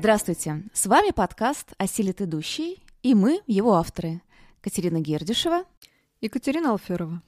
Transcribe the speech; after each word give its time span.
Здравствуйте! 0.00 0.62
С 0.72 0.86
вами 0.86 1.10
подкаст 1.10 1.74
«Осилит 1.76 2.22
идущий» 2.22 2.82
и 3.02 3.14
мы, 3.14 3.42
его 3.46 3.74
авторы, 3.74 4.22
Катерина 4.62 4.98
Гердишева 4.98 5.64
и 6.22 6.30
Катерина 6.30 6.70
Алферова. 6.70 7.20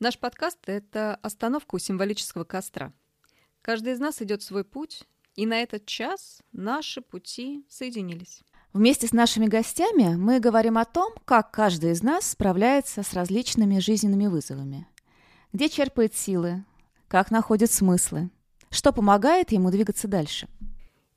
Наш 0.00 0.18
подкаст— 0.18 0.58
это 0.66 1.14
остановка 1.22 1.76
у 1.76 1.78
символического 1.78 2.42
костра. 2.42 2.92
Каждый 3.62 3.92
из 3.92 4.00
нас 4.00 4.20
идет 4.20 4.42
свой 4.42 4.64
путь, 4.64 5.04
и 5.36 5.46
на 5.46 5.62
этот 5.62 5.86
час 5.86 6.42
наши 6.50 7.02
пути 7.02 7.64
соединились. 7.68 8.42
Вместе 8.72 9.06
с 9.06 9.12
нашими 9.12 9.46
гостями 9.46 10.16
мы 10.16 10.40
говорим 10.40 10.78
о 10.78 10.84
том, 10.84 11.12
как 11.24 11.52
каждый 11.52 11.92
из 11.92 12.02
нас 12.02 12.32
справляется 12.32 13.04
с 13.04 13.14
различными 13.14 13.78
жизненными 13.78 14.26
вызовами. 14.26 14.88
Где 15.52 15.68
черпает 15.68 16.16
силы, 16.16 16.64
как 17.06 17.30
находит 17.30 17.70
смыслы, 17.70 18.28
что 18.70 18.92
помогает 18.92 19.52
ему 19.52 19.70
двигаться 19.70 20.08
дальше. 20.08 20.48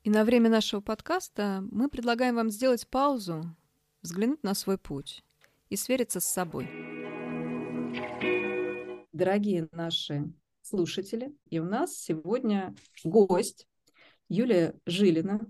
И 0.06 0.08
на 0.08 0.22
время 0.22 0.48
нашего 0.48 0.80
подкаста 0.80 1.64
мы 1.72 1.88
предлагаем 1.88 2.36
вам 2.36 2.48
сделать 2.48 2.86
паузу, 2.86 3.56
взглянуть 4.02 4.44
на 4.44 4.54
свой 4.54 4.78
путь 4.78 5.24
и 5.68 5.74
свериться 5.74 6.20
с 6.20 6.26
собой. 6.26 6.70
Дорогие 9.12 9.68
наши 9.72 10.32
слушатели, 10.62 11.34
и 11.50 11.58
у 11.58 11.64
нас 11.64 11.96
сегодня 11.96 12.72
гость 13.02 13.66
Юлия 14.28 14.76
Жилина, 14.86 15.40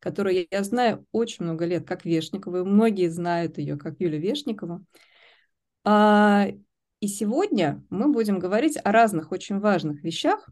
которую 0.00 0.46
я 0.50 0.62
знаю 0.64 1.06
очень 1.10 1.46
много 1.46 1.64
лет 1.64 1.86
как 1.86 2.04
Вешникова, 2.04 2.58
и 2.58 2.64
многие 2.64 3.08
знают 3.08 3.56
ее 3.56 3.78
как 3.78 3.98
Юлия 4.00 4.18
Вешникова. 4.18 4.84
А, 5.82 6.48
и 7.00 7.06
сегодня 7.08 7.82
мы 7.88 8.12
будем 8.12 8.38
говорить 8.38 8.76
о 8.84 8.92
разных 8.92 9.32
очень 9.32 9.60
важных 9.60 10.04
вещах, 10.04 10.46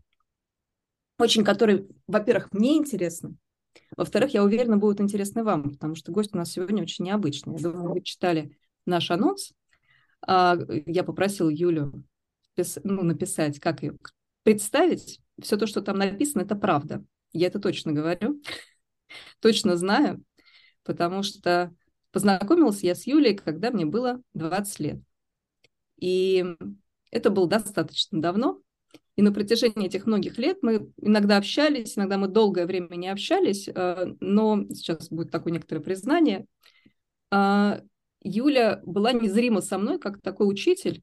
очень 1.19 1.45
которые, 1.45 1.87
во-первых, 2.07 2.51
мне 2.53 2.79
интересны, 2.79 3.37
во-вторых, 3.97 4.35
я 4.35 4.43
уверена, 4.43 4.77
будут 4.77 5.01
интересны 5.01 5.45
вам, 5.45 5.71
потому 5.71 5.95
что 5.95 6.13
гость 6.13 6.35
у 6.35 6.39
нас 6.39 6.53
сегодня 6.53 6.83
очень 6.83 7.05
необычный. 7.05 7.57
Я 7.57 7.71
думаю, 7.71 7.93
вы 7.93 8.03
читали 8.03 8.57
наш 8.87 9.11
анонс. 9.11 9.53
А, 10.27 10.57
я 10.87 11.05
попросила 11.05 11.49
Юлю 11.51 12.05
ну, 12.85 13.03
написать, 13.03 13.59
как 13.61 13.83
ее 13.83 13.97
представить. 14.43 15.21
Все 15.41 15.57
то, 15.57 15.67
что 15.67 15.83
там 15.83 15.99
написано, 15.99 16.43
это 16.43 16.55
правда. 16.55 17.05
Я 17.33 17.49
это 17.49 17.59
точно 17.59 17.93
говорю, 17.93 18.41
точно 19.41 19.77
знаю, 19.77 20.23
потому 20.85 21.23
что 21.23 21.75
познакомилась 22.11 22.83
я 22.83 22.95
с 22.95 23.07
Юлей, 23.07 23.37
когда 23.37 23.71
мне 23.71 23.87
было 23.87 24.21
20 24.35 24.81
лет. 24.81 25.01
И 25.99 26.45
это 27.11 27.31
было 27.31 27.47
достаточно 27.47 28.21
давно. 28.21 28.61
И 29.17 29.23
на 29.23 29.33
протяжении 29.33 29.87
этих 29.87 30.07
многих 30.07 30.39
лет 30.39 30.59
мы 30.63 30.91
иногда 30.97 31.37
общались, 31.37 31.99
иногда 31.99 32.17
мы 32.17 32.29
долгое 32.29 32.67
время 32.67 32.95
не 32.97 33.09
общались, 33.09 33.69
э, 33.69 34.15
но 34.21 34.65
сейчас 34.71 35.11
будет 35.11 35.31
такое 35.31 35.53
некоторое 35.53 35.83
признание. 35.83 36.47
А, 37.31 37.83
Юля 38.23 38.81
была 38.85 39.13
незримо 39.13 39.61
со 39.61 39.77
мной, 39.79 39.99
как 39.99 40.23
такой 40.23 40.49
учитель, 40.49 41.03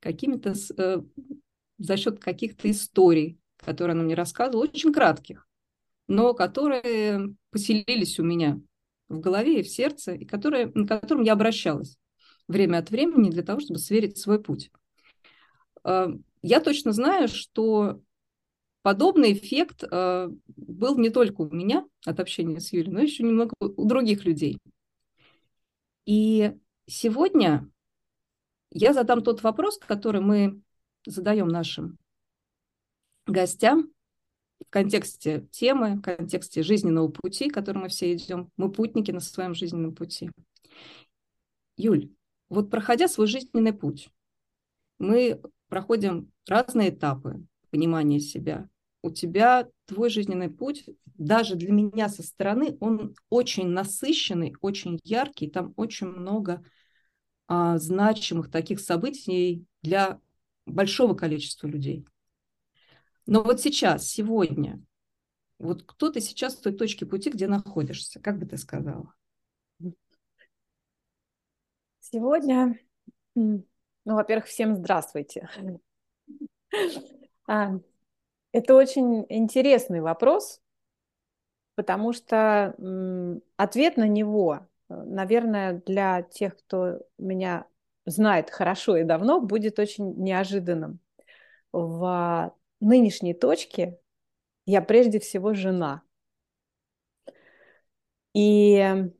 какими-то 0.00 0.54
э, 0.76 1.02
за 1.78 1.96
счет 1.96 2.20
каких-то 2.20 2.70
историй, 2.70 3.38
которые 3.56 3.94
она 3.94 4.02
мне 4.02 4.14
рассказывала, 4.14 4.64
очень 4.64 4.92
кратких, 4.92 5.48
но 6.08 6.34
которые 6.34 7.34
поселились 7.50 8.18
у 8.18 8.24
меня 8.24 8.60
в 9.08 9.20
голове 9.20 9.60
и 9.60 9.62
в 9.62 9.68
сердце, 9.68 10.12
и 10.12 10.26
которые, 10.26 10.70
на 10.74 10.86
которым 10.86 11.22
я 11.24 11.32
обращалась 11.32 11.96
время 12.48 12.78
от 12.78 12.90
времени 12.90 13.30
для 13.30 13.42
того, 13.42 13.60
чтобы 13.60 13.78
сверить 13.78 14.18
свой 14.18 14.42
путь. 14.42 14.70
Я 16.42 16.60
точно 16.60 16.92
знаю, 16.92 17.28
что 17.28 18.00
подобный 18.82 19.32
эффект 19.32 19.84
э, 19.84 20.28
был 20.46 20.98
не 20.98 21.10
только 21.10 21.42
у 21.42 21.50
меня 21.50 21.86
от 22.04 22.20
общения 22.20 22.60
с 22.60 22.72
Юлей, 22.72 22.92
но 22.92 23.00
еще 23.00 23.22
немного 23.22 23.54
у 23.60 23.86
других 23.86 24.24
людей. 24.24 24.58
И 26.04 26.52
сегодня 26.86 27.70
я 28.70 28.92
задам 28.92 29.22
тот 29.22 29.42
вопрос, 29.42 29.78
который 29.78 30.20
мы 30.20 30.60
задаем 31.06 31.46
нашим 31.46 31.98
гостям 33.26 33.92
в 34.60 34.70
контексте 34.70 35.46
темы, 35.52 35.96
в 35.96 36.02
контексте 36.02 36.62
жизненного 36.62 37.08
пути, 37.08 37.50
которым 37.50 37.82
мы 37.82 37.88
все 37.88 38.12
идем. 38.14 38.50
Мы 38.56 38.70
путники 38.70 39.12
на 39.12 39.20
своем 39.20 39.54
жизненном 39.54 39.94
пути. 39.94 40.30
Юль, 41.76 42.10
вот 42.48 42.70
проходя 42.70 43.08
свой 43.08 43.28
жизненный 43.28 43.72
путь, 43.72 44.08
мы 44.98 45.40
проходим 45.72 46.30
разные 46.46 46.90
этапы 46.90 47.46
понимания 47.70 48.20
себя. 48.20 48.68
У 49.00 49.10
тебя 49.10 49.66
твой 49.86 50.10
жизненный 50.10 50.50
путь, 50.50 50.84
даже 51.06 51.54
для 51.54 51.72
меня 51.72 52.10
со 52.10 52.22
стороны, 52.22 52.76
он 52.78 53.14
очень 53.30 53.68
насыщенный, 53.68 54.54
очень 54.60 55.00
яркий, 55.02 55.48
там 55.48 55.72
очень 55.78 56.08
много 56.08 56.62
а, 57.48 57.78
значимых 57.78 58.50
таких 58.50 58.80
событий 58.80 59.64
для 59.80 60.20
большого 60.66 61.14
количества 61.14 61.68
людей. 61.68 62.04
Но 63.24 63.42
вот 63.42 63.62
сейчас, 63.62 64.06
сегодня, 64.06 64.78
вот 65.58 65.84
кто 65.84 66.10
ты 66.10 66.20
сейчас 66.20 66.54
в 66.54 66.60
той 66.60 66.74
точке 66.74 67.06
пути, 67.06 67.30
где 67.30 67.46
находишься? 67.46 68.20
Как 68.20 68.38
бы 68.38 68.44
ты 68.44 68.58
сказала? 68.58 69.14
Сегодня 72.00 72.78
ну, 74.04 74.14
во-первых, 74.14 74.46
всем 74.46 74.76
здравствуйте. 74.76 75.48
А, 77.48 77.72
это 78.52 78.74
очень 78.74 79.26
интересный 79.28 80.00
вопрос, 80.00 80.60
потому 81.74 82.12
что 82.12 82.74
ответ 83.56 83.96
на 83.96 84.06
него, 84.06 84.66
наверное, 84.88 85.82
для 85.84 86.22
тех, 86.22 86.56
кто 86.56 87.00
меня 87.18 87.66
знает 88.06 88.50
хорошо 88.50 88.96
и 88.96 89.04
давно, 89.04 89.40
будет 89.40 89.78
очень 89.78 90.14
неожиданным. 90.16 91.00
В 91.72 92.54
нынешней 92.80 93.34
точке 93.34 93.98
я 94.66 94.82
прежде 94.82 95.18
всего 95.18 95.54
жена. 95.54 96.02
И 98.34 99.10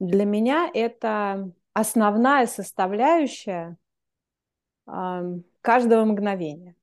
для 0.00 0.24
меня 0.24 0.70
это 0.72 1.50
основная 1.72 2.46
составляющая 2.46 3.76
каждого 4.86 6.04
мгновения. 6.04 6.76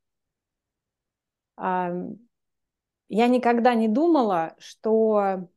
Я 1.57 3.27
никогда 3.27 3.75
не 3.75 3.87
думала, 3.87 4.55
что 4.57 5.49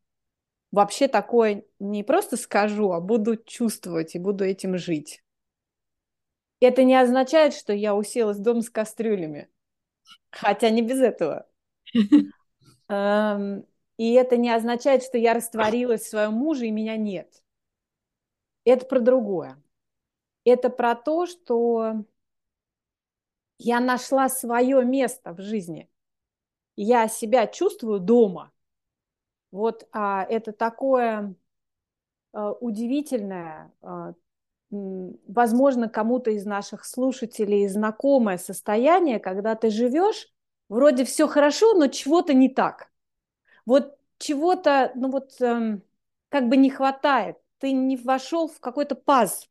вообще 0.73 1.09
такое 1.09 1.65
не 1.79 2.03
просто 2.03 2.37
скажу, 2.37 2.93
а 2.93 3.01
буду 3.01 3.37
чувствовать 3.37 4.15
и 4.15 4.19
буду 4.19 4.45
этим 4.45 4.77
жить. 4.77 5.23
Это 6.61 6.83
не 6.85 6.95
означает, 6.95 7.55
что 7.55 7.73
я 7.73 7.95
уселась 7.95 8.39
дома 8.39 8.63
с 8.63 8.71
кастрюлями, 8.71 9.49
хотя 10.31 10.71
не 10.71 10.83
без 10.83 11.01
этого. 11.01 11.47
И 13.97 14.13
это 14.15 14.37
не 14.37 14.51
означает, 14.51 15.05
что 15.05 15.19
я 15.19 15.35
растворилась 15.35 16.03
в 16.03 16.09
своем 16.09 16.33
муже 16.33 16.67
и 16.67 16.73
меня 16.73 16.97
нет. 16.97 17.45
Это 18.65 18.87
про 18.87 18.99
другое. 18.99 19.63
Это 20.45 20.69
про 20.69 20.97
то, 20.97 21.27
что 21.27 22.05
я 23.59 23.81
нашла 23.81 24.29
свое 24.29 24.85
место 24.85 25.33
в 25.33 25.41
жизни. 25.41 25.89
Я 26.77 27.09
себя 27.09 27.47
чувствую 27.47 28.01
дома. 28.01 28.53
Вот 29.51 29.87
а, 29.93 30.25
это 30.29 30.53
такое 30.53 31.35
а, 32.33 32.53
удивительное, 32.53 33.73
а, 33.81 34.15
возможно, 34.71 35.89
кому-то 35.89 36.31
из 36.31 36.45
наших 36.45 36.85
слушателей 36.85 37.69
знакомое 37.69 38.39
состояние, 38.39 39.21
когда 39.21 39.55
ты 39.55 39.71
живешь, 39.71 40.29
вроде 40.69 41.05
все 41.05 41.29
хорошо, 41.29 41.75
но 41.75 41.87
чего-то 41.87 42.35
не 42.35 42.49
так. 42.49 42.91
Вот 43.67 43.97
чего-то, 44.19 44.93
ну 44.95 45.11
вот, 45.11 45.41
эм, 45.41 45.83
как 46.29 46.49
бы 46.49 46.57
не 46.57 46.71
хватает. 46.71 47.37
Ты 47.59 47.73
не 47.73 47.97
вошел 47.97 48.49
в 48.49 48.61
какой-то 48.61 48.95
паз, 48.95 49.49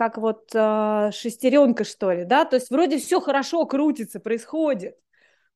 как 0.00 0.16
вот 0.16 0.48
э, 0.54 1.10
шестеренка, 1.12 1.84
что 1.84 2.10
ли, 2.10 2.24
да, 2.24 2.46
то 2.46 2.56
есть 2.56 2.70
вроде 2.70 2.96
все 2.96 3.20
хорошо 3.20 3.66
крутится, 3.66 4.18
происходит, 4.18 4.98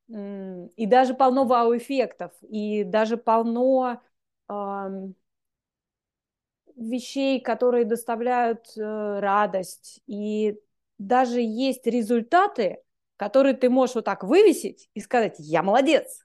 и 0.07 0.85
даже 0.87 1.15
полно 1.15 1.47
вау-эффектов, 1.47 2.31
и 2.43 2.85
даже 2.85 3.17
полно 3.17 4.03
э, 4.51 4.53
вещей, 6.77 7.41
которые 7.41 7.87
доставляют 7.87 8.67
э, 8.77 9.19
радость, 9.21 10.03
и 10.07 10.61
даже 10.99 11.41
есть 11.41 11.87
результаты, 11.87 12.83
которые 13.17 13.55
ты 13.55 13.71
можешь 13.71 13.95
вот 13.95 14.05
так 14.05 14.25
вывесить 14.25 14.91
и 14.93 15.01
сказать, 15.01 15.37
я 15.39 15.63
молодец, 15.63 16.21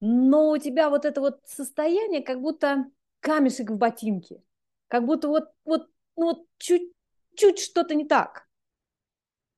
но 0.00 0.48
у 0.48 0.56
тебя 0.56 0.88
вот 0.88 1.04
это 1.04 1.20
вот 1.20 1.40
состояние, 1.44 2.22
как 2.22 2.40
будто 2.40 2.86
камешек 3.20 3.68
в 3.68 3.76
ботинке, 3.76 4.42
как 4.86 5.04
будто 5.04 5.28
вот, 5.28 5.50
вот, 5.66 5.90
ну 6.16 6.24
вот 6.24 6.46
чуть 6.56 6.90
чуть 7.38 7.58
что-то 7.58 7.94
не 7.94 8.04
так. 8.04 8.48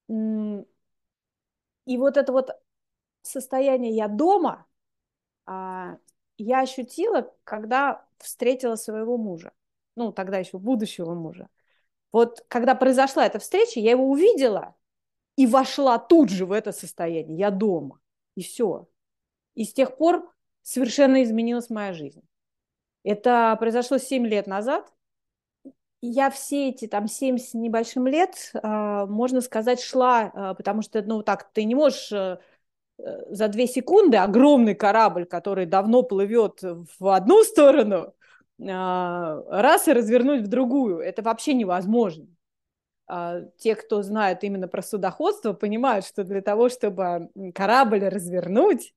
И 0.09 0.65
вот 1.97 2.17
это 2.17 2.33
вот 2.33 2.51
состояние 3.23 3.95
«я 3.95 4.09
дома», 4.09 4.67
а, 5.47 5.99
я 6.37 6.61
ощутила, 6.61 7.35
когда 7.45 8.07
встретила 8.19 8.77
своего 8.77 9.17
мужа, 9.17 9.53
ну, 9.97 10.13
тогда 10.13 10.39
еще 10.39 10.59
будущего 10.59 11.15
мужа. 11.15 11.49
Вот 12.13 12.45
когда 12.49 12.75
произошла 12.75 13.27
эта 13.27 13.39
встреча, 13.39 13.81
я 13.81 13.93
его 13.93 14.09
увидела 14.09 14.75
и 15.37 15.47
вошла 15.47 15.99
тут 15.99 16.31
же 16.31 16.47
в 16.47 16.53
это 16.53 16.73
состояние. 16.73 17.39
Я 17.39 17.51
дома. 17.51 18.01
И 18.35 18.43
все. 18.43 18.89
И 19.55 19.65
с 19.65 19.73
тех 19.73 19.97
пор 19.97 20.33
совершенно 20.63 21.23
изменилась 21.23 21.71
моя 21.71 21.93
жизнь. 21.93 22.23
Это 23.05 23.57
произошло 23.59 23.99
7 23.99 24.27
лет 24.27 24.47
назад. 24.47 24.93
Я 26.03 26.31
все 26.31 26.71
эти 26.71 26.87
там 26.87 27.09
7 27.09 27.37
с 27.37 27.53
небольшим 27.53 28.07
лет, 28.07 28.53
а, 28.55 29.05
можно 29.07 29.43
сказать, 29.43 29.83
шла, 29.83 30.31
а, 30.35 30.55
потому 30.55 30.81
что, 30.81 31.03
ну, 31.03 31.23
так, 31.23 31.53
ты 31.53 31.65
не 31.65 31.75
можешь 31.75 32.11
э, 32.11 32.39
э, 32.99 33.35
за 33.35 33.49
две 33.49 33.67
секунды 33.67 34.17
огромный 34.17 34.75
корабль, 34.75 35.27
который 35.27 35.67
давно 35.67 36.03
плывет 36.03 36.63
в 36.63 37.09
одну 37.09 37.45
сторону, 37.45 38.15
а, 38.67 39.43
раз 39.51 39.89
и 39.89 39.93
развернуть 39.93 40.43
в 40.43 40.49
другую. 40.49 41.01
Это 41.01 41.23
вообще 41.23 41.53
невозможно. 41.55 42.27
Те, 43.59 43.75
кто 43.75 44.03
знают 44.03 44.45
именно 44.45 44.69
про 44.69 44.83
судоходство, 44.83 45.53
понимают, 45.53 46.07
что 46.07 46.23
для 46.23 46.43
того, 46.43 46.69
чтобы 46.69 47.29
корабль 47.57 48.05
развернуть, 48.05 48.95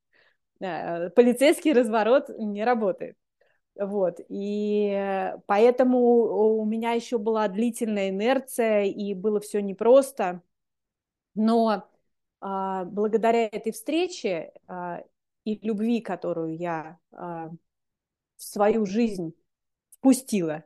э, 0.59 1.09
полицейский 1.09 1.73
разворот 1.73 2.29
не 2.37 2.63
работает. 2.63 3.17
Вот, 3.75 4.19
и 4.29 5.33
поэтому 5.47 5.99
у 6.59 6.65
меня 6.65 6.91
еще 6.91 7.17
была 7.17 7.47
длительная 7.47 8.09
инерция, 8.09 8.83
и 8.83 9.15
было 9.15 9.39
все 9.39 9.61
непросто. 9.61 10.43
Но 11.35 11.83
а, 12.39 12.85
благодаря 12.85 13.45
этой 13.47 13.71
встрече 13.71 14.53
а, 14.67 15.03
и 15.45 15.59
любви, 15.65 16.01
которую 16.01 16.57
я 16.57 16.99
а, 17.11 17.49
в 18.35 18.43
свою 18.43 18.85
жизнь 18.85 19.33
впустила. 19.91 20.63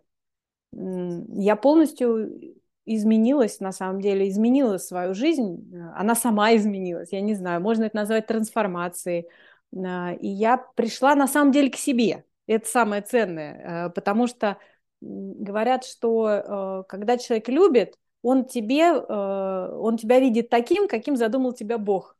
Я 0.71 1.55
полностью 1.55 2.57
изменилась, 2.85 3.59
на 3.59 3.71
самом 3.71 4.01
деле, 4.01 4.29
изменила 4.29 4.77
свою 4.77 5.13
жизнь. 5.13 5.71
Она 5.95 6.15
сама 6.15 6.55
изменилась, 6.55 7.11
я 7.11 7.21
не 7.21 7.35
знаю, 7.35 7.61
можно 7.61 7.83
это 7.85 7.95
назвать 7.95 8.27
трансформацией. 8.27 9.27
А, 9.75 10.13
и 10.13 10.27
я 10.27 10.57
пришла, 10.57 11.15
на 11.15 11.27
самом 11.27 11.51
деле, 11.51 11.69
к 11.69 11.75
себе. 11.75 12.25
Это 12.47 12.67
самое 12.67 13.01
ценное, 13.01 13.85
а, 13.85 13.89
потому 13.89 14.27
что 14.27 14.57
говорят, 14.99 15.85
что 15.85 16.25
а, 16.25 16.83
когда 16.83 17.17
человек 17.17 17.49
любит, 17.49 17.95
он 18.23 18.45
тебе, 18.45 18.91
он 18.91 19.95
тебя 19.95 20.19
видит 20.19 20.49
таким, 20.49 20.87
каким 20.87 21.15
задумал 21.15 21.53
тебя 21.53 21.77
Бог. 21.77 22.17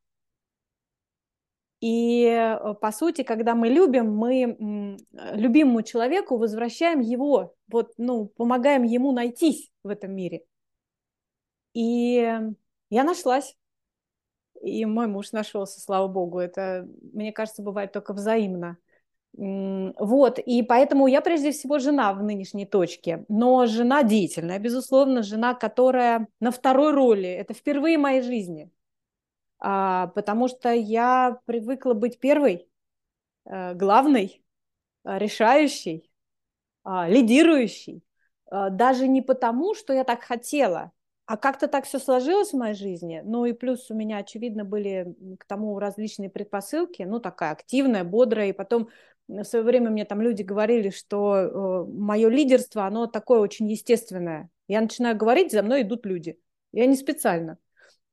И, 1.79 2.23
э, 2.23 2.73
по 2.75 2.91
сути, 2.91 3.23
когда 3.23 3.55
мы 3.55 3.67
любим, 3.67 4.15
мы 4.15 4.97
любимому 5.11 5.81
человеку 5.81 6.37
возвращаем 6.37 7.01
его, 7.01 7.55
вот, 7.67 7.93
ну, 7.97 8.27
помогаем 8.27 8.83
ему 8.83 9.11
найтись 9.11 9.71
в 9.83 9.89
этом 9.89 10.13
мире. 10.13 10.45
И 11.73 12.41
я 12.89 13.03
нашлась. 13.03 13.55
И 14.63 14.85
мой 14.85 15.05
муж 15.05 15.31
нашелся, 15.31 15.79
слава 15.79 16.07
богу. 16.07 16.39
Это, 16.39 16.87
мне 17.13 17.31
кажется, 17.31 17.61
бывает 17.61 17.91
только 17.91 18.13
взаимно. 18.13 18.77
Вот, 19.37 20.39
и 20.39 20.63
поэтому 20.63 21.05
я 21.07 21.21
прежде 21.21 21.51
всего 21.51 21.77
жена 21.77 22.11
в 22.13 22.23
нынешней 22.23 22.65
точке, 22.65 23.23
но 23.29 23.67
жена 23.67 24.01
деятельная, 24.01 24.57
безусловно, 24.57 25.21
жена, 25.21 25.53
которая 25.53 26.27
на 26.39 26.51
второй 26.51 26.91
роли, 26.91 27.29
это 27.29 27.53
впервые 27.53 27.97
в 27.97 28.01
моей 28.01 28.21
жизни– 28.21 28.71
а, 29.59 30.07
потому 30.07 30.47
что 30.47 30.71
я 30.71 31.39
привыкла 31.45 31.93
быть 31.93 32.19
первой, 32.19 32.67
э, 33.45 33.73
главной, 33.73 34.43
э, 35.03 35.17
решающей, 35.17 36.09
а, 36.83 37.07
лидирующей. 37.09 38.03
А, 38.51 38.69
даже 38.69 39.07
не 39.07 39.21
потому, 39.21 39.73
что 39.75 39.93
я 39.93 40.03
так 40.03 40.23
хотела, 40.23 40.91
а 41.25 41.37
как-то 41.37 41.67
так 41.67 41.85
все 41.85 41.99
сложилось 41.99 42.51
в 42.53 42.57
моей 42.57 42.75
жизни. 42.75 43.21
Ну 43.25 43.45
и 43.45 43.53
плюс 43.53 43.89
у 43.91 43.95
меня, 43.95 44.17
очевидно, 44.17 44.63
были 44.63 45.15
к 45.39 45.45
тому 45.45 45.79
различные 45.79 46.29
предпосылки, 46.29 47.03
ну 47.03 47.19
такая 47.19 47.51
активная, 47.51 48.03
бодрая. 48.03 48.49
И 48.49 48.53
потом 48.53 48.89
в 49.27 49.43
свое 49.43 49.63
время 49.63 49.89
мне 49.89 50.05
там 50.05 50.21
люди 50.21 50.41
говорили, 50.41 50.89
что 50.89 51.35
э, 51.35 51.85
мое 51.91 52.29
лидерство, 52.29 52.85
оно 52.85 53.07
такое 53.07 53.39
очень 53.39 53.69
естественное. 53.69 54.49
Я 54.67 54.81
начинаю 54.81 55.17
говорить, 55.17 55.51
за 55.51 55.63
мной 55.63 55.81
идут 55.81 56.05
люди. 56.05 56.39
Я 56.71 56.85
не 56.85 56.95
специально. 56.95 57.57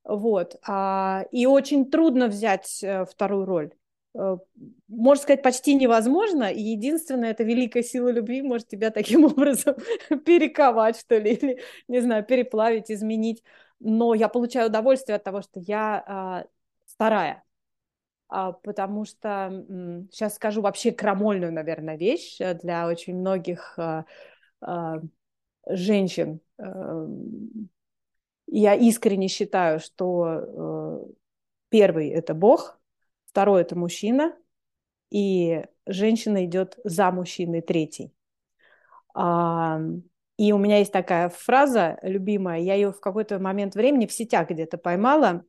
Вот. 0.04 0.56
А, 0.66 1.24
и 1.30 1.46
очень 1.46 1.90
трудно 1.90 2.28
взять 2.28 2.82
э, 2.82 3.04
вторую 3.06 3.46
роль. 3.46 3.72
Э, 4.14 4.36
можно 4.88 5.22
сказать, 5.22 5.42
почти 5.42 5.74
невозможно, 5.74 6.44
и 6.52 6.60
единственное, 6.60 7.30
это 7.30 7.42
великая 7.42 7.82
сила 7.82 8.08
любви 8.08 8.42
может 8.42 8.68
тебя 8.68 8.90
таким 8.90 9.24
образом 9.24 9.76
перековать, 10.24 10.98
что 10.98 11.18
ли, 11.18 11.34
или, 11.34 11.60
не 11.88 12.00
знаю, 12.00 12.24
переплавить, 12.24 12.90
изменить. 12.90 13.42
Но 13.80 14.14
я 14.14 14.28
получаю 14.28 14.68
удовольствие 14.68 15.16
от 15.16 15.24
того, 15.24 15.42
что 15.42 15.60
я 15.60 16.02
а, 16.06 16.44
старая, 16.86 17.42
а, 17.42 17.42
потому 18.52 19.04
что 19.04 19.64
сейчас 20.10 20.34
скажу 20.34 20.60
вообще 20.60 20.90
крамольную, 20.90 21.52
наверное, 21.52 21.96
вещь 21.96 22.40
э, 22.40 22.54
для 22.54 22.88
очень 22.88 23.16
многих 23.16 23.78
а, 23.78 24.06
а, 24.60 25.00
женщин, 25.68 26.40
я 28.46 28.74
искренне 28.74 29.28
считаю, 29.28 29.80
что 29.80 30.26
э, 30.26 31.12
первый 31.70 32.08
это 32.08 32.34
Бог, 32.34 32.78
второй 33.24 33.62
это 33.62 33.76
мужчина, 33.76 34.36
и 35.10 35.64
женщина 35.86 36.44
идет 36.44 36.78
за 36.84 37.10
мужчиной 37.10 37.62
третий. 37.62 38.12
А, 39.14 39.80
и 40.36 40.52
у 40.52 40.58
меня 40.58 40.78
есть 40.78 40.92
такая 40.92 41.28
фраза 41.28 41.98
любимая, 42.02 42.60
я 42.60 42.74
ее 42.74 42.92
в 42.92 43.00
какой-то 43.00 43.38
момент 43.38 43.74
времени 43.74 44.06
в 44.06 44.12
сетях 44.12 44.50
где-то 44.50 44.76
поймала. 44.76 45.44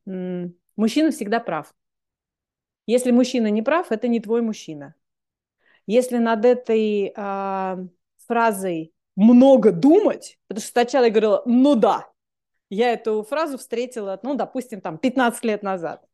Мужчина 0.76 1.10
всегда 1.10 1.40
прав. 1.40 1.74
Если 2.86 3.10
мужчина 3.10 3.48
не 3.48 3.62
прав, 3.62 3.90
это 3.90 4.08
не 4.08 4.20
твой 4.20 4.42
мужчина. 4.42 4.94
Если 5.86 6.18
над 6.18 6.44
этой 6.44 7.12
а, 7.16 7.78
фразой 8.26 8.92
много 9.16 9.72
думать, 9.72 10.38
потому 10.46 10.62
что 10.62 10.70
сначала 10.70 11.04
я 11.04 11.10
говорила, 11.10 11.42
ну 11.46 11.74
да, 11.74 12.08
я 12.70 12.92
эту 12.92 13.22
фразу 13.22 13.58
встретила, 13.58 14.18
ну, 14.22 14.34
допустим, 14.34 14.80
там 14.80 14.98
15 14.98 15.44
лет 15.44 15.62
назад. 15.62 16.04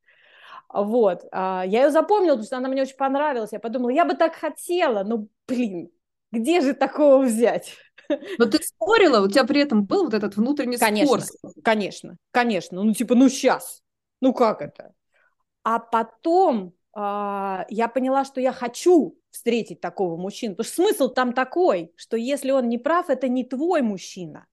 Вот. 0.73 1.25
А, 1.33 1.65
я 1.67 1.85
ее 1.85 1.91
запомнила, 1.91 2.35
потому 2.35 2.47
что 2.47 2.57
она 2.57 2.69
мне 2.69 2.83
очень 2.83 2.97
понравилась. 2.97 3.53
Я 3.53 3.61
подумала, 3.61 3.91
я 3.91 4.05
бы 4.05 4.15
так 4.15 4.35
хотела, 4.35 5.05
но, 5.05 5.27
блин, 5.47 5.91
где 6.31 6.61
же 6.61 6.75
такого 6.75 7.23
взять? 7.23 7.77
Но 8.39 8.47
ты 8.47 8.59
спорила, 8.63 9.25
у 9.25 9.29
тебя 9.29 9.45
при 9.45 9.61
этом 9.61 9.85
был 9.85 10.05
вот 10.05 10.15
этот 10.15 10.37
внутренний 10.37 10.77
конечно, 10.77 11.21
спор. 11.21 11.53
Конечно, 11.63 12.17
конечно. 12.31 12.83
Ну, 12.83 12.93
типа, 12.93 13.15
ну, 13.15 13.29
сейчас. 13.29 13.83
Ну, 14.21 14.33
как 14.33 14.63
это? 14.63 14.93
А 15.63 15.79
потом 15.79 16.75
а, 16.95 17.65
я 17.69 17.89
поняла, 17.89 18.25
что 18.25 18.41
я 18.41 18.53
хочу 18.53 19.19
встретить 19.31 19.81
такого 19.81 20.17
мужчину. 20.17 20.55
Потому 20.57 20.67
что 20.67 20.75
смысл 20.75 21.09
там 21.09 21.33
такой, 21.33 21.93
что 21.97 22.17
если 22.17 22.51
он 22.51 22.69
не 22.69 22.79
прав, 22.79 23.09
это 23.11 23.29
не 23.29 23.45
твой 23.45 23.83
мужчина. 23.83 24.47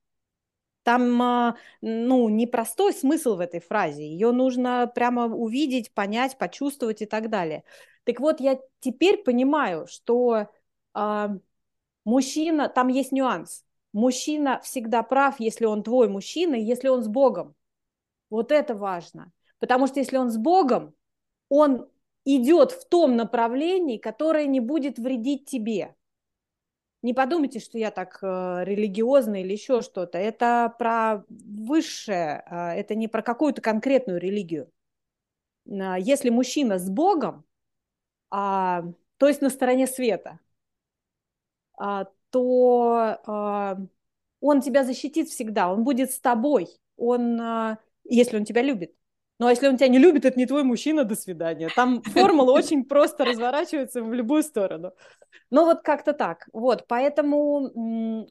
Там, 0.84 1.22
а, 1.22 1.56
ну, 1.82 2.30
непростой 2.30 2.94
смысл 2.94 3.36
в 3.36 3.42
этой 3.42 3.60
фразе. 3.60 4.04
Ее 4.08 4.32
нужно 4.32 4.92
прямо 4.94 5.26
увидеть, 5.26 5.94
понять, 5.94 6.38
почувствовать 6.38 7.02
и 7.02 7.06
так 7.06 7.30
далее. 7.30 7.64
Так 8.06 8.20
вот, 8.20 8.40
я 8.40 8.60
теперь 8.80 9.22
понимаю, 9.24 9.86
что 9.88 10.48
э, 10.96 11.28
мужчина, 12.06 12.70
там 12.70 12.88
есть 12.88 13.12
нюанс. 13.12 13.66
Мужчина 13.92 14.62
всегда 14.64 15.04
прав, 15.04 15.40
если 15.40 15.66
он 15.66 15.84
твой 15.84 16.08
мужчина, 16.08 16.56
если 16.56 16.88
он 16.88 17.04
с 17.04 17.08
Богом. 17.08 17.56
Вот 18.30 18.52
это 18.52 18.74
важно. 18.74 19.32
Потому 19.60 19.88
что 19.88 20.00
если 20.00 20.18
он 20.18 20.32
с 20.32 20.38
Богом, 20.38 20.96
он 21.50 21.90
идет 22.26 22.72
в 22.72 22.88
том 22.88 23.16
направлении, 23.16 23.98
которое 23.98 24.46
не 24.46 24.60
будет 24.60 25.00
вредить 25.00 25.46
тебе. 25.46 25.96
Не 27.02 27.14
подумайте, 27.14 27.60
что 27.60 27.78
я 27.78 27.92
так 27.92 28.20
э, 28.22 28.64
религиозна 28.66 29.42
или 29.42 29.54
еще 29.54 29.82
что-то. 29.82 30.18
Это 30.18 30.74
про 30.78 31.24
высшее, 31.30 32.44
э, 32.46 32.56
это 32.80 32.94
не 32.94 33.08
про 33.08 33.22
какую-то 33.22 33.62
конкретную 33.62 34.20
религию. 34.20 34.70
Э, 35.66 35.96
если 35.98 36.30
мужчина 36.30 36.78
с 36.78 36.90
Богом, 36.90 37.46
э, 38.32 38.36
то 38.36 39.28
есть 39.28 39.42
на 39.42 39.50
стороне 39.50 39.88
света, 39.88 40.40
э, 41.82 42.06
то 42.32 43.18
э, 43.26 43.88
он 44.42 44.62
тебя 44.62 44.84
защитит 44.84 45.30
всегда, 45.30 45.72
он 45.72 45.84
будет 45.84 46.12
с 46.12 46.20
тобой, 46.20 46.68
он, 46.98 47.40
э, 47.40 47.78
если 48.04 48.38
он 48.38 48.46
тебя 48.46 48.62
любит. 48.62 48.94
Ну, 49.40 49.48
а 49.48 49.52
если 49.52 49.70
он 49.70 49.78
тебя 49.78 49.88
не 49.88 50.00
любит, 50.00 50.26
это 50.26 50.38
не 50.38 50.46
твой 50.46 50.64
мужчина, 50.64 51.06
до 51.06 51.16
свидания. 51.16 51.70
Там 51.74 52.02
формула 52.04 52.52
очень 52.52 52.84
просто 52.84 53.24
разворачивается 53.24 54.04
в 54.04 54.14
любую 54.14 54.44
сторону. 54.44 54.92
Ну, 55.50 55.66
вот 55.66 55.82
как-то 55.82 56.14
так. 56.14 56.50
Вот, 56.52 56.86
поэтому 56.88 58.28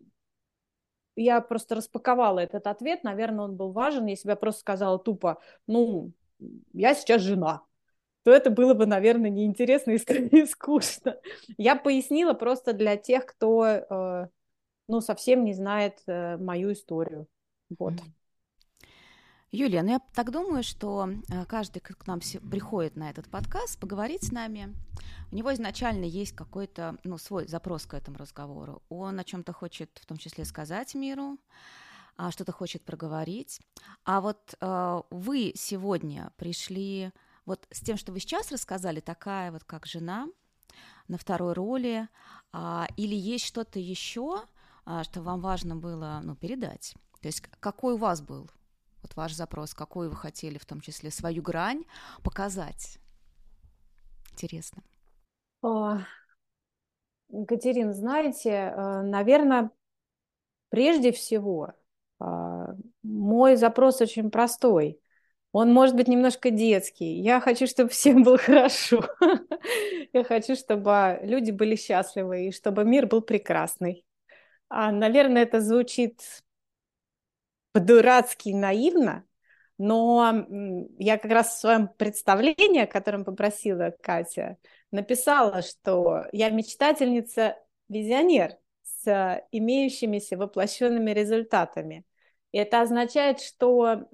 я 1.17 1.41
просто 1.41 1.77
распаковала 1.77 2.41
этот 2.41 2.67
ответ. 2.67 3.05
Наверное, 3.05 3.47
он 3.47 3.57
был 3.57 3.73
важен, 3.73 4.07
если 4.07 4.29
бы 4.29 4.33
я 4.33 4.37
просто 4.37 4.61
сказала 4.61 4.99
тупо, 4.99 5.41
ну, 5.67 6.13
я 6.75 6.95
сейчас 6.95 7.23
жена. 7.23 7.63
то 8.23 8.31
это 8.31 8.51
было 8.51 8.75
бы, 8.75 8.85
наверное, 8.85 9.31
неинтересно 9.31 9.93
и 9.93 10.47
скучно. 10.47 11.19
Я 11.57 11.75
пояснила 11.75 12.35
просто 12.35 12.75
для 12.75 12.99
тех, 12.99 13.25
кто, 13.25 13.65
э, 13.67 14.29
ну, 14.89 15.01
совсем 15.01 15.45
не 15.45 15.55
знает 15.55 16.03
э, 16.07 16.37
мою 16.37 16.73
историю. 16.73 17.27
Вот. 17.79 17.95
Юлия, 19.51 19.83
ну 19.83 19.93
я 19.93 20.01
так 20.13 20.31
думаю, 20.31 20.63
что 20.63 21.09
э, 21.31 21.47
каждый, 21.47 21.81
кто 21.81 21.95
к 21.95 22.07
нам 22.07 22.21
приходит 22.21 22.97
на 22.97 23.09
этот 23.09 23.31
подкаст, 23.31 23.81
поговорить 23.81 24.25
с 24.25 24.31
нами, 24.31 24.77
у 25.33 25.35
него 25.35 25.55
изначально 25.55 26.05
есть 26.05 26.33
какой-то, 26.37 26.99
ну, 27.03 27.17
свой 27.17 27.49
запрос 27.49 27.87
к 27.87 27.95
этому 27.95 28.19
разговору. 28.19 28.83
Он 28.91 29.19
о 29.19 29.25
чем-то 29.25 29.55
хочет, 29.55 29.99
в 30.03 30.05
том 30.05 30.19
числе, 30.19 30.45
сказать 30.45 30.95
миру, 30.95 31.39
а 32.17 32.31
что-то 32.31 32.53
хочет 32.53 32.85
проговорить. 32.85 33.59
А 34.05 34.21
вот 34.21 34.55
э, 34.61 35.03
вы 35.09 35.53
сегодня 35.57 36.31
пришли 36.37 37.11
вот 37.47 37.67
с 37.71 37.81
тем, 37.81 37.97
что 37.97 38.13
вы 38.13 38.21
сейчас 38.21 38.53
рассказали, 38.53 39.01
такая 39.01 39.51
вот 39.51 39.65
как 39.65 39.87
жена 39.87 40.29
на 41.09 41.17
второй 41.17 41.55
роли, 41.55 42.07
а, 42.53 42.87
или 42.99 43.15
есть 43.15 43.47
что-то 43.47 43.79
еще, 43.79 44.43
а, 44.85 45.05
что 45.05 45.23
вам 45.23 45.41
важно 45.41 45.75
было 45.75 46.21
ну, 46.23 46.37
передать? 46.37 46.95
То 47.23 47.29
есть 47.29 47.41
какой 47.61 47.95
у 47.95 47.97
вас 47.97 48.21
был 48.21 48.51
ваш 49.19 49.33
запрос, 49.33 49.75
какой 49.75 50.09
вы 50.09 50.17
хотели 50.17 50.59
в 50.59 50.65
том 50.65 50.81
числе 50.81 51.11
свою 51.11 51.43
грань 51.43 51.85
показать? 52.23 52.99
Интересно. 54.33 54.83
О, 55.61 55.99
Екатерина, 57.29 57.93
знаете, 57.93 58.51
э, 58.51 59.03
наверное, 59.03 59.71
прежде 60.71 61.11
всего 61.11 61.73
а, 62.21 62.75
мой 63.03 63.57
запрос 63.57 64.01
очень 64.01 64.31
простой. 64.31 65.01
Он 65.53 65.73
может 65.73 65.97
быть 65.97 66.09
немножко 66.09 66.51
детский. 66.51 67.21
Я 67.21 67.41
хочу, 67.41 67.67
чтобы 67.67 67.91
всем 67.91 68.23
было 68.23 68.39
хорошо. 68.39 69.03
Я 70.13 70.25
хочу, 70.25 70.55
чтобы 70.55 71.19
люди 71.23 71.51
были 71.51 71.75
счастливы 71.75 72.49
и 72.49 72.53
чтобы 72.53 72.85
мир 72.85 73.07
был 73.07 73.23
прекрасный. 73.23 74.05
А, 74.69 74.93
наверное, 74.93 75.43
это 75.43 75.61
звучит 75.61 76.21
по-дурацки 77.79 78.51
наивно, 78.51 79.25
но 79.79 80.45
я 80.99 81.17
как 81.17 81.31
раз 81.31 81.55
в 81.55 81.61
своем 81.61 81.87
представлении, 81.87 82.83
о 82.83 82.89
котором 82.89 83.25
попросила 83.25 83.95
Катя, 84.03 84.57
написала, 84.91 85.63
что 85.63 86.25
я 86.33 86.51
мечтательница-визионер 86.51 88.57
с 88.83 89.45
имеющимися 89.53 90.37
воплощенными 90.37 91.13
результатами. 91.13 92.05
И 92.51 92.59
это 92.59 92.81
означает, 92.81 93.41
что 93.41 94.09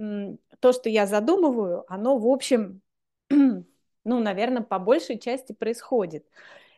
то, 0.60 0.72
что 0.74 0.90
я 0.90 1.06
задумываю, 1.06 1.90
оно, 1.90 2.18
в 2.18 2.26
общем, 2.26 2.82
ну, 3.30 3.64
наверное, 4.04 4.62
по 4.62 4.78
большей 4.78 5.18
части 5.18 5.54
происходит. 5.54 6.26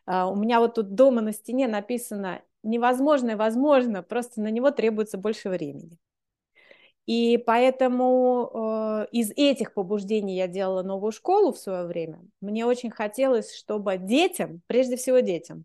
А, 0.05 0.31
у 0.31 0.37
меня 0.37 0.61
вот 0.61 0.75
тут 0.75 0.95
дома 0.95 1.21
на 1.21 1.33
стене 1.33 1.67
написано 1.67 2.43
«невозможное 2.63 3.37
возможно, 3.37 4.05
просто 4.05 4.41
на 4.41 4.53
него 4.53 4.71
требуется 4.71 5.19
больше 5.19 5.49
времени». 5.49 5.99
И 7.07 7.39
поэтому 7.39 8.51
э, 8.53 9.07
из 9.13 9.31
этих 9.37 9.75
побуждений 9.75 10.37
я 10.37 10.49
делала 10.49 10.83
новую 10.83 11.13
школу 11.13 11.53
в 11.53 11.59
свое 11.59 11.85
время. 11.87 12.21
Мне 12.41 12.67
очень 12.67 12.91
хотелось, 12.91 13.55
чтобы 13.55 13.97
детям, 13.97 14.61
прежде 14.67 14.97
всего 14.97 15.21
детям, 15.21 15.65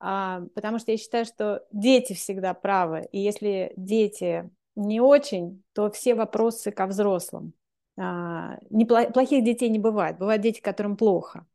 э, 0.00 0.46
потому 0.54 0.78
что 0.78 0.92
я 0.92 0.96
считаю, 0.96 1.24
что 1.24 1.66
дети 1.72 2.12
всегда 2.12 2.54
правы. 2.54 3.08
И 3.10 3.18
если 3.18 3.72
дети 3.76 4.48
не 4.76 5.00
очень, 5.00 5.64
то 5.72 5.90
все 5.90 6.14
вопросы 6.14 6.70
ко 6.70 6.86
взрослым. 6.86 7.52
Э, 7.98 8.58
не, 8.70 8.86
плохих 8.86 9.42
детей 9.42 9.68
не 9.68 9.80
бывает. 9.80 10.18
Бывают 10.18 10.40
дети, 10.40 10.60
которым 10.60 10.96
плохо. 10.96 11.46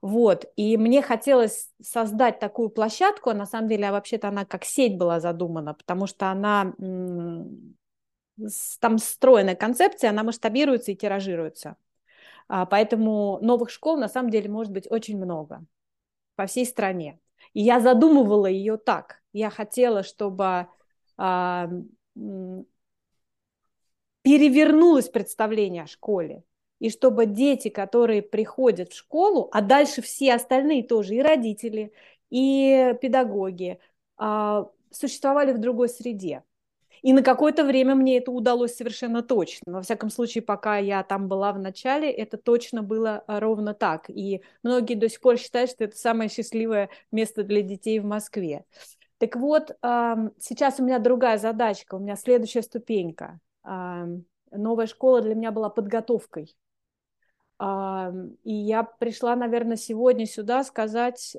Вот, 0.00 0.44
и 0.56 0.76
мне 0.76 1.00
хотелось 1.00 1.70
создать 1.80 2.38
такую 2.38 2.68
площадку, 2.68 3.30
а 3.30 3.34
на 3.34 3.46
самом 3.46 3.68
деле, 3.68 3.88
а 3.88 3.92
вообще-то 3.92 4.28
она 4.28 4.44
как 4.44 4.64
сеть 4.64 4.98
была 4.98 5.18
задумана, 5.18 5.72
потому 5.72 6.06
что 6.06 6.30
она 6.30 6.74
там 8.80 8.98
встроенная 8.98 9.54
концепция, 9.54 10.10
она 10.10 10.22
масштабируется 10.22 10.92
и 10.92 10.96
тиражируется. 10.96 11.76
А, 12.48 12.66
поэтому 12.66 13.38
новых 13.40 13.70
школ 13.70 13.96
на 13.96 14.08
самом 14.08 14.30
деле 14.30 14.50
может 14.50 14.72
быть 14.72 14.90
очень 14.90 15.16
много 15.16 15.64
по 16.36 16.46
всей 16.46 16.66
стране. 16.66 17.20
И 17.52 17.62
я 17.62 17.80
задумывала 17.80 18.46
ее 18.46 18.76
так. 18.76 19.22
Я 19.32 19.50
хотела, 19.50 20.02
чтобы 20.02 20.66
а, 21.16 21.70
перевернулось 24.22 25.08
представление 25.08 25.84
о 25.84 25.86
школе. 25.86 26.44
И 26.80 26.90
чтобы 26.90 27.26
дети, 27.26 27.68
которые 27.68 28.20
приходят 28.20 28.92
в 28.92 28.96
школу, 28.96 29.48
а 29.52 29.62
дальше 29.62 30.02
все 30.02 30.34
остальные 30.34 30.82
тоже, 30.82 31.14
и 31.14 31.22
родители, 31.22 31.92
и 32.30 32.94
педагоги, 33.00 33.78
а, 34.16 34.68
существовали 34.90 35.52
в 35.52 35.58
другой 35.58 35.88
среде. 35.88 36.42
И 37.04 37.12
на 37.12 37.22
какое-то 37.22 37.64
время 37.64 37.94
мне 37.94 38.16
это 38.16 38.30
удалось 38.30 38.76
совершенно 38.76 39.22
точно. 39.22 39.74
Во 39.74 39.82
всяком 39.82 40.08
случае, 40.08 40.40
пока 40.40 40.78
я 40.78 41.02
там 41.02 41.28
была 41.28 41.52
в 41.52 41.58
начале, 41.58 42.10
это 42.10 42.38
точно 42.38 42.82
было 42.82 43.22
а, 43.26 43.40
ровно 43.40 43.74
так. 43.74 44.08
И 44.08 44.40
многие 44.62 44.94
до 44.94 45.10
сих 45.10 45.20
пор 45.20 45.36
считают, 45.36 45.70
что 45.70 45.84
это 45.84 45.98
самое 45.98 46.30
счастливое 46.30 46.88
место 47.12 47.44
для 47.44 47.60
детей 47.60 48.00
в 48.00 48.06
Москве. 48.06 48.64
Так 49.18 49.36
вот, 49.36 49.76
сейчас 49.82 50.80
у 50.80 50.82
меня 50.82 50.98
другая 50.98 51.36
задачка, 51.36 51.96
у 51.96 51.98
меня 51.98 52.16
следующая 52.16 52.62
ступенька. 52.62 53.38
Новая 53.62 54.86
школа 54.86 55.20
для 55.20 55.34
меня 55.34 55.52
была 55.52 55.68
подготовкой. 55.68 56.56
И 57.60 58.52
я 58.52 58.82
пришла, 58.82 59.36
наверное, 59.36 59.76
сегодня 59.76 60.24
сюда 60.24 60.64
сказать, 60.64 61.36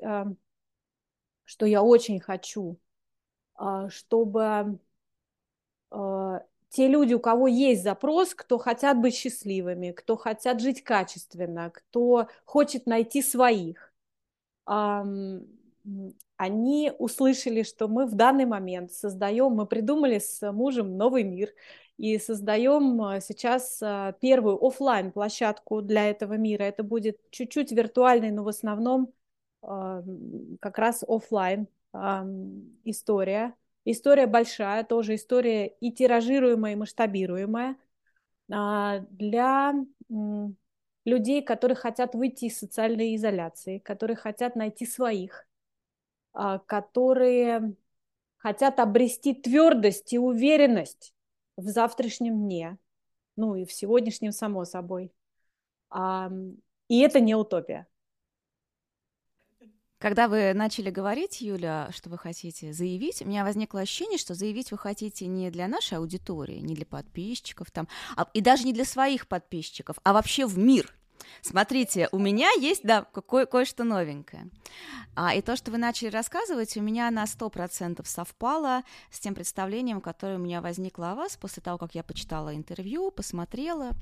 что 1.44 1.66
я 1.66 1.82
очень 1.82 2.20
хочу, 2.20 2.78
а, 3.56 3.88
чтобы 3.88 4.78
те 5.90 6.88
люди, 6.88 7.14
у 7.14 7.20
кого 7.20 7.46
есть 7.46 7.82
запрос, 7.82 8.34
кто 8.34 8.58
хотят 8.58 9.00
быть 9.00 9.14
счастливыми, 9.14 9.92
кто 9.92 10.16
хотят 10.16 10.60
жить 10.60 10.82
качественно, 10.82 11.70
кто 11.70 12.28
хочет 12.44 12.86
найти 12.86 13.22
своих, 13.22 13.92
они 16.36 16.92
услышали, 16.98 17.62
что 17.62 17.88
мы 17.88 18.06
в 18.06 18.14
данный 18.14 18.44
момент 18.44 18.92
создаем, 18.92 19.52
мы 19.52 19.66
придумали 19.66 20.18
с 20.18 20.52
мужем 20.52 20.96
новый 20.96 21.22
мир 21.22 21.50
и 21.96 22.18
создаем 22.18 23.00
э, 23.02 23.20
сейчас 23.22 23.80
э, 23.80 24.12
первую 24.20 24.62
офлайн 24.62 25.12
площадку 25.12 25.80
для 25.80 26.10
этого 26.10 26.34
мира. 26.34 26.64
Это 26.64 26.82
будет 26.82 27.18
чуть-чуть 27.30 27.72
виртуальный, 27.72 28.32
но 28.32 28.44
в 28.44 28.48
основном 28.48 29.12
как 29.62 30.78
раз 30.78 31.02
офлайн 31.08 31.66
история 32.84 33.54
История 33.88 34.26
большая, 34.26 34.82
тоже 34.82 35.14
история 35.14 35.68
и 35.68 35.92
тиражируемая, 35.92 36.72
и 36.72 36.76
масштабируемая 36.76 37.76
а, 38.52 38.98
для 39.10 39.74
людей, 41.04 41.40
которые 41.40 41.76
хотят 41.76 42.16
выйти 42.16 42.46
из 42.46 42.58
социальной 42.58 43.14
изоляции, 43.14 43.78
которые 43.78 44.16
хотят 44.16 44.56
найти 44.56 44.86
своих, 44.86 45.46
а, 46.32 46.58
которые 46.58 47.76
хотят 48.38 48.80
обрести 48.80 49.34
твердость 49.34 50.12
и 50.12 50.18
уверенность 50.18 51.14
в 51.56 51.68
завтрашнем 51.68 52.42
дне, 52.42 52.78
ну 53.36 53.54
и 53.54 53.64
в 53.64 53.72
сегодняшнем, 53.72 54.32
само 54.32 54.64
собой. 54.64 55.12
И 56.88 57.00
это 57.00 57.20
не 57.20 57.36
утопия. 57.36 57.86
Когда 59.98 60.28
вы 60.28 60.52
начали 60.52 60.90
говорить, 60.90 61.40
Юля, 61.40 61.88
что 61.90 62.10
вы 62.10 62.18
хотите 62.18 62.72
заявить, 62.74 63.22
у 63.22 63.24
меня 63.24 63.44
возникло 63.44 63.80
ощущение, 63.80 64.18
что 64.18 64.34
заявить 64.34 64.70
вы 64.70 64.76
хотите 64.76 65.26
не 65.26 65.50
для 65.50 65.68
нашей 65.68 65.96
аудитории, 65.96 66.58
не 66.58 66.74
для 66.74 66.84
подписчиков 66.84 67.70
там, 67.70 67.88
а, 68.14 68.28
и 68.34 68.42
даже 68.42 68.64
не 68.64 68.74
для 68.74 68.84
своих 68.84 69.26
подписчиков, 69.26 69.96
а 70.02 70.12
вообще 70.12 70.46
в 70.46 70.58
мир. 70.58 70.94
Смотрите, 71.40 72.10
у 72.12 72.18
меня 72.18 72.50
есть, 72.58 72.82
да, 72.84 73.06
кое- 73.10 73.46
кое-что 73.46 73.84
новенькое. 73.84 74.50
А, 75.14 75.34
и 75.34 75.40
то, 75.40 75.56
что 75.56 75.70
вы 75.70 75.78
начали 75.78 76.08
рассказывать, 76.08 76.76
у 76.76 76.82
меня 76.82 77.10
на 77.10 77.26
100% 77.26 78.06
совпало 78.06 78.82
с 79.10 79.18
тем 79.18 79.34
представлением, 79.34 80.02
которое 80.02 80.36
у 80.36 80.40
меня 80.40 80.60
возникло 80.60 81.12
о 81.12 81.14
вас 81.14 81.38
после 81.38 81.62
того, 81.62 81.78
как 81.78 81.94
я 81.94 82.02
почитала 82.02 82.54
интервью, 82.54 83.10
посмотрела. 83.10 83.92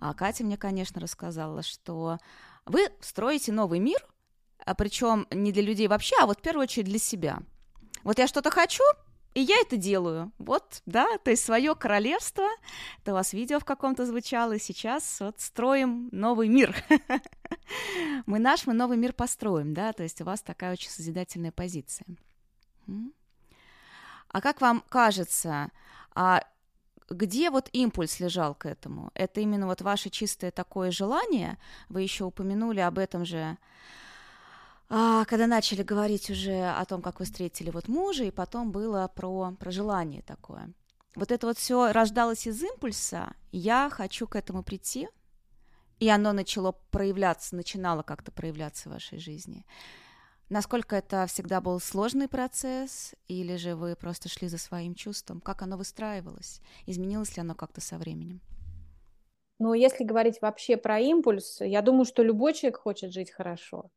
А 0.00 0.14
Катя 0.14 0.42
мне, 0.42 0.56
конечно, 0.56 1.00
рассказала, 1.00 1.62
что 1.62 2.18
вы 2.66 2.88
строите 3.00 3.52
новый 3.52 3.78
мир– 3.78 4.04
причем 4.72 5.26
не 5.30 5.52
для 5.52 5.62
людей 5.62 5.88
вообще, 5.88 6.16
а 6.20 6.26
вот 6.26 6.38
в 6.38 6.42
первую 6.42 6.62
очередь 6.62 6.86
для 6.86 6.98
себя. 6.98 7.40
Вот 8.02 8.18
я 8.18 8.26
что-то 8.26 8.50
хочу, 8.50 8.82
и 9.34 9.40
я 9.40 9.60
это 9.60 9.76
делаю. 9.76 10.32
Вот, 10.38 10.80
да, 10.86 11.18
то 11.18 11.30
есть 11.30 11.44
свое 11.44 11.74
королевство. 11.74 12.46
Это 13.02 13.10
у 13.10 13.14
вас 13.14 13.32
видео 13.32 13.58
в 13.58 13.64
каком-то 13.64 14.06
звучало. 14.06 14.58
Сейчас 14.60 15.18
вот 15.20 15.40
строим 15.40 16.08
новый 16.12 16.48
мир. 16.48 16.74
Мы 18.26 18.38
наш, 18.38 18.66
мы 18.66 18.74
новый 18.74 18.96
мир 18.96 19.12
построим, 19.12 19.74
да, 19.74 19.92
то 19.92 20.02
есть 20.02 20.20
у 20.20 20.24
вас 20.24 20.40
такая 20.40 20.72
очень 20.72 20.90
созидательная 20.90 21.50
позиция. 21.50 22.06
А 24.28 24.40
как 24.40 24.60
вам 24.60 24.84
кажется, 24.88 25.70
а 26.14 26.42
где 27.08 27.50
вот 27.50 27.68
импульс 27.72 28.20
лежал 28.20 28.54
к 28.54 28.66
этому? 28.66 29.10
Это 29.14 29.40
именно 29.40 29.66
вот 29.66 29.82
ваше 29.82 30.10
чистое 30.10 30.50
такое 30.50 30.90
желание? 30.90 31.58
Вы 31.88 32.02
еще 32.02 32.24
упомянули 32.24 32.80
об 32.80 32.98
этом 32.98 33.24
же, 33.24 33.58
а, 34.88 35.24
когда 35.24 35.46
начали 35.46 35.82
говорить 35.82 36.30
уже 36.30 36.70
о 36.70 36.84
том, 36.84 37.02
как 37.02 37.20
вы 37.20 37.24
встретили 37.24 37.70
вот 37.70 37.88
мужа, 37.88 38.24
и 38.24 38.30
потом 38.30 38.70
было 38.70 39.08
про, 39.08 39.52
про 39.58 39.70
желание 39.70 40.22
такое. 40.22 40.72
Вот 41.14 41.30
это 41.30 41.46
вот 41.46 41.58
все 41.58 41.92
рождалось 41.92 42.46
из 42.46 42.62
импульса, 42.62 43.34
я 43.52 43.88
хочу 43.90 44.26
к 44.26 44.36
этому 44.36 44.62
прийти, 44.62 45.08
и 46.00 46.08
оно 46.08 46.32
начало 46.32 46.72
проявляться, 46.90 47.56
начинало 47.56 48.02
как-то 48.02 48.32
проявляться 48.32 48.88
в 48.88 48.92
вашей 48.92 49.18
жизни. 49.18 49.64
Насколько 50.50 50.96
это 50.96 51.26
всегда 51.26 51.60
был 51.60 51.80
сложный 51.80 52.28
процесс, 52.28 53.14
или 53.28 53.56
же 53.56 53.76
вы 53.76 53.96
просто 53.96 54.28
шли 54.28 54.48
за 54.48 54.58
своим 54.58 54.94
чувством? 54.94 55.40
Как 55.40 55.62
оно 55.62 55.76
выстраивалось? 55.76 56.60
Изменилось 56.86 57.36
ли 57.36 57.40
оно 57.40 57.54
как-то 57.54 57.80
со 57.80 57.96
временем? 57.96 58.40
Ну, 59.58 59.72
если 59.72 60.04
говорить 60.04 60.42
вообще 60.42 60.76
про 60.76 60.98
импульс, 60.98 61.60
я 61.60 61.80
думаю, 61.80 62.04
что 62.04 62.22
любой 62.22 62.52
человек 62.52 62.78
хочет 62.78 63.12
жить 63.12 63.30
хорошо. 63.30 63.90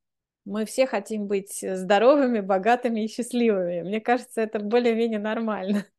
Мы 0.48 0.64
все 0.64 0.88
хотим 0.88 1.28
быть 1.28 1.60
здоровыми, 1.62 2.40
богатыми 2.40 3.04
и 3.04 3.10
счастливыми. 3.10 3.82
Мне 3.82 4.00
кажется, 4.00 4.40
это 4.40 4.60
более-менее 4.60 5.20
нормально. 5.20 5.86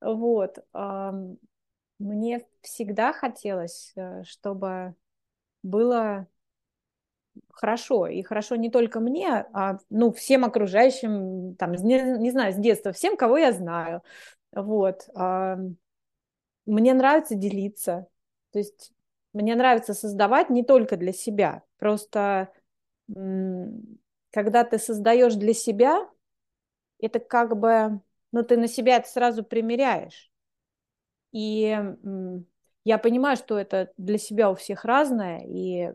Вот. 0.00 0.58
Мне 1.98 2.46
всегда 2.60 3.12
хотелось, 3.12 3.92
э, 3.96 4.22
чтобы 4.22 4.94
было 5.64 6.28
хорошо. 7.50 8.06
И 8.06 8.22
хорошо 8.22 8.56
не 8.56 8.70
только 8.70 9.00
мне, 9.00 9.46
а 9.52 9.78
ну, 9.90 10.12
всем 10.12 10.44
окружающим, 10.44 11.56
там, 11.56 11.72
не, 11.72 12.00
не 12.18 12.30
знаю, 12.30 12.52
с 12.52 12.56
детства, 12.56 12.92
всем, 12.92 13.16
кого 13.16 13.38
я 13.38 13.52
знаю. 13.52 14.02
Вот. 14.52 15.08
Мне 16.66 16.94
нравится 16.94 17.34
делиться. 17.34 18.06
То 18.52 18.58
есть 18.58 18.92
мне 19.32 19.54
нравится 19.54 19.94
создавать 19.94 20.50
не 20.50 20.62
только 20.62 20.96
для 20.96 21.12
себя. 21.12 21.62
Просто 21.78 22.50
когда 23.08 24.64
ты 24.64 24.78
создаешь 24.78 25.34
для 25.34 25.54
себя, 25.54 26.08
это 27.00 27.18
как 27.20 27.56
бы, 27.58 28.00
ну, 28.32 28.42
ты 28.42 28.56
на 28.56 28.68
себя 28.68 28.96
это 28.96 29.08
сразу 29.08 29.44
примеряешь. 29.44 30.30
И 31.32 31.78
я 32.84 32.98
понимаю, 32.98 33.36
что 33.36 33.58
это 33.58 33.92
для 33.96 34.18
себя 34.18 34.50
у 34.50 34.54
всех 34.54 34.84
разное, 34.84 35.40
и 35.46 35.92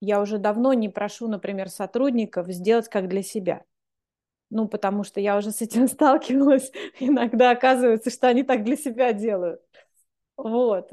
я 0.00 0.20
уже 0.20 0.38
давно 0.38 0.72
не 0.72 0.88
прошу, 0.88 1.28
например, 1.28 1.68
сотрудников 1.68 2.48
сделать 2.48 2.88
как 2.88 3.08
для 3.08 3.22
себя. 3.22 3.64
Ну, 4.50 4.66
потому 4.66 5.04
что 5.04 5.20
я 5.20 5.36
уже 5.36 5.50
с 5.50 5.60
этим 5.60 5.88
сталкивалась. 5.88 6.72
Иногда 7.00 7.50
оказывается, 7.50 8.10
что 8.10 8.28
они 8.28 8.42
так 8.42 8.64
для 8.64 8.76
себя 8.76 9.12
делают. 9.12 9.60
Вот. 10.36 10.92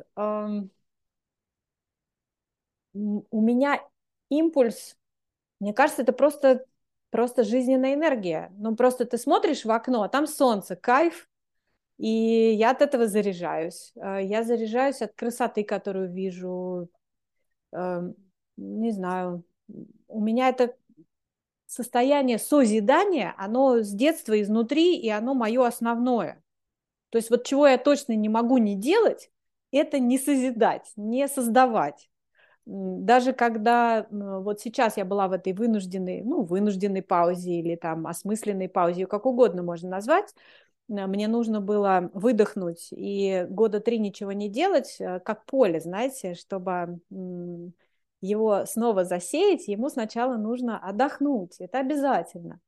У 2.93 3.41
меня 3.41 3.81
импульс, 4.29 4.97
мне 5.59 5.73
кажется, 5.73 6.01
это 6.01 6.13
просто, 6.13 6.65
просто 7.09 7.43
жизненная 7.43 7.93
энергия. 7.93 8.51
Ну, 8.57 8.75
просто 8.75 9.05
ты 9.05 9.17
смотришь 9.17 9.65
в 9.65 9.71
окно, 9.71 10.03
а 10.03 10.09
там 10.09 10.27
солнце, 10.27 10.75
кайф, 10.75 11.29
и 11.97 12.09
я 12.09 12.71
от 12.71 12.81
этого 12.81 13.07
заряжаюсь. 13.07 13.93
А, 13.95 14.19
я 14.19 14.43
заряжаюсь 14.43 15.01
от 15.01 15.13
красоты, 15.13 15.63
которую 15.63 16.11
вижу, 16.11 16.89
не 17.71 18.91
знаю, 18.91 19.43
у 20.07 20.21
меня 20.21 20.49
это 20.49 20.75
состояние 21.65 22.37
созидания, 22.37 23.33
оно 23.37 23.79
с 23.81 23.91
детства 23.91 24.39
изнутри, 24.41 24.97
и 24.97 25.09
оно 25.09 25.33
мое 25.33 25.65
основное. 25.65 26.41
То 27.09 27.17
есть 27.17 27.29
вот 27.29 27.45
чего 27.45 27.67
я 27.67 27.77
точно 27.77 28.13
не 28.13 28.29
могу 28.29 28.57
не 28.57 28.75
делать, 28.75 29.31
это 29.71 29.99
не 29.99 30.17
созидать, 30.17 30.91
не 30.95 31.27
создавать. 31.27 32.09
Даже 32.65 33.33
когда 33.33 34.07
вот 34.09 34.59
сейчас 34.59 34.97
я 34.97 35.05
была 35.05 35.27
в 35.27 35.33
этой 35.33 35.53
вынужденной, 35.53 36.23
ну, 36.23 36.43
вынужденной 36.43 37.03
паузе 37.03 37.59
или 37.59 37.75
там 37.75 38.07
осмысленной 38.07 38.69
паузе, 38.69 39.05
как 39.05 39.25
угодно 39.25 39.61
можно 39.61 39.89
назвать, 39.89 40.33
мне 40.87 41.27
нужно 41.27 41.61
было 41.61 42.09
выдохнуть 42.13 42.89
и 42.91 43.45
года 43.49 43.79
три 43.79 43.97
ничего 43.99 44.31
не 44.31 44.49
делать, 44.49 44.97
э, 44.99 45.19
как 45.19 45.45
поле, 45.45 45.79
знаете, 45.79 46.35
чтобы 46.35 46.99
его 48.21 48.65
снова 48.65 49.03
засеять, 49.03 49.67
ему 49.67 49.89
сначала 49.89 50.37
нужно 50.37 50.79
отдохнуть. 50.79 51.55
Это 51.59 51.79
обязательно. 51.79 52.59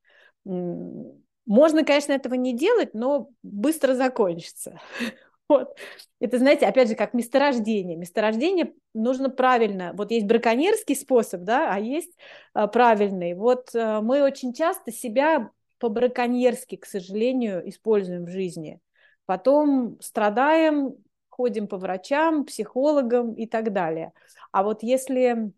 Можно, 0.45 1.83
конечно, 1.85 2.11
этого 2.11 2.33
не 2.33 2.53
делать, 2.55 2.93
но 2.93 3.29
быстро 3.43 3.95
закончится. 3.95 4.79
Вот. 5.49 5.77
Это, 6.19 6.39
знаете, 6.39 6.65
опять 6.65 6.89
же, 6.89 6.95
как 6.95 7.13
месторождение. 7.13 7.95
Месторождение 7.95 8.73
нужно 8.93 9.29
правильно. 9.29 9.93
Вот 9.93 10.11
есть 10.11 10.25
браконьерский 10.25 10.95
способ, 10.95 11.43
да, 11.43 11.73
а 11.73 11.79
есть 11.79 12.11
а, 12.53 12.67
правильный. 12.67 13.33
Вот 13.33 13.73
а, 13.73 14.01
мы 14.01 14.21
очень 14.23 14.53
часто 14.53 14.91
себя 14.91 15.51
по-браконьерски, 15.79 16.75
к 16.75 16.85
сожалению, 16.85 17.67
используем 17.69 18.25
в 18.25 18.29
жизни. 18.29 18.81
Потом 19.25 19.97
страдаем, 20.01 20.95
ходим 21.29 21.67
по 21.67 21.77
врачам, 21.77 22.45
психологам 22.45 23.33
и 23.33 23.45
так 23.45 23.71
далее. 23.71 24.11
А 24.51 24.63
вот 24.63 24.83
если 24.83 25.53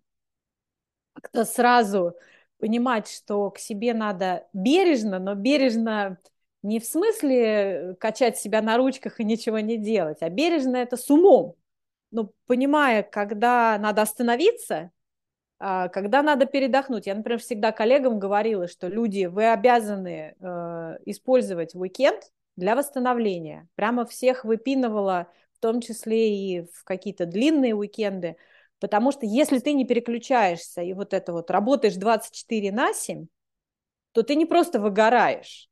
как-то 1.14 1.46
сразу 1.46 2.16
понимать, 2.60 3.08
что 3.08 3.50
к 3.50 3.58
себе 3.58 3.94
надо 3.94 4.48
бережно, 4.54 5.20
но 5.20 5.36
бережно 5.36 6.18
не 6.62 6.80
в 6.80 6.86
смысле 6.86 7.96
качать 8.00 8.38
себя 8.38 8.62
на 8.62 8.78
ручках 8.78 9.20
и 9.20 9.24
ничего 9.24 9.60
не 9.60 9.78
делать, 9.78 10.22
а 10.22 10.30
бережно 10.30 10.78
это 10.78 10.98
с 10.98 11.10
умом. 11.10 11.56
Но 12.12 12.32
понимая, 12.48 13.04
когда 13.04 13.78
надо 13.78 14.02
остановиться, 14.02 14.92
а, 15.60 15.90
когда 15.90 16.24
надо 16.24 16.46
передохнуть. 16.46 17.06
Я, 17.06 17.16
например, 17.16 17.40
всегда 17.40 17.72
коллегам 17.72 18.18
говорила, 18.18 18.68
что 18.68 18.88
люди, 18.88 19.26
вы 19.26 19.52
обязаны 19.52 20.36
э, 20.40 20.98
использовать 21.06 21.76
уикенд 21.76 22.32
для 22.56 22.76
восстановления. 22.76 23.68
Прямо 23.76 24.06
всех 24.06 24.46
выпинывала 24.46 25.28
в 25.54 25.60
том 25.60 25.82
числе 25.82 26.34
и 26.34 26.62
в 26.62 26.86
какие-то 26.86 27.26
длинные 27.26 27.76
уикенды, 27.76 28.38
потому 28.80 29.12
что 29.12 29.26
если 29.26 29.60
ты 29.60 29.74
не 29.74 29.86
переключаешься 29.86 30.82
и 30.82 30.94
вот 30.94 31.14
это 31.14 31.34
вот 31.34 31.52
работаешь 31.52 31.96
24 31.96 32.72
на 32.72 32.94
7, 32.94 33.28
то 34.14 34.24
ты 34.24 34.36
не 34.36 34.46
просто 34.46 34.80
выгораешь, 34.80 35.69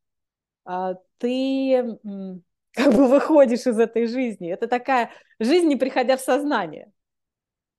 ты 1.18 1.98
как 2.74 2.94
бы 2.94 3.08
выходишь 3.08 3.66
из 3.66 3.80
этой 3.80 4.08
жизни. 4.08 4.52
Это 4.52 4.68
такая 4.68 5.12
жизнь, 5.40 5.68
не 5.68 5.76
приходя 5.76 6.18
в 6.18 6.22
сознание. 6.22 6.92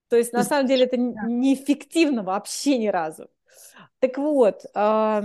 То 0.08 0.16
есть 0.16 0.32
на 0.32 0.42
самом 0.42 0.66
деле 0.66 0.86
это 0.86 0.96
неэффективно 0.96 2.22
вообще 2.22 2.78
ни 2.78 2.88
разу. 2.88 3.28
Так 3.98 4.16
вот, 4.16 4.64
а, 4.74 5.22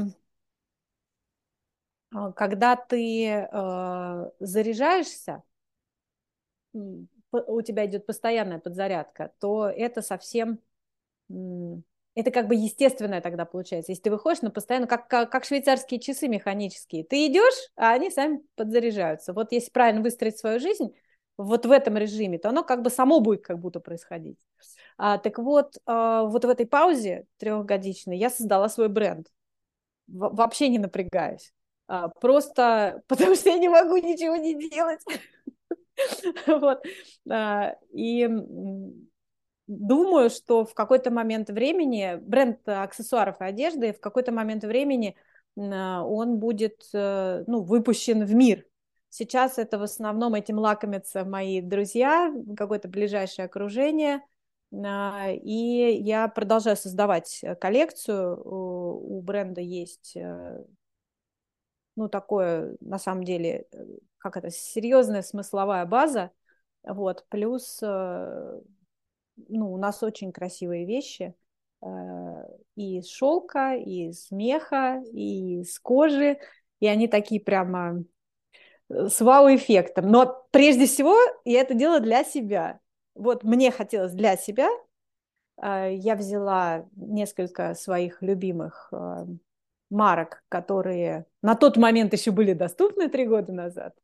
когда 2.35 2.75
ты 2.75 3.47
а, 3.51 4.29
заряжаешься, 4.39 5.43
у 6.73 7.61
тебя 7.61 7.85
идет 7.85 8.05
постоянная 8.05 8.59
подзарядка, 8.59 9.33
то 9.39 9.67
это 9.67 10.01
совсем 10.01 10.59
это 12.15 12.31
как 12.31 12.47
бы 12.47 12.55
естественное 12.55 13.21
тогда 13.21 13.45
получается. 13.45 13.91
Если 13.91 14.03
ты 14.03 14.11
выходишь 14.11 14.41
на 14.41 14.51
постоянно, 14.51 14.87
как, 14.87 15.07
как, 15.07 15.31
как 15.31 15.45
швейцарские 15.45 15.99
часы 15.99 16.27
механические, 16.27 17.03
ты 17.03 17.27
идешь, 17.27 17.69
а 17.75 17.93
они 17.93 18.11
сами 18.11 18.41
подзаряжаются. 18.55 19.33
Вот 19.33 19.51
если 19.51 19.71
правильно 19.71 20.01
выстроить 20.01 20.37
свою 20.37 20.59
жизнь 20.59 20.93
вот 21.37 21.65
в 21.65 21.71
этом 21.71 21.97
режиме, 21.97 22.37
то 22.37 22.49
оно 22.49 22.63
как 22.63 22.83
бы 22.83 22.89
само 22.89 23.19
будет 23.19 23.43
как 23.43 23.59
будто 23.59 23.79
происходить. 23.79 24.37
А, 24.97 25.17
так 25.17 25.39
вот, 25.39 25.77
а, 25.85 26.23
вот 26.23 26.45
в 26.45 26.49
этой 26.49 26.67
паузе 26.67 27.25
трехгодичной 27.37 28.17
я 28.17 28.29
создала 28.29 28.69
свой 28.69 28.89
бренд. 28.89 29.27
В, 30.07 30.35
вообще 30.35 30.69
не 30.69 30.77
напрягаюсь. 30.79 31.51
А, 31.87 32.09
просто 32.09 33.01
потому 33.07 33.35
что 33.35 33.49
я 33.49 33.57
не 33.57 33.69
могу 33.69 33.97
ничего 33.97 34.35
не 34.35 34.69
делать. 34.69 35.01
Вот. 36.47 36.83
А, 37.29 37.75
и 37.91 38.27
думаю, 39.67 40.29
что 40.29 40.65
в 40.65 40.73
какой-то 40.73 41.11
момент 41.11 41.49
времени 41.49 42.17
бренд 42.21 42.59
аксессуаров 42.67 43.41
и 43.41 43.45
одежды 43.45 43.93
в 43.93 43.99
какой-то 43.99 44.31
момент 44.31 44.63
времени 44.63 45.15
а, 45.57 46.03
он 46.03 46.39
будет 46.39 46.83
э, 46.93 47.43
ну, 47.47 47.61
выпущен 47.61 48.25
в 48.25 48.33
мир. 48.33 48.65
Сейчас 49.09 49.57
это 49.59 49.77
в 49.77 49.83
основном 49.83 50.33
этим 50.33 50.57
лакомятся 50.57 51.23
мои 51.23 51.61
друзья, 51.61 52.33
какое-то 52.57 52.87
ближайшее 52.87 53.45
окружение. 53.45 54.21
А, 54.73 55.29
и 55.31 56.01
я 56.01 56.27
продолжаю 56.27 56.75
создавать 56.75 57.43
коллекцию. 57.61 58.41
У 58.43 59.21
бренда 59.21 59.61
есть 59.61 60.15
э, 60.15 60.63
ну, 61.95 62.09
такое, 62.09 62.75
на 62.81 62.97
самом 62.97 63.23
деле, 63.23 63.67
э, 63.71 63.85
как 64.17 64.37
это, 64.37 64.49
серьезная 64.49 65.21
смысловая 65.21 65.85
база, 65.85 66.31
вот, 66.83 67.25
плюс, 67.29 67.79
э, 67.81 68.61
ну, 69.35 69.71
у 69.71 69.77
нас 69.77 70.03
очень 70.03 70.31
красивые 70.31 70.85
вещи, 70.85 71.33
э, 71.81 71.87
и 72.75 72.99
из 72.99 73.09
шелка, 73.09 73.75
и 73.75 74.09
из 74.09 74.31
меха, 74.31 75.01
и 75.11 75.61
из 75.61 75.79
кожи, 75.79 76.39
и 76.79 76.87
они 76.87 77.07
такие 77.07 77.41
прямо 77.41 78.03
с 78.89 79.21
вау-эффектом. 79.21 80.09
Но 80.09 80.45
прежде 80.51 80.85
всего 80.85 81.15
я 81.45 81.61
это 81.61 81.73
делала 81.73 81.99
для 81.99 82.23
себя. 82.23 82.79
Вот 83.15 83.43
мне 83.43 83.71
хотелось 83.71 84.13
для 84.13 84.37
себя. 84.37 84.69
А, 85.57 85.87
я 85.87 86.15
взяла 86.15 86.85
несколько 86.95 87.73
своих 87.75 88.21
любимых 88.21 88.91
марок, 89.93 90.43
которые 90.49 91.25
на 91.41 91.55
тот 91.55 91.77
момент 91.77 92.13
еще 92.13 92.31
были 92.31 92.53
доступны 92.53 93.09
три 93.09 93.25
года 93.25 93.53
назад. 93.53 93.95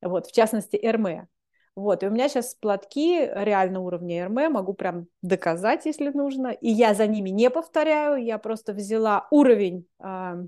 Вот, 0.00 0.26
в 0.26 0.32
частности, 0.32 0.78
Эрме. 0.80 1.28
Вот, 1.76 2.02
и 2.02 2.06
у 2.06 2.10
меня 2.10 2.28
сейчас 2.30 2.54
платки 2.54 3.20
реально 3.20 3.80
уровня 3.80 4.22
Эрме, 4.22 4.48
могу 4.48 4.72
прям 4.72 5.08
доказать, 5.20 5.84
если 5.84 6.08
нужно. 6.08 6.48
И 6.48 6.70
я 6.70 6.94
за 6.94 7.06
ними 7.06 7.28
не 7.28 7.50
повторяю, 7.50 8.24
я 8.24 8.38
просто 8.38 8.72
взяла 8.72 9.28
уровень 9.30 9.86
э, 9.98 10.46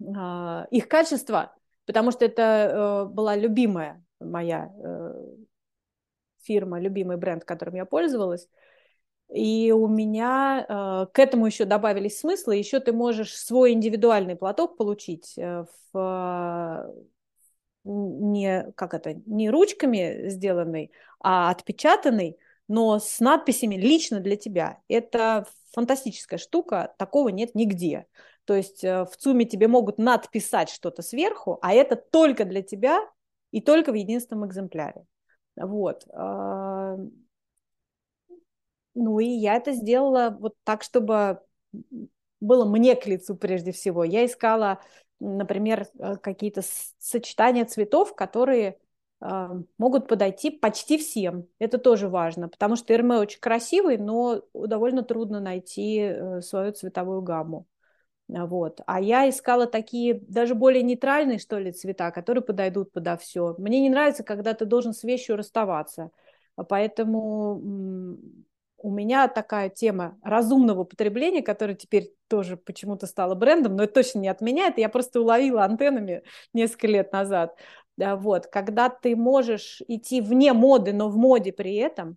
э, 0.00 0.66
их 0.70 0.88
качества, 0.88 1.52
потому 1.86 2.12
что 2.12 2.24
это 2.24 2.42
э, 2.42 3.12
была 3.12 3.34
любимая 3.34 4.04
моя 4.20 4.72
э, 4.78 5.12
фирма, 6.44 6.78
любимый 6.78 7.16
бренд, 7.16 7.44
которым 7.44 7.74
я 7.74 7.84
пользовалась. 7.84 8.48
И 9.28 9.72
у 9.72 9.88
меня 9.88 10.64
э, 10.68 11.06
к 11.12 11.18
этому 11.18 11.46
еще 11.46 11.64
добавились 11.64 12.20
смыслы. 12.20 12.54
Еще 12.54 12.78
ты 12.78 12.92
можешь 12.92 13.36
свой 13.36 13.72
индивидуальный 13.72 14.36
платок 14.36 14.76
получить 14.76 15.36
э, 15.36 15.64
в 15.92 16.94
не, 17.84 18.72
как 18.76 18.94
это, 18.94 19.14
не 19.26 19.50
ручками 19.50 20.28
сделанный, 20.28 20.92
а 21.20 21.50
отпечатанный, 21.50 22.38
но 22.68 22.98
с 22.98 23.20
надписями 23.20 23.76
лично 23.76 24.20
для 24.20 24.36
тебя. 24.36 24.80
Это 24.88 25.46
фантастическая 25.72 26.38
штука, 26.38 26.94
такого 26.98 27.28
нет 27.28 27.54
нигде. 27.54 28.06
То 28.44 28.54
есть 28.54 28.82
э, 28.84 29.04
в 29.04 29.16
ЦУМе 29.16 29.44
тебе 29.44 29.68
могут 29.68 29.98
надписать 29.98 30.68
что-то 30.68 31.02
сверху, 31.02 31.58
а 31.62 31.72
это 31.72 31.96
только 31.96 32.44
для 32.44 32.62
тебя 32.62 33.00
и 33.50 33.60
только 33.60 33.92
в 33.92 33.94
единственном 33.94 34.46
экземпляре. 34.46 35.04
Вот. 35.56 36.06
А, 36.12 36.96
ну 38.94 39.20
и 39.20 39.26
я 39.26 39.56
это 39.56 39.72
сделала 39.72 40.36
вот 40.38 40.54
так, 40.64 40.82
чтобы 40.82 41.40
было 42.40 42.64
мне 42.64 42.96
к 42.96 43.06
лицу 43.06 43.36
прежде 43.36 43.72
всего. 43.72 44.04
Я 44.04 44.26
искала 44.26 44.80
например, 45.22 45.86
э, 45.98 46.16
какие-то 46.16 46.62
сочетания 46.98 47.64
цветов, 47.64 48.14
которые 48.14 48.78
э, 49.20 49.48
могут 49.78 50.08
подойти 50.08 50.50
почти 50.50 50.98
всем. 50.98 51.46
Это 51.58 51.78
тоже 51.78 52.08
важно, 52.08 52.48
потому 52.48 52.76
что 52.76 52.92
Эрме 52.92 53.16
очень 53.16 53.40
красивый, 53.40 53.98
но 53.98 54.42
довольно 54.52 55.02
трудно 55.02 55.40
найти 55.40 55.98
э, 55.98 56.40
свою 56.42 56.72
цветовую 56.72 57.22
гамму. 57.22 57.66
Вот. 58.28 58.80
А 58.86 59.00
я 59.00 59.28
искала 59.28 59.66
такие 59.66 60.14
даже 60.26 60.54
более 60.54 60.82
нейтральные, 60.82 61.38
что 61.38 61.58
ли, 61.58 61.72
цвета, 61.72 62.10
которые 62.10 62.42
подойдут 62.42 62.90
подо 62.92 63.16
все. 63.16 63.54
Мне 63.58 63.80
не 63.80 63.90
нравится, 63.90 64.22
когда 64.22 64.54
ты 64.54 64.64
должен 64.64 64.94
с 64.94 65.02
вещью 65.04 65.36
расставаться. 65.36 66.10
Поэтому 66.68 68.16
у 68.82 68.90
меня 68.90 69.28
такая 69.28 69.68
тема 69.70 70.18
разумного 70.22 70.84
потребления, 70.84 71.42
которая 71.42 71.76
теперь 71.76 72.14
тоже 72.28 72.56
почему-то 72.56 73.06
стала 73.06 73.34
брендом, 73.34 73.76
но 73.76 73.84
это 73.84 73.94
точно 73.94 74.18
не 74.20 74.28
от 74.28 74.40
меня, 74.40 74.68
это 74.68 74.80
я 74.80 74.88
просто 74.88 75.20
уловила 75.20 75.64
антеннами 75.64 76.22
несколько 76.52 76.86
лет 76.86 77.12
назад. 77.12 77.56
Да, 77.96 78.16
вот, 78.16 78.46
когда 78.46 78.88
ты 78.88 79.14
можешь 79.16 79.82
идти 79.86 80.20
вне 80.20 80.52
моды, 80.52 80.92
но 80.92 81.08
в 81.08 81.16
моде 81.16 81.52
при 81.52 81.76
этом, 81.76 82.16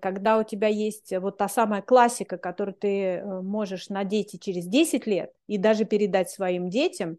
когда 0.00 0.38
у 0.38 0.42
тебя 0.42 0.68
есть 0.68 1.12
вот 1.16 1.38
та 1.38 1.48
самая 1.48 1.80
классика, 1.80 2.38
которую 2.38 2.74
ты 2.74 3.02
э, 3.02 3.40
можешь 3.40 3.88
надеть 3.88 4.34
и 4.34 4.40
через 4.40 4.66
10 4.66 5.06
лет, 5.06 5.32
и 5.46 5.58
даже 5.58 5.84
передать 5.84 6.28
своим 6.28 6.68
детям, 6.68 7.18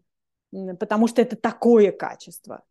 потому 0.78 1.08
что 1.08 1.22
это 1.22 1.36
такое 1.36 1.92
качество, 1.92 2.62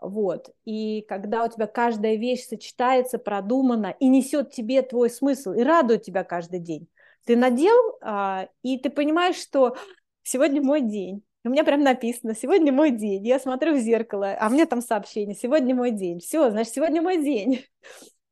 вот. 0.00 0.50
И 0.64 1.02
когда 1.08 1.44
у 1.44 1.48
тебя 1.48 1.66
каждая 1.66 2.16
вещь 2.16 2.46
сочетается, 2.46 3.18
продумана 3.18 3.94
и 3.98 4.08
несет 4.08 4.52
тебе 4.52 4.82
твой 4.82 5.10
смысл 5.10 5.52
и 5.52 5.62
радует 5.62 6.02
тебя 6.02 6.24
каждый 6.24 6.60
день. 6.60 6.88
Ты 7.24 7.36
надел, 7.36 7.98
а, 8.02 8.48
и 8.62 8.78
ты 8.78 8.90
понимаешь, 8.90 9.36
что 9.36 9.76
сегодня 10.22 10.62
мой 10.62 10.80
день. 10.80 11.22
У 11.44 11.48
меня 11.48 11.64
прям 11.64 11.82
написано, 11.82 12.34
сегодня 12.34 12.72
мой 12.72 12.90
день. 12.90 13.26
Я 13.26 13.38
смотрю 13.38 13.74
в 13.74 13.78
зеркало, 13.78 14.36
а 14.38 14.48
мне 14.48 14.66
там 14.66 14.80
сообщение, 14.80 15.34
сегодня 15.34 15.74
мой 15.74 15.92
день. 15.92 16.20
Все, 16.20 16.50
значит, 16.50 16.74
сегодня 16.74 17.02
мой 17.02 17.22
день. 17.22 17.64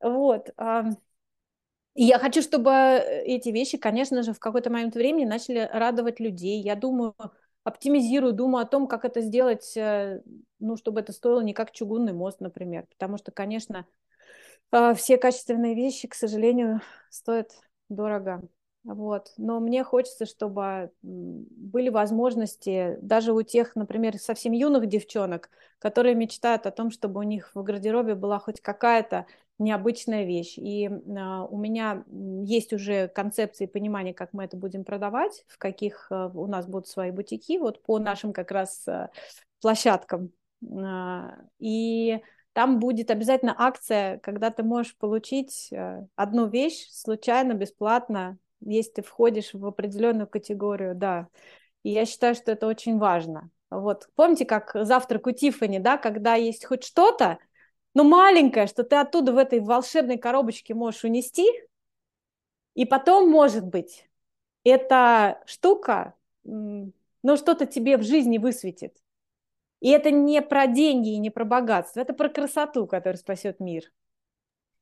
Вот. 0.00 0.50
И 1.94 2.03
я 2.05 2.18
хочу, 2.18 2.42
чтобы 2.42 2.70
эти 2.72 3.48
вещи, 3.48 3.79
конечно 3.79 4.22
же, 4.22 4.35
в 4.35 4.38
какой-то 4.38 4.68
момент 4.68 4.96
времени 4.96 5.24
начали 5.24 5.66
радовать 5.72 6.20
людей. 6.20 6.61
Я 6.61 6.74
думаю, 6.74 7.14
оптимизирую, 7.64 8.33
думаю 8.33 8.62
о 8.62 8.68
том, 8.68 8.87
как 8.87 9.05
это 9.05 9.20
сделать, 9.22 9.77
э, 9.77 10.22
ну, 10.61 10.77
чтобы 10.77 11.00
это 11.00 11.12
стоило 11.12 11.40
не 11.40 11.55
как 11.55 11.72
чугунный 11.72 12.12
мост, 12.12 12.40
например. 12.40 12.87
Потому 12.90 13.18
что, 13.18 13.33
конечно, 13.33 13.87
э, 14.72 14.94
все 14.94 15.16
качественные 15.16 15.74
вещи, 15.74 16.07
к 16.07 16.14
сожалению, 16.14 16.81
стоят 17.11 17.50
дорого. 17.88 18.42
Вот. 18.85 19.33
Но 19.38 19.61
мне 19.61 19.83
хочется, 19.83 20.27
чтобы 20.27 20.92
были 21.03 21.88
возможности 21.88 22.98
даже 23.00 23.33
у 23.33 23.40
тех, 23.40 23.77
например, 23.77 24.18
совсем 24.18 24.53
юных 24.53 24.87
девчонок, 24.87 25.48
которые 25.79 26.14
мечтают 26.14 26.66
о 26.66 26.70
том, 26.70 26.90
чтобы 26.90 27.20
у 27.20 27.22
них 27.22 27.50
в 27.55 27.62
гардеробе 27.62 28.14
была 28.14 28.38
хоть 28.38 28.61
какая-то 28.61 29.27
необычная 29.59 30.25
вещь. 30.25 30.55
И 30.59 30.88
а, 30.88 31.45
у 31.45 31.57
меня 31.57 32.05
есть 32.45 32.73
уже 32.73 33.09
концепции 33.09 33.67
понимания, 33.67 34.14
как 34.14 34.33
мы 34.33 34.45
это 34.45 34.57
будем 34.57 34.85
продавать, 34.85 35.45
в 35.49 35.59
каких 35.59 36.09
а, 36.11 36.29
у 36.29 36.47
нас 36.47 36.67
будут 36.67 36.88
свои 36.88 37.11
бутики, 37.11 37.59
вот 37.59 37.83
по 37.83 37.99
нашим 37.99 38.33
как 38.33 38.51
раз 38.51 38.87
а, 38.88 39.11
площадкам. 39.61 40.33
А, 40.64 41.37
и 41.59 42.21
там 42.53 42.79
будет 42.79 43.11
обязательно 43.11 43.55
акция, 43.57 44.19
когда 44.19 44.51
ты 44.51 44.62
можешь 44.62 44.97
получить 44.97 45.71
а, 45.73 46.07
одну 46.17 46.49
вещь 46.49 46.88
случайно, 46.90 47.55
бесплатно, 47.55 48.38
если 48.61 48.93
ты 48.93 49.03
входишь 49.03 49.53
в 49.53 49.64
определенную 49.67 50.27
категорию, 50.27 50.95
да. 50.95 51.29
И 51.83 51.90
я 51.90 52.07
считаю, 52.07 52.35
что 52.35 52.53
это 52.53 52.67
очень 52.67 52.99
важно. 52.99 53.51
Вот 53.71 54.09
помните, 54.14 54.47
как 54.47 54.73
завтрак 54.75 55.27
у 55.27 55.33
Тиффани, 55.33 55.79
да, 55.79 55.99
когда 55.99 56.35
есть 56.35 56.64
хоть 56.64 56.85
что-то, 56.85 57.38
но 57.94 58.04
маленькое, 58.04 58.66
что 58.66 58.83
ты 58.83 58.96
оттуда 58.96 59.33
в 59.33 59.38
этой 59.38 59.61
волшебной 59.61 60.18
коробочке 60.18 60.74
можешь 60.74 61.04
унести, 61.04 61.46
и 62.74 62.85
потом, 62.85 63.30
может 63.30 63.64
быть, 63.64 64.11
эта 64.64 65.42
штука, 65.46 66.14
ну, 66.42 66.92
что-то 67.37 67.66
тебе 67.66 67.96
в 67.96 68.02
жизни 68.02 68.38
высветит. 68.38 68.96
И 69.80 69.90
это 69.90 70.11
не 70.11 70.42
про 70.42 70.66
деньги 70.66 71.11
и 71.11 71.18
не 71.18 71.30
про 71.30 71.44
богатство, 71.44 72.00
это 72.00 72.14
про 72.14 72.28
красоту, 72.28 72.87
которая 72.87 73.18
спасет 73.18 73.61
мир. 73.61 73.92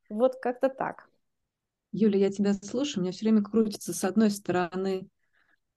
Вот 0.09 0.37
как-то 0.37 0.69
так. 0.69 1.09
Юля, 1.93 2.19
я 2.19 2.31
тебя 2.31 2.55
слушаю, 2.55 3.01
у 3.01 3.03
меня 3.03 3.13
все 3.13 3.27
время 3.27 3.43
крутится 3.43 3.93
с 3.93 4.05
одной 4.05 4.31
стороны 4.31 5.09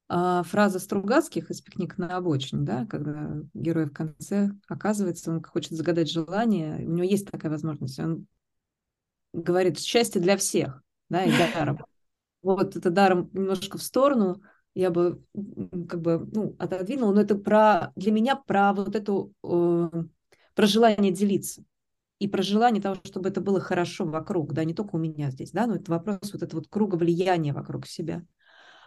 фраза 0.07 0.79
Стругацких 0.79 1.49
из 1.49 1.61
«Пикник 1.61 1.97
на 1.97 2.15
обочине», 2.15 2.63
да, 2.63 2.85
когда 2.85 3.37
герой 3.53 3.85
в 3.85 3.93
конце 3.93 4.51
оказывается, 4.67 5.31
он 5.31 5.43
хочет 5.43 5.71
загадать 5.71 6.11
желание, 6.11 6.77
у 6.85 6.91
него 6.91 7.07
есть 7.07 7.29
такая 7.29 7.51
возможность, 7.51 7.99
он 7.99 8.27
говорит 9.33 9.79
«счастье 9.79 10.21
для 10.21 10.37
всех», 10.37 10.83
да, 11.09 11.23
и 11.23 11.31
даром. 11.53 11.79
Вот 12.41 12.75
это 12.75 12.91
даром 12.91 13.29
немножко 13.33 13.79
в 13.79 13.83
сторону, 13.83 14.41
я 14.75 14.91
бы 14.91 15.23
как 15.89 16.01
бы 16.01 16.29
ну, 16.31 16.55
отодвинула, 16.59 17.13
но 17.13 17.21
это 17.21 17.35
про, 17.35 17.91
для 17.95 18.11
меня 18.11 18.35
про 18.35 18.73
вот 18.73 18.95
эту, 18.95 19.33
э, 19.43 19.89
про 20.53 20.65
желание 20.67 21.11
делиться 21.11 21.63
и 22.19 22.27
про 22.27 22.43
желание 22.43 22.81
того, 22.81 22.97
чтобы 23.03 23.29
это 23.29 23.41
было 23.41 23.59
хорошо 23.59 24.05
вокруг, 24.05 24.53
да, 24.53 24.63
не 24.63 24.73
только 24.73 24.95
у 24.95 24.99
меня 24.99 25.31
здесь, 25.31 25.51
да, 25.51 25.65
но 25.65 25.75
это 25.75 25.91
вопрос 25.91 26.33
вот 26.33 26.43
этого 26.43 26.59
вот 26.59 26.67
круга 26.67 26.95
влияния 26.95 27.53
вокруг 27.53 27.87
себя. 27.87 28.23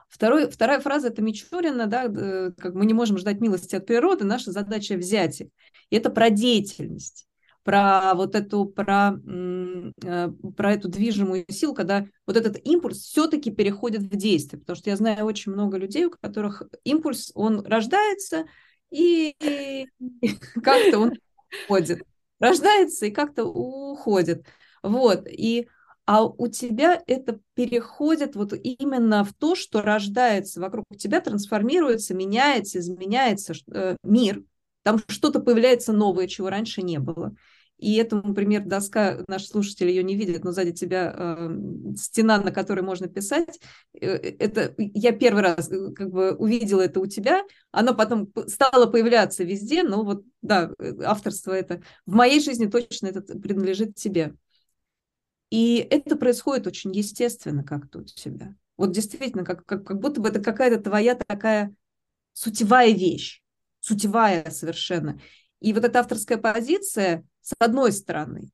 Второй, 0.08 0.50
вторая 0.50 0.80
фраза– 0.80 1.08
это 1.08 1.22
Мичурина, 1.22 1.86
да, 1.86 2.04
э, 2.04 2.52
как 2.56 2.74
мы 2.74 2.86
не 2.86 2.94
можем 2.94 3.18
ждать 3.18 3.40
милости 3.40 3.76
от 3.76 3.86
природы, 3.86 4.24
наша 4.24 4.52
задача 4.52 4.96
взять 4.96 5.40
их. 5.40 5.48
И 5.90 5.96
это 5.96 6.10
про 6.10 6.30
деятельность 6.30 7.28
про 7.68 8.14
вот 8.14 8.34
эту, 8.34 8.64
про, 8.64 9.20
э, 9.26 10.30
про 10.56 10.72
эту 10.72 10.88
движимую 10.88 11.44
силу, 11.50 11.74
когда 11.74 12.06
вот 12.26 12.38
этот 12.38 12.58
импульс 12.66 12.96
все-таки 12.96 13.50
переходит 13.50 14.04
в 14.04 14.16
действие. 14.16 14.58
Потому 14.58 14.74
что 14.74 14.88
я 14.88 14.96
знаю 14.96 15.26
очень 15.26 15.52
много 15.52 15.76
людей, 15.76 16.06
у 16.06 16.10
которых 16.10 16.62
импульс, 16.84 17.30
он 17.34 17.60
рождается 17.66 18.46
и 18.90 19.36
как-то 20.62 20.98
он 20.98 21.12
уходит. 21.66 22.04
Рождается 22.40 23.04
и 23.04 23.10
как-то 23.10 23.44
уходит. 23.44 24.46
Вот. 24.82 25.26
И 25.28 25.68
а 26.08 26.24
у 26.24 26.48
тебя 26.48 27.02
это 27.06 27.38
переходит 27.52 28.34
вот 28.34 28.54
именно 28.54 29.24
в 29.24 29.34
то, 29.34 29.54
что 29.54 29.82
рождается 29.82 30.58
вокруг 30.58 30.86
тебя, 30.96 31.20
трансформируется, 31.20 32.14
меняется, 32.14 32.78
изменяется 32.78 33.52
э, 33.70 33.94
мир, 34.02 34.42
там 34.84 35.00
что-то 35.06 35.40
появляется 35.40 35.92
новое, 35.92 36.26
чего 36.26 36.48
раньше 36.48 36.80
не 36.80 36.98
было. 36.98 37.34
И 37.76 37.96
этому, 37.96 38.28
например, 38.28 38.64
доска, 38.64 39.22
наши 39.28 39.48
слушатели 39.48 39.90
ее 39.90 40.02
не 40.02 40.16
видят, 40.16 40.44
но 40.44 40.52
сзади 40.52 40.72
тебя 40.72 41.14
э, 41.14 41.50
стена, 41.98 42.40
на 42.40 42.52
которой 42.52 42.80
можно 42.80 43.06
писать. 43.06 43.60
Э, 43.92 44.06
это 44.06 44.74
я 44.78 45.12
первый 45.12 45.42
раз 45.42 45.70
э, 45.70 45.92
как 45.92 46.08
бы 46.08 46.32
увидела 46.32 46.80
это 46.80 47.00
у 47.00 47.06
тебя. 47.06 47.42
Оно 47.70 47.94
потом 47.94 48.32
стало 48.46 48.86
появляться 48.86 49.44
везде, 49.44 49.82
но 49.82 50.04
вот, 50.04 50.24
да, 50.40 50.70
э, 50.78 51.02
авторство 51.04 51.52
это. 51.52 51.82
В 52.06 52.14
моей 52.14 52.40
жизни 52.40 52.64
точно 52.64 53.08
это 53.08 53.20
принадлежит 53.20 53.94
тебе. 53.94 54.32
И 55.50 55.76
это 55.78 56.16
происходит 56.16 56.66
очень 56.66 56.94
естественно 56.94 57.64
как-то 57.64 58.00
у 58.00 58.04
тебя. 58.04 58.54
Вот 58.76 58.92
действительно, 58.92 59.44
как, 59.44 59.64
как, 59.64 59.84
как 59.84 59.98
будто 59.98 60.20
бы 60.20 60.28
это 60.28 60.40
какая-то 60.40 60.80
твоя 60.82 61.14
такая 61.14 61.74
сутевая 62.32 62.92
вещь, 62.92 63.42
сутевая 63.80 64.50
совершенно. 64.50 65.20
И 65.60 65.72
вот 65.72 65.84
эта 65.84 66.00
авторская 66.00 66.38
позиция, 66.38 67.24
с 67.40 67.54
одной 67.58 67.92
стороны, 67.92 68.50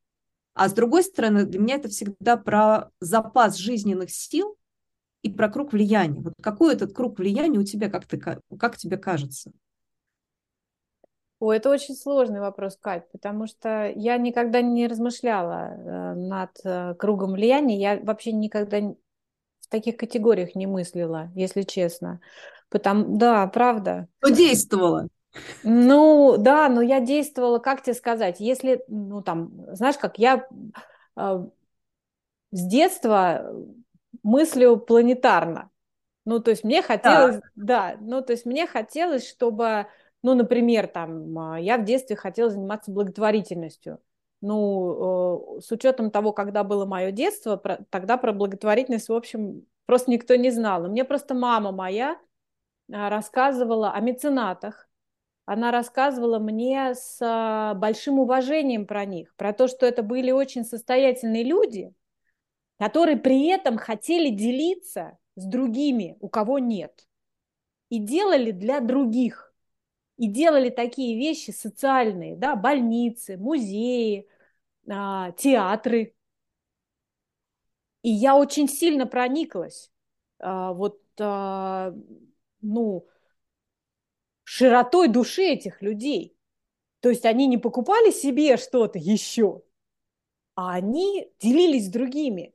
а 0.55 0.69
с 0.69 0.73
другой 0.73 1.03
стороны, 1.03 1.45
для 1.45 1.61
меня 1.61 1.75
это 1.77 1.89
всегда 1.89 2.37
про 2.37 2.91
запас 3.01 3.57
жизненных 3.57 4.11
сил 4.11 4.57
и 5.23 5.31
про 5.31 5.51
круг 5.51 5.73
влияния. 5.73 6.21
Вот 6.21 6.35
какой 6.41 6.75
этот 6.75 6.95
круг 6.95 7.19
влияния 7.19 7.59
у 7.59 7.65
тебя, 7.65 7.91
как, 7.91 8.07
ты, 8.07 8.19
как 8.19 8.77
тебе 8.77 8.97
кажется? 8.97 9.53
О, 11.45 11.53
это 11.53 11.69
очень 11.69 11.95
сложный 11.95 12.41
вопрос, 12.41 12.79
Кать, 12.81 13.07
потому 13.13 13.47
что 13.47 13.93
я 13.95 14.17
никогда 14.17 14.63
не 14.63 14.87
размышляла 14.87 15.75
э, 15.75 16.15
над 16.15 16.53
э, 16.65 16.95
кругом 16.95 17.33
влияния. 17.33 17.79
Я 17.79 18.01
вообще 18.03 18.33
никогда 18.33 18.79
в 18.79 19.69
таких 19.69 19.99
категориях 19.99 20.55
не 20.55 20.67
мыслила, 20.67 21.31
если 21.35 21.61
честно. 21.61 22.23
Потому, 22.71 23.19
да, 23.19 23.47
правда. 23.49 24.09
Но 24.23 24.31
действовала. 24.31 25.09
Ну, 25.63 26.37
да, 26.39 26.71
но 26.71 26.81
я 26.81 27.01
действовала, 27.01 27.59
как 27.59 27.83
тебе 27.83 27.93
сказать, 27.93 28.41
если, 28.41 28.83
ну, 28.89 29.21
там, 29.21 29.53
знаешь, 29.75 29.99
как 29.99 30.19
я 30.19 30.49
э, 31.15 31.47
с 32.53 32.67
детства 32.67 33.55
мыслю 34.23 34.79
планетарно. 34.79 35.69
Ну, 36.25 36.41
то 36.41 36.51
есть 36.53 36.65
мне 36.65 36.81
хотелось, 36.81 37.37
да. 37.55 37.93
да, 37.93 37.97
ну, 38.01 38.23
то 38.23 38.33
есть 38.33 38.47
мне 38.47 38.67
хотелось, 38.67 39.29
чтобы, 39.29 39.89
ну, 40.25 40.35
например, 40.35 40.87
там, 40.87 41.39
а, 41.39 41.61
я 41.61 41.77
в 41.77 41.85
детстве 41.85 42.17
хотела 42.17 42.49
заниматься 42.49 42.91
благотворительностью. 42.91 44.01
Ну, 44.41 45.59
э, 45.59 45.61
с 45.61 45.71
учетом 45.71 46.11
того, 46.11 46.33
когда 46.33 46.65
было 46.65 46.87
мое 46.87 47.11
детство, 47.11 47.59
тогда 47.91 48.17
про 48.17 48.33
благотворительность, 48.33 49.11
в 49.11 49.13
общем, 49.13 49.67
просто 49.85 50.11
никто 50.11 50.35
не 50.37 50.51
знал. 50.51 50.89
Мне 50.89 51.05
просто 51.05 51.35
мама 51.35 51.73
моя 51.73 52.19
а, 52.91 53.11
рассказывала 53.11 53.93
о 53.93 54.01
меценатах, 54.01 54.89
она 55.45 55.71
рассказывала 55.71 56.39
мне 56.39 56.95
с 56.95 57.19
а, 57.21 57.75
большим 57.75 58.19
уважением 58.19 58.87
про 58.87 59.05
них, 59.05 59.35
про 59.37 59.53
то, 59.53 59.69
что 59.69 59.85
это 59.85 60.03
были 60.03 60.31
очень 60.31 60.65
состоятельные 60.65 61.45
люди, 61.45 61.93
которые 62.79 63.19
при 63.19 63.49
этом 63.49 63.77
хотели 63.77 64.31
делиться 64.31 65.19
с 65.37 65.45
другими, 65.45 66.17
у 66.21 66.31
кого 66.31 66.59
нет, 66.59 67.07
и 67.91 67.99
делали 67.99 68.53
для 68.53 68.81
других, 68.81 69.44
и 70.17 70.29
делали 70.29 70.71
такие 70.71 71.19
вещи 71.19 71.51
социальные, 71.51 72.37
да, 72.37 72.57
больницы, 72.57 73.37
музеи, 73.37 74.29
а, 74.89 75.33
театры. 75.33 76.15
И 78.03 78.11
я 78.11 78.37
очень 78.37 78.69
сильно 78.69 79.07
прониклась, 79.07 79.91
а, 80.39 80.73
вот, 80.73 81.01
ну, 81.17 83.07
широтой 84.45 85.09
души 85.09 85.43
этих 85.43 85.83
людей. 85.83 86.37
То 87.01 87.09
есть 87.09 87.25
они 87.25 87.47
не 87.47 87.59
покупали 87.59 88.11
себе 88.11 88.57
что-то 88.57 88.99
еще, 88.99 89.63
а 90.55 90.75
они 90.75 91.31
делились 91.39 91.87
с 91.87 91.91
другими. 91.91 92.54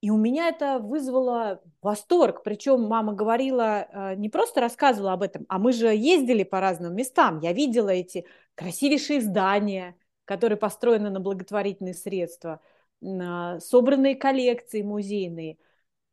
И 0.00 0.10
у 0.10 0.16
меня 0.16 0.48
это 0.48 0.78
вызвало 0.78 1.62
восторг. 1.82 2.42
Причем 2.42 2.82
мама 2.82 3.12
говорила, 3.12 3.86
э, 3.90 4.14
не 4.16 4.28
просто 4.28 4.60
рассказывала 4.60 5.12
об 5.12 5.22
этом, 5.22 5.44
а 5.48 5.58
мы 5.58 5.72
же 5.72 5.88
ездили 5.88 6.42
по 6.42 6.60
разным 6.60 6.94
местам. 6.94 7.40
Я 7.40 7.52
видела 7.52 7.90
эти 7.90 8.26
красивейшие 8.54 9.20
здания, 9.20 9.96
которые 10.24 10.56
построены 10.58 11.10
на 11.10 11.20
благотворительные 11.20 11.94
средства, 11.94 12.60
собранные 13.00 14.14
коллекции 14.14 14.82
музейные. 14.82 15.56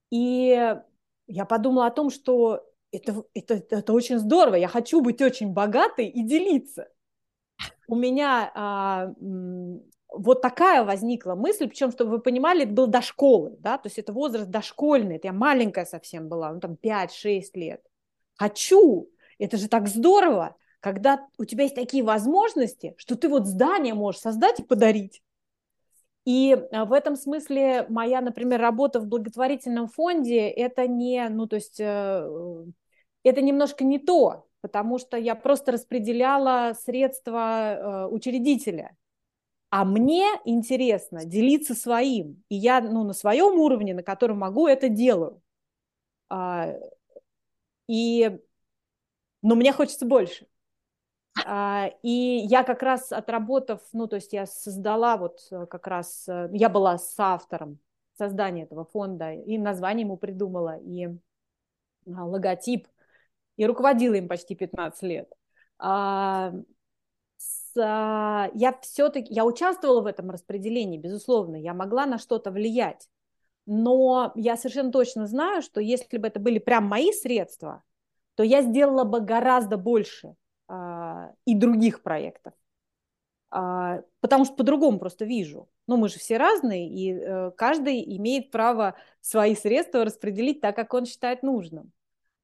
И 0.09 0.75
я 1.27 1.45
подумала 1.45 1.87
о 1.87 1.91
том, 1.91 2.09
что 2.09 2.65
это, 2.91 3.23
это, 3.33 3.55
это 3.69 3.93
очень 3.93 4.19
здорово, 4.19 4.55
я 4.55 4.67
хочу 4.67 5.01
быть 5.01 5.21
очень 5.21 5.51
богатой 5.53 6.07
и 6.07 6.23
делиться. 6.23 6.89
У 7.87 7.95
меня 7.95 8.51
а, 8.55 9.13
вот 10.09 10.41
такая 10.41 10.83
возникла 10.83 11.35
мысль, 11.35 11.67
причем, 11.67 11.91
чтобы 11.91 12.11
вы 12.11 12.19
понимали, 12.19 12.63
это 12.63 12.73
было 12.73 12.87
до 12.87 13.01
школы, 13.01 13.55
да, 13.59 13.77
то 13.77 13.87
есть 13.87 13.99
это 13.99 14.13
возраст 14.13 14.49
дошкольный, 14.49 15.17
это 15.17 15.27
я 15.27 15.33
маленькая 15.33 15.85
совсем 15.85 16.29
была, 16.29 16.53
ну 16.53 16.59
там 16.59 16.75
5-6 16.75 17.55
лет. 17.55 17.81
Хочу, 18.35 19.09
это 19.37 19.57
же 19.57 19.67
так 19.67 19.87
здорово, 19.87 20.55
когда 20.79 21.27
у 21.37 21.45
тебя 21.45 21.63
есть 21.63 21.75
такие 21.75 22.03
возможности, 22.03 22.93
что 22.97 23.15
ты 23.15 23.29
вот 23.29 23.45
здание 23.45 23.93
можешь 23.93 24.21
создать 24.21 24.59
и 24.59 24.63
подарить. 24.63 25.21
И 26.25 26.53
а, 26.71 26.85
в 26.85 26.93
этом 26.93 27.15
смысле 27.15 27.85
моя, 27.89 28.21
например, 28.21 28.59
работа 28.59 28.99
в 28.99 29.07
благотворительном 29.07 29.87
фонде, 29.87 30.47
это 30.49 30.85
не, 30.85 31.27
ну, 31.29 31.47
то 31.47 31.55
есть 31.55 31.79
э, 31.79 32.65
это 33.23 33.41
немножко 33.41 33.83
не 33.83 33.97
то, 33.97 34.45
потому 34.61 34.97
что 34.99 35.17
я 35.17 35.35
просто 35.35 35.71
распределяла 35.71 36.73
средства 36.73 37.75
э, 37.75 38.07
учредителя. 38.07 38.95
А 39.69 39.83
мне 39.83 40.27
интересно 40.45 41.25
делиться 41.25 41.75
своим. 41.75 42.43
И 42.49 42.55
я 42.55 42.81
ну, 42.81 43.03
на 43.03 43.13
своем 43.13 43.59
уровне, 43.59 43.93
на 43.93 44.03
котором 44.03 44.39
могу, 44.39 44.67
это 44.67 44.87
делаю. 44.89 45.41
А, 46.29 46.73
и, 47.87 48.39
но 49.41 49.55
мне 49.55 49.73
хочется 49.73 50.05
больше. 50.05 50.47
А, 51.45 51.91
и 52.01 52.09
я 52.09 52.63
как 52.63 52.81
раз 52.81 53.11
отработав, 53.11 53.81
ну, 53.93 54.07
то 54.07 54.15
есть 54.15 54.33
я 54.33 54.45
создала 54.45 55.17
вот 55.17 55.39
э, 55.51 55.65
как 55.67 55.85
раз, 55.87 56.27
э, 56.27 56.49
я 56.53 56.69
была 56.69 56.97
с 56.97 57.13
автором 57.19 57.79
создания 58.17 58.63
этого 58.63 58.85
фонда, 58.85 59.33
и 59.33 59.57
название 59.57 60.05
ему 60.05 60.17
придумала, 60.17 60.77
и 60.79 61.07
а, 62.07 62.25
логотип, 62.25 62.87
и 63.57 63.65
руководила 63.65 64.15
им 64.15 64.27
почти 64.27 64.55
15 64.55 65.03
лет. 65.03 65.31
А, 65.77 66.53
я 67.83 68.77
все-таки, 68.81 69.33
я 69.33 69.45
участвовала 69.45 70.01
в 70.01 70.05
этом 70.05 70.29
распределении, 70.29 70.97
безусловно, 70.97 71.55
я 71.55 71.73
могла 71.73 72.05
на 72.05 72.17
что-то 72.17 72.51
влиять, 72.51 73.09
но 73.65 74.31
я 74.35 74.57
совершенно 74.57 74.91
точно 74.91 75.27
знаю, 75.27 75.61
что 75.61 75.81
если 75.81 76.17
бы 76.17 76.27
это 76.27 76.39
были 76.39 76.59
прям 76.59 76.85
мои 76.85 77.11
средства, 77.11 77.83
то 78.35 78.43
я 78.43 78.61
сделала 78.61 79.03
бы 79.03 79.21
гораздо 79.21 79.77
больше– 79.77 80.35
а, 80.67 81.31
и 81.45 81.55
других 81.55 82.03
проектов. 82.03 82.53
А, 83.49 84.01
потому 84.19 84.43
что 84.45 84.55
по-другому 84.55 84.99
просто 84.99 85.23
вижу. 85.25 85.69
Ну, 85.87 85.95
мы 85.95 86.09
же 86.09 86.19
все 86.19 86.35
разные, 86.35 86.89
и 86.89 87.13
э, 87.13 87.51
каждый 87.51 88.03
имеет 88.17 88.51
право 88.51 88.95
свои 89.21 89.55
средства 89.55 90.03
распределить 90.03 90.59
так, 90.59 90.75
как 90.75 90.93
он 90.93 91.05
считает 91.05 91.43
нужным. 91.43 91.93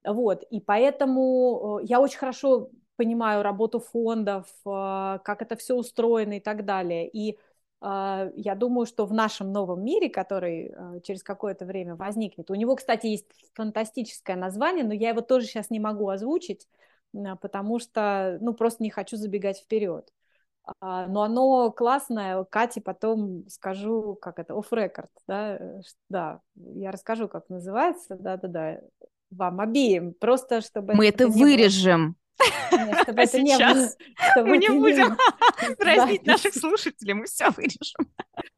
Вот, 0.06 0.44
и 0.44 0.62
поэтому 0.62 1.80
э, 1.82 1.86
я 1.86 2.00
очень 2.00 2.18
хорошо 2.18 2.70
понимаю 2.96 3.44
работу 3.44 3.80
фондов, 3.80 4.48
э, 4.66 5.20
как 5.24 5.42
это 5.42 5.56
все 5.56 5.76
устроено 5.76 6.38
и 6.38 6.40
так 6.40 6.66
далее. 6.66 7.08
И 7.08 7.38
я 7.86 8.56
думаю, 8.58 8.86
что 8.86 9.06
в 9.06 9.12
нашем 9.12 9.52
новом 9.52 9.84
мире, 9.84 10.08
который 10.08 10.74
через 11.04 11.22
какое-то 11.22 11.66
время 11.66 11.98
возникнет, 11.98 12.50
у 12.50 12.56
него, 12.56 12.78
кстати, 12.78 13.08
есть 13.08 13.26
фантастическое 13.56 14.38
название, 14.38 14.86
но 14.86 14.94
я 14.94 15.10
его 15.10 15.20
тоже 15.20 15.48
сейчас 15.48 15.70
не 15.70 15.82
могу 15.82 16.08
озвучить, 16.08 16.66
потому 17.42 17.80
что, 17.80 18.38
ну, 18.40 18.54
просто 18.54 18.84
не 18.84 18.90
хочу 18.90 19.18
забегать 19.18 19.60
вперед. 19.60 20.10
А, 20.80 21.08
но 21.08 21.24
оно 21.24 21.72
классное, 21.72 22.44
Кате 22.46 22.80
потом 22.80 23.48
скажу, 23.50 24.18
как 24.22 24.40
это, 24.40 24.54
off-record, 24.54 25.10
да, 25.28 25.58
э, 25.58 25.82
да, 26.10 26.40
я 26.56 26.92
расскажу, 26.92 27.28
как 27.28 27.50
называется, 27.50 28.16
да-да-да, 28.16 28.80
вам 29.30 29.60
обеим, 29.60 30.14
просто 30.14 30.62
чтобы... 30.62 30.94
Мы 30.94 31.10
это, 31.10 31.26
это 31.26 31.34
вырежем. 31.34 32.16
Нет, 32.72 33.00
чтобы 33.04 33.20
а 33.22 33.24
это 33.24 33.42
не 33.42 33.58
было, 33.58 33.90
чтобы 34.32 34.50
мы 34.50 34.58
не 34.58 34.70
будем 34.70 35.18
дразнить 35.80 36.26
наших 36.26 36.54
слушателей, 36.54 37.14
мы 37.14 37.26
все 37.26 37.50
вырежем. 37.50 38.12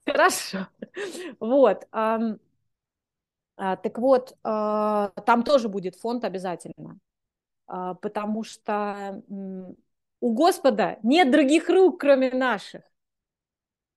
Хорошо. 0.05 0.67
Вот. 1.39 1.87
А, 1.91 3.77
так 3.77 3.97
вот, 3.97 4.37
а, 4.43 5.09
там 5.25 5.43
тоже 5.43 5.69
будет 5.69 5.95
фонд 5.95 6.25
обязательно. 6.25 6.99
А, 7.67 7.93
потому 7.95 8.43
что 8.43 9.23
у 10.19 10.33
Господа 10.33 10.99
нет 11.03 11.31
других 11.31 11.69
рук, 11.69 12.01
кроме 12.01 12.31
наших. 12.31 12.81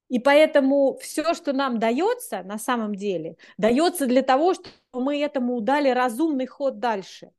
И 0.09 0.19
поэтому 0.19 0.97
все, 1.03 1.35
что 1.35 1.53
нам 1.53 1.79
дается, 1.79 2.43
на 2.43 2.59
самом 2.59 2.95
деле, 2.95 3.37
дается 3.59 4.07
для 4.07 4.23
того, 4.23 4.55
чтобы 4.55 4.75
мы 4.93 5.21
этому 5.21 5.61
дали 5.61 5.91
разумный 5.91 6.47
ход 6.47 6.79
дальше. 6.79 7.31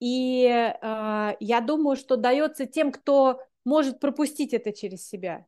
И 0.00 0.46
э, 0.46 1.36
я 1.40 1.60
думаю, 1.60 1.96
что 1.96 2.16
дается 2.16 2.66
тем, 2.66 2.92
кто 2.92 3.40
может 3.64 4.00
пропустить 4.00 4.54
это 4.54 4.72
через 4.72 5.06
себя. 5.06 5.46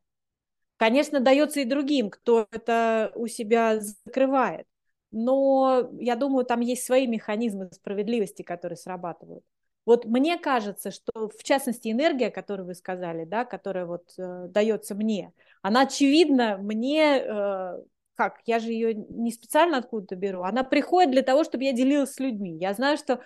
Конечно, 0.77 1.19
дается 1.19 1.61
и 1.61 1.65
другим, 1.65 2.09
кто 2.09 2.47
это 2.51 3.11
у 3.15 3.27
себя 3.27 3.79
закрывает. 3.79 4.65
Но 5.11 5.89
я 5.99 6.15
думаю, 6.15 6.45
там 6.45 6.61
есть 6.61 6.85
свои 6.85 7.05
механизмы 7.07 7.69
справедливости, 7.71 8.41
которые 8.41 8.77
срабатывают. 8.77 9.43
Вот 9.85 10.05
мне 10.05 10.37
кажется, 10.37 10.91
что 10.91 11.29
в 11.29 11.43
частности 11.43 11.91
энергия, 11.91 12.29
которую 12.29 12.67
вы 12.67 12.75
сказали, 12.75 13.25
да, 13.25 13.45
которая 13.45 13.85
вот 13.85 14.13
э, 14.17 14.47
дается 14.49 14.95
мне, 14.95 15.33
она 15.61 15.81
очевидно 15.81 16.57
мне, 16.57 17.17
э, 17.17 17.79
как, 18.15 18.41
я 18.45 18.59
же 18.59 18.71
ее 18.71 18.93
не 18.93 19.31
специально 19.31 19.77
откуда-то 19.77 20.15
беру, 20.15 20.43
она 20.43 20.63
приходит 20.63 21.11
для 21.11 21.23
того, 21.23 21.43
чтобы 21.43 21.63
я 21.63 21.73
делилась 21.73 22.13
с 22.13 22.19
людьми. 22.19 22.57
Я 22.57 22.73
знаю, 22.73 22.97
что 22.97 23.21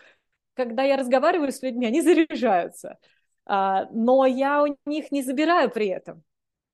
когда 0.55 0.83
я 0.83 0.97
разговариваю 0.97 1.51
с 1.51 1.61
людьми, 1.61 1.85
они 1.87 2.01
заряжаются, 2.01 2.97
э, 3.47 3.85
но 3.91 4.25
я 4.25 4.63
у 4.63 4.75
них 4.85 5.11
не 5.11 5.23
забираю 5.23 5.69
при 5.69 5.87
этом. 5.87 6.23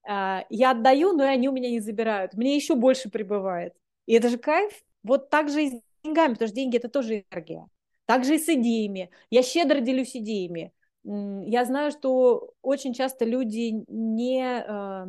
А, 0.08 0.46
я 0.50 0.72
отдаю, 0.72 1.14
но 1.14 1.24
и 1.24 1.28
они 1.28 1.50
у 1.50 1.52
меня 1.52 1.70
не 1.70 1.80
забирают. 1.80 2.34
Мне 2.34 2.56
еще 2.56 2.76
больше 2.76 3.10
прибывает. 3.10 3.76
И 4.06 4.14
это 4.14 4.30
же 4.30 4.38
кайф. 4.38 4.74
Вот 5.04 5.30
так 5.30 5.50
же 5.50 5.64
и 5.66 5.70
с 5.70 5.82
деньгами, 6.04 6.34
потому 6.34 6.48
что 6.48 6.56
деньги– 6.56 6.78
это 6.78 6.90
тоже 6.90 7.26
энергия. 7.32 7.68
Так 8.06 8.26
же 8.26 8.36
и 8.36 8.40
с 8.40 8.50
идеями. 8.50 9.12
Я 9.30 9.44
щедро 9.44 9.80
делюсь 9.80 10.16
идеями. 10.16 10.74
Я 11.04 11.66
знаю, 11.66 11.92
что 11.92 12.54
очень 12.62 12.94
часто 12.94 13.26
люди 13.26 13.84
не, 13.88 14.44
а, 14.44 15.08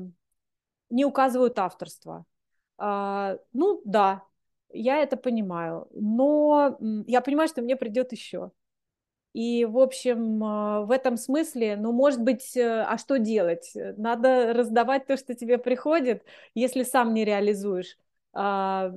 не 0.90 1.04
указывают 1.04 1.58
авторство. 1.58 2.24
А, 2.78 3.38
ну, 3.52 3.82
да, 3.85 4.24
я 4.72 4.98
это 4.98 5.16
понимаю. 5.16 5.88
Но 5.92 6.78
я 7.06 7.20
понимаю, 7.20 7.48
что 7.48 7.62
мне 7.62 7.76
придет 7.76 8.12
еще. 8.12 8.52
И, 9.33 9.64
в 9.64 9.79
общем, 9.79 10.45
а, 10.45 10.83
в 10.83 10.90
этом 10.90 11.16
смысле, 11.16 11.77
ну, 11.77 11.92
может 11.92 12.21
быть, 12.21 12.57
э, 12.57 12.83
а 12.83 12.99
что 12.99 13.18
делать? 13.18 13.73
Надо 13.75 14.53
раздавать 14.53 15.07
то, 15.07 15.16
что 15.16 15.35
тебе 15.35 15.57
приходит, 15.59 16.25
если 16.55 16.83
сам 16.83 17.14
не 17.14 17.25
реализуешь. 17.25 17.97
А, 18.35 18.92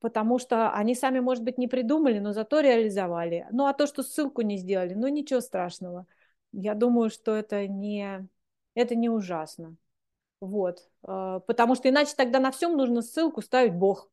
потому 0.00 0.38
что 0.38 0.72
они 0.72 0.94
сами, 0.94 1.20
может 1.20 1.44
быть, 1.44 1.58
не 1.58 1.68
придумали, 1.68 2.18
но 2.18 2.32
зато 2.32 2.60
реализовали. 2.60 3.46
Ну, 3.52 3.66
а 3.66 3.74
то, 3.74 3.86
что 3.86 4.02
ссылку 4.02 4.42
не 4.42 4.56
сделали, 4.56 4.94
ну, 4.94 5.06
ничего 5.08 5.40
страшного. 5.40 6.06
Я 6.52 6.74
думаю, 6.74 7.10
что 7.10 7.34
это 7.36 7.66
не, 7.68 8.26
это 8.74 8.94
не 8.96 9.08
ужасно. 9.08 9.76
Вот. 10.40 10.88
А, 11.02 11.40
потому 11.40 11.74
что 11.74 11.88
иначе 11.88 12.14
тогда 12.16 12.40
на 12.40 12.50
всем 12.50 12.76
нужно 12.76 13.02
ссылку 13.02 13.42
ставить 13.42 13.74
Бог. 13.74 14.10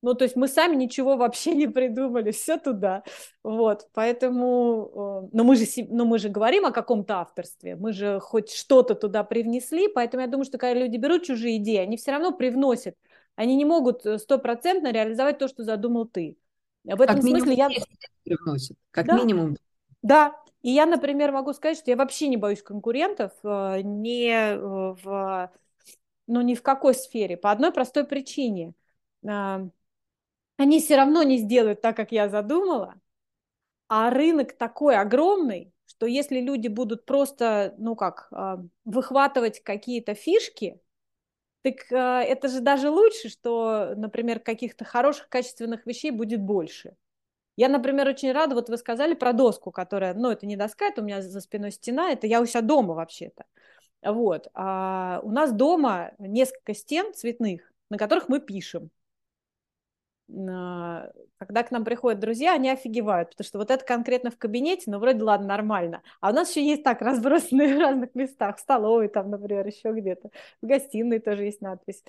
Ну, 0.00 0.14
то 0.14 0.24
есть 0.24 0.36
мы 0.36 0.46
сами 0.46 0.76
ничего 0.76 1.16
вообще 1.16 1.54
не 1.54 1.66
придумали, 1.66 2.30
все 2.30 2.58
туда. 2.58 3.02
Вот, 3.42 3.88
поэтому, 3.92 5.24
э, 5.24 5.28
но 5.32 5.44
мы 5.44 5.56
же, 5.56 5.64
но 5.88 6.04
мы 6.04 6.18
же 6.18 6.28
говорим 6.28 6.66
о 6.66 6.72
каком-то 6.72 7.20
авторстве, 7.20 7.76
мы 7.76 7.92
же 7.92 8.20
хоть 8.20 8.52
что-то 8.52 8.94
туда 8.94 9.24
привнесли, 9.24 9.88
поэтому 9.88 10.22
я 10.22 10.28
думаю, 10.28 10.44
что 10.44 10.58
когда 10.58 10.78
люди 10.78 10.96
берут 10.96 11.24
чужие 11.24 11.56
идеи, 11.56 11.78
они 11.78 11.96
все 11.96 12.12
равно 12.12 12.32
привносят, 12.32 12.94
они 13.34 13.56
не 13.56 13.64
могут 13.64 14.06
э, 14.06 14.18
стопроцентно 14.18 14.92
реализовать 14.92 15.38
то, 15.38 15.48
что 15.48 15.64
задумал 15.64 16.06
ты. 16.06 16.36
В 16.84 17.00
этом 17.00 17.16
как 17.16 17.24
смысле 17.24 17.54
я... 17.54 17.68
Привносят, 18.24 18.76
как 18.90 19.06
да. 19.06 19.16
минимум. 19.16 19.56
Да, 20.02 20.34
и 20.62 20.70
я, 20.70 20.86
например, 20.86 21.32
могу 21.32 21.52
сказать, 21.52 21.76
что 21.76 21.90
я 21.90 21.96
вообще 21.96 22.28
не 22.28 22.36
боюсь 22.36 22.62
конкурентов, 22.62 23.32
э, 23.42 23.80
не 23.82 24.56
в, 24.56 25.50
ну, 26.28 26.40
ни 26.40 26.54
в 26.54 26.62
какой 26.62 26.94
сфере, 26.94 27.36
по 27.36 27.50
одной 27.50 27.72
простой 27.72 28.04
причине– 28.04 28.74
они 30.58 30.80
все 30.80 30.96
равно 30.96 31.22
не 31.22 31.38
сделают 31.38 31.80
так, 31.80 31.96
как 31.96 32.12
я 32.12 32.28
задумала, 32.28 33.00
а 33.88 34.10
рынок 34.10 34.52
такой 34.52 34.96
огромный, 34.96 35.72
что 35.86 36.04
если 36.04 36.40
люди 36.40 36.68
будут 36.68 37.06
просто, 37.06 37.74
ну 37.78 37.94
как, 37.96 38.28
а, 38.32 38.58
выхватывать 38.84 39.60
какие-то 39.62 40.14
фишки, 40.14 40.80
так 41.62 41.76
а, 41.92 42.22
это 42.22 42.48
же 42.48 42.60
даже 42.60 42.90
лучше, 42.90 43.28
что, 43.28 43.94
например, 43.96 44.40
каких-то 44.40 44.84
хороших, 44.84 45.28
качественных 45.28 45.86
вещей 45.86 46.10
будет 46.10 46.42
больше. 46.42 46.96
Я, 47.56 47.68
например, 47.68 48.08
очень 48.08 48.32
рада, 48.32 48.56
вот 48.56 48.68
вы 48.68 48.76
сказали 48.78 49.14
про 49.14 49.32
доску, 49.32 49.70
которая, 49.70 50.14
ну, 50.14 50.30
это 50.30 50.44
не 50.44 50.56
доска, 50.56 50.86
это 50.86 51.02
у 51.02 51.04
меня 51.04 51.22
за 51.22 51.40
спиной 51.40 51.70
стена, 51.70 52.10
это 52.10 52.26
я 52.26 52.40
у 52.40 52.46
себя 52.46 52.62
дома 52.62 52.94
вообще-то. 52.94 53.44
Вот. 54.02 54.48
А 54.54 55.20
у 55.22 55.30
нас 55.30 55.52
дома 55.52 56.12
несколько 56.18 56.74
стен 56.74 57.14
цветных, 57.14 57.72
на 57.90 57.98
которых 57.98 58.28
мы 58.28 58.40
пишем 58.40 58.90
когда 60.28 61.62
к 61.62 61.70
нам 61.70 61.84
приходят 61.84 62.20
друзья, 62.20 62.54
они 62.54 62.68
офигевают, 62.68 63.30
потому 63.30 63.46
что 63.46 63.58
вот 63.58 63.70
это 63.70 63.84
конкретно 63.84 64.30
в 64.30 64.36
кабинете, 64.36 64.90
ну, 64.90 64.98
вроде, 64.98 65.22
ладно, 65.22 65.48
нормально. 65.48 66.02
А 66.20 66.30
у 66.30 66.34
нас 66.34 66.50
еще 66.50 66.66
есть 66.66 66.82
так, 66.82 67.00
разбросанные 67.00 67.74
в 67.76 67.78
разных 67.78 68.14
местах, 68.14 68.58
в 68.58 68.60
столовой 68.60 69.08
там, 69.08 69.30
например, 69.30 69.66
еще 69.66 69.92
где-то, 69.92 70.30
в 70.60 70.66
гостиной 70.66 71.18
тоже 71.20 71.44
есть 71.44 71.62
надпись. 71.62 72.04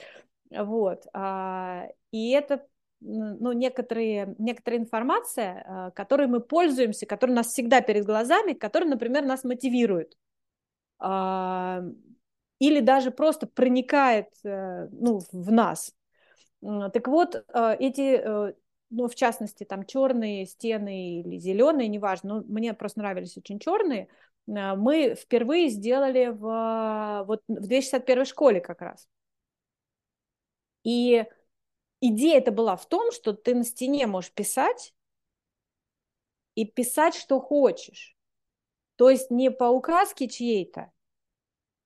Вот. 0.52 1.06
А, 1.14 1.88
и 2.12 2.32
это 2.32 2.66
ну, 3.02 3.54
некоторые, 3.54 4.36
некоторая 4.38 4.82
информация, 4.82 5.64
а, 5.66 5.92
которой 5.92 6.28
мы 6.28 6.42
пользуемся, 6.42 7.06
которая 7.06 7.36
у 7.36 7.38
нас 7.38 7.48
всегда 7.48 7.82
перед 7.82 8.06
глазами, 8.06 8.54
которая, 8.54 8.90
например, 8.90 9.24
нас 9.24 9.44
мотивирует. 9.44 10.18
А, 11.00 11.84
или 12.60 12.82
даже 12.82 13.12
просто 13.12 13.48
проникает 13.48 14.28
э, 14.44 14.90
ну, 14.92 15.22
в 15.32 15.52
нас. 15.52 15.94
Так 16.62 17.08
вот, 17.08 17.36
э, 17.36 17.76
эти, 17.80 18.18
э, 18.18 18.54
ну, 18.90 19.08
в 19.08 19.16
частности, 19.16 19.64
там 19.64 19.86
черные 19.86 20.46
стены 20.46 21.22
или 21.22 21.38
зеленые, 21.38 21.88
неважно, 21.88 22.36
но 22.36 22.44
мне 22.48 22.74
просто 22.74 23.00
нравились 23.00 23.38
очень 23.38 23.60
черные, 23.60 24.10
э, 24.48 24.76
мы 24.76 25.16
впервые 25.16 25.70
сделали 25.70 26.28
в, 26.28 27.24
вот, 27.26 27.44
в 27.48 27.62
261 27.62 28.26
школе 28.26 28.60
как 28.60 28.82
раз. 28.82 29.08
И 30.84 31.26
идея 32.02 32.38
это 32.40 32.52
была 32.52 32.76
в 32.76 32.88
том, 32.88 33.12
что 33.12 33.34
ты 33.34 33.56
на 33.56 33.64
стене 33.64 34.08
можешь 34.08 34.32
писать 34.32 34.94
и 36.56 36.66
писать, 36.66 37.16
что 37.16 37.40
хочешь. 37.40 38.18
То 38.98 39.10
есть 39.10 39.32
не 39.32 39.50
по 39.50 39.66
указке 39.66 40.28
чьей-то, 40.28 40.92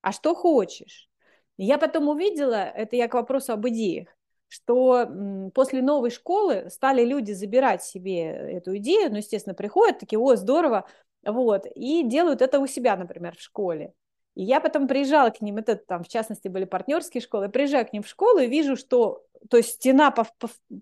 а 0.01 0.11
что 0.11 0.33
хочешь. 0.33 1.09
Я 1.57 1.77
потом 1.77 2.07
увидела, 2.07 2.55
это 2.55 2.95
я 2.95 3.07
к 3.07 3.13
вопросу 3.13 3.53
об 3.53 3.67
идеях, 3.67 4.12
что 4.53 5.09
после 5.55 5.81
новой 5.81 6.11
школы 6.11 6.69
стали 6.69 7.03
люди 7.03 7.31
забирать 7.31 7.83
себе 7.83 8.21
эту 8.21 8.77
идею, 8.77 9.09
ну, 9.09 9.17
естественно, 9.17 9.55
приходят 9.55 9.97
такие, 9.97 10.19
о, 10.19 10.35
здорово, 10.35 10.87
вот, 11.25 11.65
и 11.73 12.03
делают 12.03 12.43
это 12.43 12.59
у 12.59 12.67
себя, 12.67 12.95
например, 12.95 13.35
в 13.35 13.41
школе. 13.41 13.93
И 14.35 14.43
я 14.43 14.61
потом 14.61 14.87
приезжала 14.87 15.31
к 15.31 15.41
ним, 15.41 15.57
это 15.57 15.75
там, 15.75 16.03
в 16.03 16.07
частности, 16.07 16.49
были 16.49 16.65
партнерские 16.65 17.21
школы, 17.21 17.49
приезжаю 17.49 17.87
к 17.87 17.93
ним 17.93 18.03
в 18.03 18.07
школу 18.07 18.39
и 18.39 18.47
вижу, 18.47 18.75
что, 18.75 19.25
то 19.49 19.57
есть 19.57 19.69
стена 19.69 20.13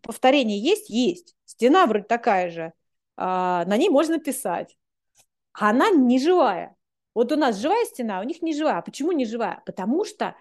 повторения 0.01 0.59
есть? 0.59 0.89
Есть. 0.89 1.33
Стена 1.45 1.85
вроде 1.85 2.03
такая 2.03 2.49
же, 2.49 2.73
а, 3.15 3.63
на 3.67 3.77
ней 3.77 3.89
можно 3.89 4.19
писать. 4.19 4.77
А 5.53 5.69
она 5.69 5.91
не 5.91 6.19
живая. 6.19 6.75
Вот 7.13 7.31
у 7.31 7.37
нас 7.37 7.57
живая 7.57 7.85
стена, 7.85 8.19
а 8.19 8.21
у 8.21 8.25
них 8.25 8.41
не 8.41 8.53
живая. 8.53 8.79
А 8.79 8.81
почему 8.81 9.13
не 9.13 9.25
живая? 9.25 9.63
Потому 9.65 10.03
что 10.03 10.35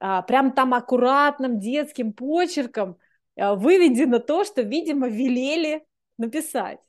прям 0.00 0.52
там 0.52 0.74
аккуратным 0.74 1.58
детским 1.58 2.12
почерком 2.12 2.98
а, 3.36 3.54
выведено 3.54 4.18
то, 4.18 4.44
что, 4.44 4.62
видимо, 4.62 5.08
велели 5.08 5.86
написать. 6.18 6.80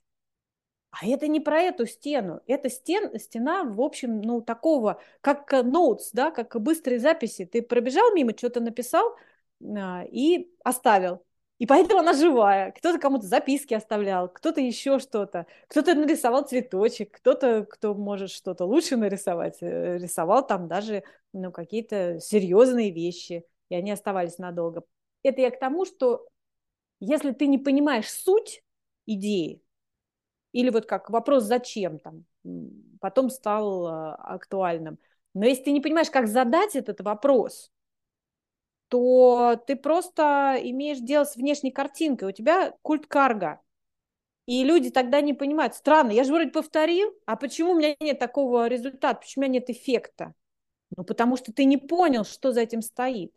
А 0.92 1.08
это 1.08 1.28
не 1.28 1.40
про 1.40 1.62
эту 1.62 1.86
стену. 1.86 2.42
Это 2.48 2.70
стен, 2.70 3.18
стена, 3.18 3.64
в 3.64 3.80
общем, 3.82 4.22
ну, 4.22 4.42
такого, 4.42 5.02
как 5.22 5.52
notes, 5.54 6.10
да, 6.14 6.32
как 6.32 6.60
быстрые 6.62 7.00
записи. 7.00 7.46
Ты 7.46 7.62
пробежал 7.62 8.14
мимо, 8.14 8.38
что-то 8.38 8.60
написал 8.60 9.16
а, 9.64 10.04
и 10.12 10.52
оставил. 10.64 11.26
И 11.62 11.68
поэтому 11.68 12.00
она 12.00 12.14
живая. 12.14 12.72
Кто-то 12.72 12.98
кому-то 12.98 13.28
записки 13.28 13.76
оставлял, 13.76 14.28
кто-то 14.28 14.60
еще 14.60 14.98
что-то. 14.98 15.46
Кто-то 15.68 15.94
нарисовал 15.94 16.42
цветочек, 16.42 17.12
кто-то, 17.12 17.68
кто 17.70 17.94
может 17.94 18.32
что-то 18.32 18.66
лучше 18.66 18.98
нарисовать, 18.98 19.62
э, 19.62 20.00
рисовал 20.00 20.48
там 20.48 20.68
даже 20.68 21.04
ну, 21.34 21.52
какие-то 21.52 22.20
серьезные 22.20 22.90
вещи, 22.90 23.46
и 23.70 23.76
они 23.76 23.92
оставались 23.92 24.40
надолго. 24.40 24.82
Это 25.22 25.42
я 25.42 25.52
к 25.52 25.60
тому, 25.60 25.86
что 25.86 26.28
если 27.00 27.30
ты 27.30 27.46
не 27.46 27.60
понимаешь 27.60 28.10
суть 28.10 28.64
идеи, 29.06 29.62
или 30.54 30.72
вот 30.72 30.88
как 30.88 31.12
вопрос 31.12 31.44
«зачем?» 31.44 32.00
там, 32.00 32.26
потом 33.00 33.30
стал 33.30 33.86
э, 33.88 34.16
актуальным, 34.16 34.98
но 35.36 35.46
если 35.46 35.66
ты 35.66 35.72
не 35.74 35.82
понимаешь, 35.82 36.10
как 36.10 36.28
задать 36.28 36.76
этот 36.76 37.02
вопрос, 37.02 37.70
то 38.92 39.56
ты 39.68 39.78
просто 39.78 40.60
имеешь 40.62 41.00
дело 41.00 41.24
с 41.24 41.38
внешней 41.38 41.72
картинкой. 41.72 42.28
У 42.28 42.32
тебя 42.34 42.74
культ 42.82 43.08
карга. 43.08 43.62
И 44.48 44.66
люди 44.66 44.90
тогда 44.90 45.22
не 45.22 45.34
понимают, 45.34 45.76
странно, 45.76 46.12
я 46.12 46.26
же 46.26 46.34
вроде 46.34 46.52
повторил, 46.52 47.14
а 47.26 47.38
почему 47.38 47.72
у 47.72 47.78
меня 47.78 47.96
нет 48.02 48.20
такого 48.20 48.68
результата, 48.68 49.22
почему 49.22 49.46
у 49.46 49.48
меня 49.48 49.60
нет 49.60 49.70
эффекта? 49.70 50.34
Ну, 50.98 51.06
потому 51.06 51.38
что 51.38 51.54
ты 51.54 51.64
не 51.64 51.78
понял, 51.78 52.26
что 52.26 52.52
за 52.52 52.60
этим 52.60 52.82
стоит. 52.82 53.34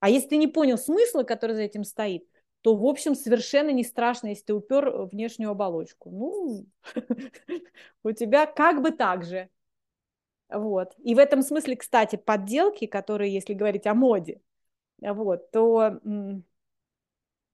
А 0.00 0.08
если 0.08 0.28
ты 0.28 0.36
не 0.38 0.46
понял 0.46 0.78
смысла, 0.78 1.22
который 1.22 1.54
за 1.54 1.62
этим 1.62 1.84
стоит, 1.84 2.24
то, 2.62 2.74
в 2.74 2.86
общем, 2.86 3.14
совершенно 3.14 3.70
не 3.70 3.84
страшно, 3.84 4.28
если 4.28 4.44
ты 4.44 4.54
упер 4.54 4.90
внешнюю 5.12 5.50
оболочку. 5.50 6.10
Ну, 6.10 6.64
у 8.04 8.12
тебя 8.12 8.46
как 8.46 8.80
бы 8.80 8.90
так 8.90 9.22
же. 9.24 9.50
Вот. 10.48 10.94
И 10.96 11.14
в 11.14 11.18
этом 11.18 11.42
смысле, 11.42 11.76
кстати, 11.76 12.16
подделки, 12.16 12.86
которые, 12.86 13.34
если 13.34 13.52
говорить 13.52 13.86
о 13.86 13.92
моде, 13.92 14.40
вот, 15.00 15.50
то 15.50 16.00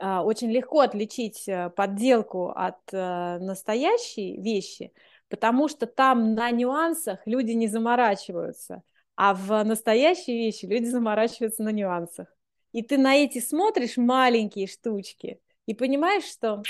а, 0.02 0.22
очень 0.22 0.50
легко 0.50 0.80
отличить 0.80 1.46
э, 1.46 1.68
подделку 1.76 2.48
от 2.48 2.78
э, 2.90 3.38
настоящей 3.38 4.40
вещи, 4.40 4.94
потому 5.28 5.68
что 5.68 5.86
там 5.86 6.32
на 6.34 6.50
нюансах 6.50 7.20
люди 7.26 7.52
не 7.52 7.68
заморачиваются, 7.68 8.82
а 9.14 9.34
в 9.34 9.62
настоящей 9.62 10.32
вещи 10.38 10.64
люди 10.64 10.86
заморачиваются 10.86 11.62
на 11.62 11.68
нюансах. 11.68 12.28
И 12.72 12.82
ты 12.82 12.96
на 12.96 13.14
эти 13.14 13.40
смотришь 13.40 13.98
маленькие 13.98 14.68
штучки 14.68 15.38
и 15.66 15.74
понимаешь, 15.74 16.24
что 16.24 16.62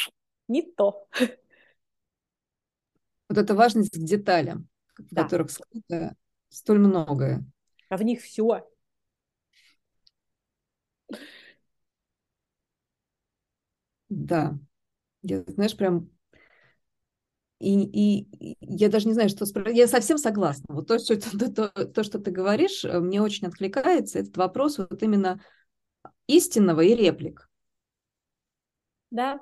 не 0.48 0.62
то. 0.62 1.06
Вот 3.28 3.38
это 3.38 3.54
важность 3.54 3.92
к 3.92 4.04
деталям, 4.04 4.68
в 4.98 5.14
да. 5.14 5.22
которых 5.22 5.52
скрыто 5.52 6.16
столь 6.48 6.80
многое. 6.80 7.44
А 7.88 7.96
в 7.96 8.02
них 8.02 8.22
все. 8.22 8.68
Да. 14.08 14.58
Я, 15.22 15.42
знаешь, 15.42 15.76
прям 15.76 16.11
и, 17.61 17.82
и 17.84 18.56
я 18.61 18.88
даже 18.88 19.06
не 19.06 19.12
знаю, 19.12 19.28
что 19.28 19.44
спросить. 19.44 19.76
Я 19.76 19.86
совсем 19.86 20.16
согласна. 20.16 20.74
Вот 20.74 20.88
то, 20.88 20.98
что, 20.98 21.20
то, 21.20 21.52
то, 21.52 21.68
то, 21.68 22.02
что 22.02 22.18
ты 22.18 22.30
говоришь, 22.30 22.84
э, 22.84 22.98
мне 23.00 23.20
очень 23.20 23.46
откликается. 23.46 24.18
Этот 24.18 24.36
вопрос 24.38 24.78
вот 24.78 25.02
именно 25.02 25.42
истинного 26.26 26.80
и 26.80 26.94
реплик. 26.94 27.50
Да. 29.11 29.40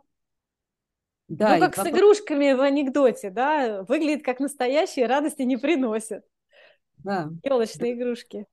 Да, 1.29 1.55
ну, 1.55 1.61
как 1.61 1.77
вопрос... 1.77 1.87
с 1.87 1.97
игрушками 1.97 2.55
в 2.55 2.61
анекдоте, 2.61 3.31
да, 3.31 3.83
выглядит 3.83 4.25
как 4.25 4.41
настоящие, 4.41 5.07
радости 5.07 5.43
не 5.43 5.57
приносят. 5.57 6.25
Да. 6.97 7.31
Елочные 7.45 7.93
игрушки. 7.93 8.47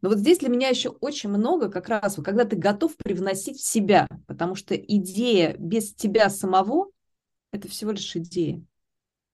Но 0.00 0.08
вот 0.08 0.18
здесь 0.18 0.38
для 0.38 0.48
меня 0.48 0.68
еще 0.68 0.90
очень 1.00 1.30
много 1.30 1.70
как 1.70 1.88
раз, 1.88 2.16
когда 2.24 2.44
ты 2.44 2.56
готов 2.56 2.96
привносить 2.96 3.58
в 3.58 3.66
себя, 3.66 4.08
потому 4.26 4.54
что 4.54 4.74
идея 4.76 5.54
без 5.58 5.94
тебя 5.94 6.28
самого– 6.30 6.90
это 7.52 7.68
всего 7.68 7.92
лишь 7.92 8.16
идея 8.16 8.62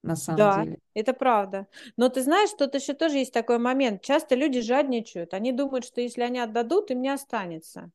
на 0.02 0.16
самом 0.16 0.38
да, 0.38 0.64
деле. 0.64 0.78
это 0.94 1.12
правда. 1.12 1.66
Но 1.96 2.08
ты 2.08 2.22
знаешь, 2.22 2.50
тут 2.56 2.74
еще 2.74 2.94
тоже 2.94 3.18
есть 3.18 3.32
такой 3.32 3.58
момент. 3.58 4.02
Часто 4.02 4.34
люди 4.34 4.60
жадничают. 4.60 5.34
Они 5.34 5.52
думают, 5.52 5.84
что 5.84 6.00
если 6.00 6.22
они 6.22 6.38
отдадут, 6.38 6.90
им 6.90 7.02
не 7.02 7.10
останется. 7.10 7.90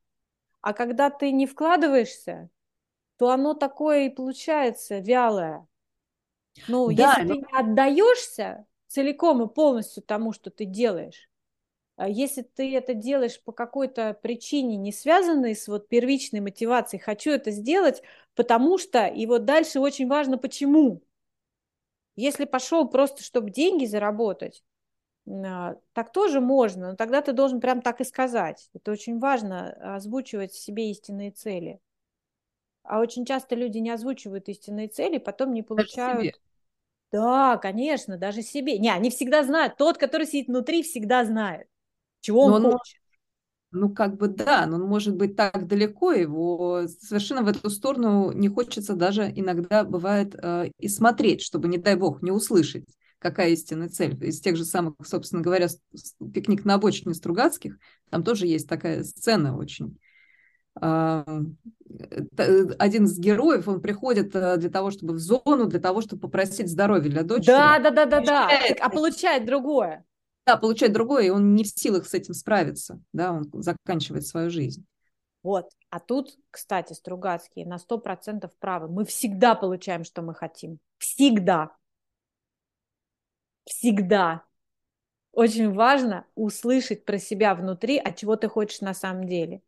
А 0.61 0.73
когда 0.73 1.09
ты 1.09 1.31
не 1.31 1.47
вкладываешься, 1.47 2.49
то 3.17 3.29
оно 3.29 3.53
такое 3.53 4.07
и 4.07 4.09
получается 4.09 4.99
вялое. 4.99 5.67
Ну, 6.67 6.87
да, 6.91 7.17
если 7.17 7.23
но... 7.23 7.33
ты 7.33 7.39
не 7.39 7.59
отдаешься 7.59 8.65
целиком 8.87 9.43
и 9.43 9.53
полностью 9.53 10.03
тому, 10.03 10.31
что 10.31 10.49
ты 10.49 10.65
делаешь, 10.65 11.29
если 11.97 12.41
ты 12.41 12.75
это 12.75 12.93
делаешь 12.93 13.41
по 13.41 13.51
какой-то 13.51 14.13
причине, 14.21 14.75
не 14.75 14.91
связанной 14.91 15.55
с 15.55 15.67
вот 15.67 15.87
первичной 15.87 16.41
мотивацией, 16.41 17.01
хочу 17.01 17.31
это 17.31 17.51
сделать, 17.51 18.01
потому 18.35 18.77
что, 18.77 19.05
и 19.07 19.25
вот 19.25 19.45
дальше 19.45 19.79
очень 19.79 20.07
важно, 20.07 20.37
почему. 20.37 21.01
Если 22.15 22.45
пошел 22.45 22.87
просто, 22.87 23.23
чтобы 23.23 23.49
деньги 23.49 23.85
заработать, 23.85 24.63
а, 25.27 25.77
так 25.93 26.11
тоже 26.11 26.39
можно, 26.39 26.91
но 26.91 26.95
тогда 26.95 27.21
ты 27.21 27.33
должен 27.33 27.59
прям 27.59 27.81
так 27.81 28.01
и 28.01 28.05
сказать. 28.05 28.69
Это 28.73 28.91
очень 28.91 29.19
важно, 29.19 29.95
озвучивать 29.95 30.53
себе 30.53 30.91
истинные 30.91 31.31
цели. 31.31 31.79
А 32.83 32.99
очень 32.99 33.25
часто 33.25 33.55
люди 33.55 33.79
не 33.79 33.89
озвучивают 33.89 34.47
истинные 34.47 34.87
цели, 34.87 35.17
потом 35.17 35.53
не 35.53 35.63
получают... 35.63 36.39
Да, 37.11 37.57
конечно, 37.57 38.17
даже 38.17 38.41
себе. 38.41 38.77
Не, 38.77 38.91
они 38.91 39.09
всегда 39.09 39.43
знают. 39.43 39.77
Тот, 39.77 39.97
который 39.97 40.27
сидит 40.27 40.47
внутри, 40.47 40.83
всегда 40.83 41.23
знает, 41.23 41.67
чего 42.25 42.41
он, 42.41 42.65
он 42.65 42.71
хочет. 42.73 42.99
Ну, 43.71 43.93
как 43.93 44.17
бы 44.17 44.29
да, 44.29 44.65
но 44.65 44.77
он 44.77 44.83
может 44.83 45.15
быть 45.15 45.35
так 45.35 45.67
далеко, 45.67 46.13
его 46.13 46.87
совершенно 46.87 47.43
в 47.43 47.47
эту 47.47 47.69
сторону 47.69 48.31
не 48.31 48.47
хочется 48.47 48.93
даже 48.93 49.31
иногда 49.35 49.83
бывает 49.83 50.33
э, 50.41 50.69
и 50.79 50.87
смотреть, 50.87 51.41
чтобы, 51.41 51.67
не 51.67 51.77
дай 51.77 51.95
бог, 51.95 52.21
не 52.21 52.31
услышать, 52.31 52.85
какая 53.19 53.49
истинная 53.49 53.89
цель. 53.89 54.17
Из 54.23 54.39
тех 54.39 54.55
же 54.55 54.63
самых, 54.63 54.93
собственно 55.03 55.41
говоря, 55.41 55.67
пикник 56.33 56.63
на 56.63 56.75
обочине 56.75 57.13
Стругацких, 57.13 57.77
там 58.09 58.23
тоже 58.23 58.47
есть 58.47 58.69
такая 58.69 59.03
сцена 59.03 59.57
очень 59.57 59.97
один 60.77 61.55
из 63.05 63.17
героев, 63.17 63.67
он 63.67 63.79
приходит 63.81 64.35
э, 64.35 64.57
для 64.57 64.69
того, 64.69 64.91
чтобы 64.91 65.13
в 65.13 65.19
зону, 65.19 65.67
для 65.67 65.79
того, 65.79 66.01
чтобы 66.01 66.23
попросить 66.23 66.69
здоровья 66.69 67.09
для 67.09 67.23
дочери. 67.23 67.47
Да, 67.47 67.79
да, 67.79 67.91
да, 67.91 68.05
да, 68.05 68.19
да. 68.21 68.49
А 68.81 68.89
получает 68.89 69.45
другое. 69.45 70.03
Да, 70.45 70.57
получает 70.57 70.93
другое, 70.93 71.25
и 71.25 71.29
он 71.29 71.55
не 71.55 71.63
в 71.63 71.67
силах 71.67 72.05
с 72.05 72.13
этим 72.13 72.33
справиться, 72.33 73.01
да, 73.13 73.31
он 73.31 73.49
заканчивает 73.53 74.27
свою 74.27 74.49
жизнь. 74.49 74.85
Вот. 75.41 75.69
А 75.91 75.99
тут, 75.99 76.35
кстати, 76.49 76.93
Стругацкие 76.93 77.67
на 77.67 77.77
сто 77.77 77.99
процентов 77.99 78.51
правы. 78.57 78.87
Мы 78.87 79.05
всегда 79.05 79.53
получаем, 79.53 80.03
что 80.03 80.23
мы 80.23 80.33
хотим. 80.33 80.79
Всегда. 80.97 81.75
Всегда. 83.65 84.43
Очень 85.31 85.71
важно 85.71 86.25
услышать 86.35 87.05
про 87.05 87.19
себя 87.19 87.53
внутри, 87.53 87.97
от 87.97 88.15
чего 88.15 88.35
ты 88.37 88.47
хочешь 88.47 88.81
на 88.81 88.93
самом 88.93 89.27
деле. 89.27 89.61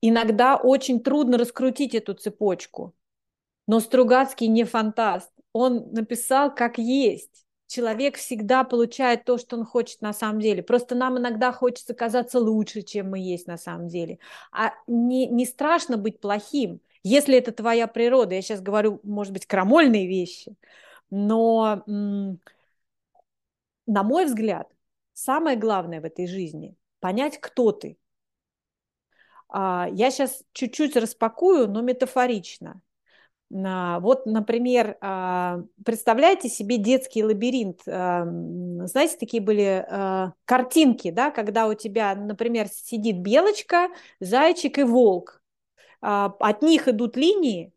Иногда 0.00 0.56
очень 0.56 1.00
трудно 1.00 1.38
раскрутить 1.38 1.94
эту 1.94 2.14
цепочку. 2.14 2.94
Но 3.66 3.80
Стругацкий 3.80 4.48
не 4.48 4.64
фантаст. 4.64 5.30
Он 5.52 5.92
написал 5.92 6.54
как 6.54 6.78
есть. 6.78 7.46
Человек 7.68 8.16
всегда 8.16 8.64
получает 8.64 9.24
то, 9.24 9.36
что 9.36 9.56
он 9.56 9.66
хочет 9.66 10.00
на 10.00 10.14
самом 10.14 10.40
деле. 10.40 10.62
Просто 10.62 10.94
нам 10.94 11.18
иногда 11.18 11.52
хочется 11.52 11.94
казаться 11.94 12.40
лучше, 12.40 12.80
чем 12.80 13.10
мы 13.10 13.18
есть 13.18 13.46
на 13.46 13.58
самом 13.58 13.88
деле. 13.88 14.18
А 14.50 14.72
не, 14.86 15.26
не 15.26 15.44
страшно 15.44 15.98
быть 15.98 16.18
плохим, 16.18 16.80
если 17.02 17.36
это 17.36 17.52
твоя 17.52 17.86
природа. 17.86 18.34
Я 18.34 18.40
сейчас 18.40 18.62
говорю, 18.62 19.00
может 19.02 19.34
быть, 19.34 19.46
крамольные 19.46 20.08
вещи. 20.08 20.56
Но, 21.10 21.82
на 21.86 22.38
мой 23.86 24.24
взгляд, 24.24 24.72
самое 25.12 25.58
главное 25.58 26.00
в 26.00 26.06
этой 26.06 26.26
жизни– 26.26 26.74
понять, 27.00 27.38
кто 27.38 27.72
ты. 27.72 27.98
А, 29.50 29.88
я 29.92 30.10
сейчас 30.10 30.42
чуть-чуть 30.52 30.96
распакую, 30.96 31.68
но 31.68 31.82
метафорично. 31.82 32.80
Вот, 33.50 34.26
например, 34.26 34.98
а, 35.00 35.62
представляете 35.82 36.50
себе 36.50 36.76
детский 36.76 37.24
лабиринт. 37.24 37.80
А, 37.88 38.24
знаете, 38.26 39.16
такие 39.18 39.42
были 39.42 39.86
картинки, 40.44 41.10
да, 41.10 41.30
когда 41.30 41.66
у 41.66 41.74
тебя, 41.74 42.14
например, 42.14 42.68
сидит 42.68 43.20
белочка, 43.20 43.88
зайчик 44.20 44.78
и 44.78 44.82
волк. 44.82 45.40
От 46.00 46.62
них 46.62 46.88
идут 46.88 47.16
линии, 47.16 47.72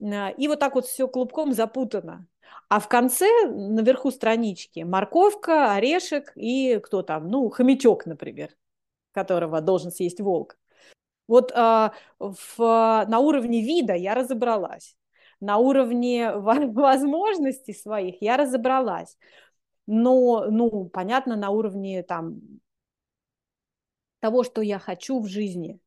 и 0.00 0.48
вот 0.48 0.60
так 0.60 0.74
вот 0.74 0.86
все 0.86 1.08
клубком 1.08 1.52
запутано. 1.52 2.26
А 2.68 2.78
в 2.78 2.88
конце, 2.88 3.26
наверху 3.48 4.10
странички, 4.10 4.80
морковка, 4.80 5.72
орешек 5.74 6.32
и 6.36 6.78
кто 6.78 7.02
там, 7.02 7.28
ну, 7.28 7.48
хомячок, 7.48 8.06
например, 8.06 8.50
которого 9.12 9.60
должен 9.60 9.90
съесть 9.90 10.20
волк. 10.20 10.58
Вот 11.26 11.52
а, 11.54 11.92
в, 12.18 12.58
на 12.58 13.18
уровне 13.18 13.62
вида 13.62 13.94
я 13.94 14.14
разобралась, 14.14 14.96
на 15.40 15.58
уровне 15.58 16.32
возможностей 16.36 17.74
своих 17.74 18.20
я 18.20 18.36
разобралась. 18.36 19.16
Но, 19.86 20.46
ну, 20.50 20.86
понятно, 20.86 21.36
на 21.36 21.50
уровне 21.50 22.02
там 22.02 22.40
того, 24.20 24.42
что 24.44 24.62
я 24.62 24.78
хочу 24.78 25.20
в 25.20 25.26
жизни 25.26 25.80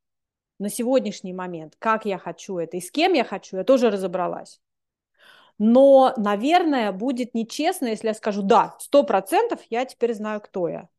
на 0.59 0.69
сегодняшний 0.69 1.33
момент, 1.33 1.75
как 1.79 2.05
я 2.05 2.17
хочу 2.17 2.57
это 2.57 2.77
и 2.77 2.81
с 2.81 2.91
кем 2.91 3.13
я 3.13 3.23
хочу, 3.23 3.57
я 3.57 3.63
тоже 3.63 3.89
разобралась. 3.89 4.59
Но, 5.59 6.13
наверное, 6.17 6.91
будет 6.91 7.33
нечестно, 7.33 7.87
если 7.87 8.09
я 8.09 8.13
скажу, 8.13 8.43
да, 8.43 8.75
сто 8.79 9.03
процентов 9.03 9.59
я 9.69 9.85
теперь 9.85 10.13
знаю, 10.13 10.39
кто 10.41 10.67
я. 10.67 10.89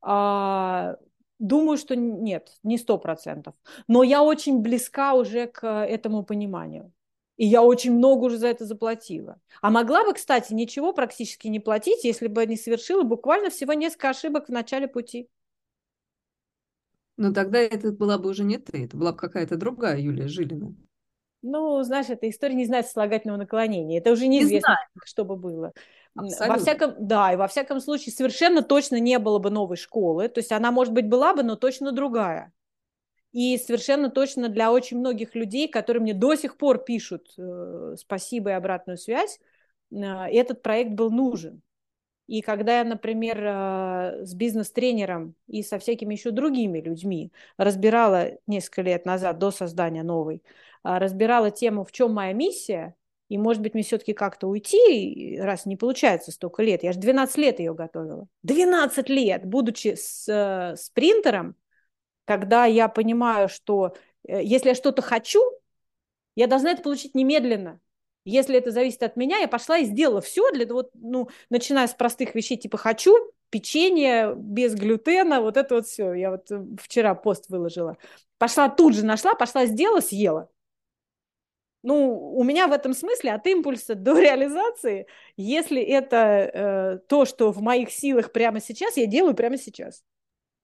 А, 0.00 0.96
Думаю, 1.38 1.76
что 1.76 1.96
нет, 1.96 2.52
не 2.62 2.78
сто 2.78 2.98
процентов. 2.98 3.54
Но 3.88 4.02
я 4.02 4.22
очень 4.22 4.60
близка 4.60 5.14
уже 5.14 5.46
к 5.46 5.66
этому 5.66 6.24
пониманию. 6.24 6.92
И 7.36 7.46
я 7.46 7.62
очень 7.62 7.92
много 7.92 8.24
уже 8.24 8.38
за 8.38 8.46
это 8.48 8.64
заплатила. 8.64 9.38
А 9.60 9.70
могла 9.70 10.04
бы, 10.04 10.14
кстати, 10.14 10.54
ничего 10.54 10.94
практически 10.94 11.48
не 11.48 11.60
платить, 11.60 12.04
если 12.04 12.28
бы 12.28 12.46
не 12.46 12.56
совершила 12.56 13.02
буквально 13.02 13.50
всего 13.50 13.74
несколько 13.74 14.08
ошибок 14.10 14.48
в 14.48 14.52
начале 14.52 14.88
пути. 14.88 15.28
Но 17.18 17.32
тогда 17.32 17.58
это 17.58 17.92
была 17.92 18.18
бы 18.18 18.30
уже 18.30 18.44
не 18.44 18.58
ты, 18.58 18.84
это 18.84 18.96
была 18.96 19.12
бы 19.12 19.18
какая-то 19.18 19.56
другая 19.56 19.98
Юлия 19.98 20.28
Жилина. 20.28 20.74
Ну, 21.46 21.82
знаешь, 21.82 22.08
эта 22.08 22.28
история 22.28 22.54
не 22.54 22.66
знает 22.66 22.86
сослагательного 22.86 23.38
наклонения. 23.38 23.98
Это 23.98 24.10
уже 24.10 24.26
неизвестно, 24.26 24.76
не 24.94 25.00
что 25.04 25.24
бы 25.24 25.36
было. 25.36 25.72
Абсолютно. 26.16 26.48
Во 26.48 26.58
всяком, 26.60 26.94
да, 26.98 27.32
и 27.32 27.36
во 27.36 27.46
всяком 27.46 27.80
случае 27.80 28.12
совершенно 28.12 28.62
точно 28.62 28.98
не 28.98 29.18
было 29.18 29.38
бы 29.38 29.50
новой 29.50 29.76
школы. 29.76 30.28
То 30.28 30.40
есть 30.40 30.50
она, 30.50 30.70
может 30.72 30.92
быть, 30.92 31.08
была 31.08 31.34
бы, 31.34 31.42
но 31.42 31.56
точно 31.56 31.92
другая. 31.92 32.52
И 33.32 33.58
совершенно 33.58 34.10
точно 34.10 34.48
для 34.48 34.72
очень 34.72 34.98
многих 34.98 35.34
людей, 35.34 35.68
которые 35.68 36.02
мне 36.02 36.14
до 36.14 36.34
сих 36.36 36.56
пор 36.56 36.78
пишут 36.78 37.34
э, 37.36 37.94
спасибо 37.98 38.50
и 38.50 38.54
обратную 38.54 38.96
связь, 38.96 39.38
э, 39.90 39.96
этот 39.96 40.62
проект 40.62 40.92
был 40.92 41.10
нужен. 41.10 41.60
И 42.26 42.40
когда 42.40 42.78
я, 42.78 42.84
например, 42.84 43.38
э, 43.40 44.24
с 44.24 44.34
бизнес-тренером 44.34 45.34
и 45.46 45.62
со 45.62 45.78
всякими 45.78 46.14
еще 46.14 46.30
другими 46.30 46.80
людьми 46.80 47.30
разбирала 47.56 48.30
несколько 48.46 48.82
лет 48.82 49.04
назад, 49.04 49.38
до 49.38 49.50
создания 49.50 50.02
новой, 50.02 50.42
разбирала 50.86 51.50
тему, 51.50 51.84
в 51.84 51.92
чем 51.92 52.12
моя 52.12 52.32
миссия, 52.32 52.94
и, 53.28 53.38
может 53.38 53.60
быть, 53.60 53.74
мне 53.74 53.82
все-таки 53.82 54.12
как-то 54.12 54.46
уйти, 54.46 55.38
раз 55.40 55.66
не 55.66 55.76
получается 55.76 56.30
столько 56.30 56.62
лет. 56.62 56.84
Я 56.84 56.92
же 56.92 57.00
12 57.00 57.36
лет 57.38 57.58
ее 57.58 57.74
готовила. 57.74 58.28
12 58.44 59.08
лет, 59.08 59.44
будучи 59.44 59.96
с 59.96 60.28
э, 60.28 60.76
спринтером, 60.76 61.56
когда 62.24 62.66
я 62.66 62.88
понимаю, 62.88 63.48
что 63.48 63.96
э, 64.28 64.42
если 64.44 64.70
я 64.70 64.74
что-то 64.76 65.02
хочу, 65.02 65.40
я 66.36 66.46
должна 66.46 66.70
это 66.70 66.82
получить 66.82 67.14
немедленно. 67.14 67.80
Если 68.24 68.56
это 68.56 68.70
зависит 68.70 69.02
от 69.02 69.16
меня, 69.16 69.38
я 69.38 69.48
пошла 69.48 69.78
и 69.78 69.84
сделала 69.84 70.20
все 70.20 70.50
для 70.52 70.66
того, 70.66 70.88
ну, 70.94 71.28
начиная 71.50 71.86
с 71.88 71.94
простых 71.94 72.34
вещей, 72.34 72.56
типа 72.56 72.76
хочу 72.76 73.16
печенье 73.50 74.34
без 74.36 74.74
глютена, 74.74 75.40
вот 75.40 75.56
это 75.56 75.76
вот 75.76 75.86
все. 75.86 76.12
Я 76.12 76.30
вот 76.30 76.50
э, 76.50 76.64
вчера 76.80 77.14
пост 77.16 77.48
выложила. 77.48 77.96
Пошла 78.38 78.68
тут 78.68 78.94
же 78.94 79.04
нашла, 79.04 79.34
пошла 79.34 79.66
сделала, 79.66 80.00
съела. 80.00 80.48
Ну, 81.86 82.32
у 82.36 82.42
меня 82.42 82.66
в 82.66 82.72
этом 82.72 82.94
смысле 82.94 83.32
от 83.32 83.46
импульса 83.46 83.94
до 83.94 84.18
реализации, 84.20 85.06
если 85.36 85.80
это 85.80 86.16
э, 86.16 86.98
то, 87.06 87.24
что 87.24 87.52
в 87.52 87.62
моих 87.62 87.92
силах 87.92 88.32
прямо 88.32 88.60
сейчас, 88.60 88.96
я 88.96 89.06
делаю 89.06 89.36
прямо 89.36 89.56
сейчас. 89.56 90.02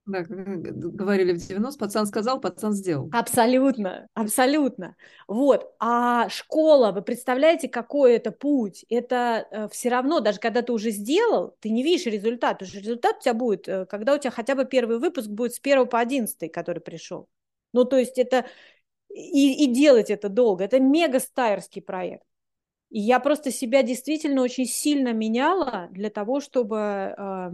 Да, 0.05 0.25
как 0.25 0.31
говорили 0.31 1.33
в 1.33 1.37
90, 1.37 1.79
пацан 1.79 2.07
сказал, 2.07 2.41
пацан 2.41 2.73
сделал. 2.73 3.09
Абсолютно, 3.13 4.09
абсолютно. 4.15 4.97
Вот. 5.29 5.73
А 5.79 6.29
школа, 6.29 6.91
вы 6.91 7.03
представляете, 7.03 7.69
какой 7.69 8.15
это 8.15 8.33
путь? 8.33 8.85
Это 8.89 9.47
э, 9.49 9.69
все 9.69 9.91
равно, 9.91 10.19
даже 10.19 10.41
когда 10.41 10.63
ты 10.63 10.73
уже 10.73 10.91
сделал, 10.91 11.55
ты 11.61 11.71
не 11.71 11.85
видишь 11.85 12.07
результат. 12.07 12.55
Потому 12.55 12.69
что 12.69 12.81
результат 12.81 13.19
у 13.19 13.21
тебя 13.21 13.35
будет, 13.35 13.69
э, 13.69 13.87
когда 13.87 14.15
у 14.15 14.19
тебя 14.19 14.33
хотя 14.33 14.57
бы 14.57 14.65
первый 14.65 14.99
выпуск 14.99 15.29
будет 15.29 15.55
с 15.55 15.61
1 15.61 15.87
по 15.87 16.01
11, 16.01 16.51
который 16.51 16.81
пришел. 16.81 17.29
Ну, 17.73 17.85
то 17.85 17.97
есть 17.97 18.19
это... 18.19 18.45
И, 19.15 19.65
и 19.65 19.67
делать 19.73 20.11
это 20.11 20.29
долго. 20.29 20.65
Это 20.65 20.81
мега 20.81 21.21
стайерский 21.21 21.83
проект. 21.83 22.25
И 22.91 23.01
я 23.01 23.21
просто 23.21 23.51
себя 23.51 23.83
действительно 23.83 24.43
очень 24.43 24.67
сильно 24.67 25.13
меняла 25.13 25.89
для 25.93 26.11
того, 26.11 26.41
чтобы 26.41 27.15
э, 27.17 27.51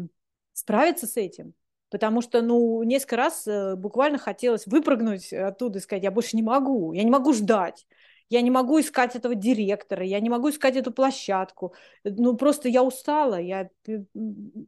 справиться 0.53 1.07
с 1.07 1.17
этим. 1.17 1.55
Потому 1.91 2.21
что, 2.21 2.43
ну, 2.43 2.83
несколько 2.83 3.17
раз 3.17 3.47
э, 3.47 3.77
буквально 3.77 4.19
хотелось 4.19 4.67
выпрыгнуть 4.67 5.33
оттуда 5.33 5.79
и 5.79 5.83
сказать, 5.83 6.03
я 6.03 6.11
больше 6.11 6.37
не 6.37 6.43
могу, 6.43 6.93
я 6.93 7.03
не 7.03 7.11
могу 7.11 7.33
ждать, 7.33 7.87
я 8.31 8.43
не 8.43 8.51
могу 8.51 8.81
искать 8.81 9.17
этого 9.17 9.35
директора, 9.35 10.05
я 10.05 10.21
не 10.21 10.29
могу 10.29 10.51
искать 10.51 10.77
эту 10.77 10.93
площадку. 10.93 11.75
Ну, 12.05 12.37
просто 12.37 12.69
я 12.69 12.83
устала, 12.83 13.41
я 13.41 13.71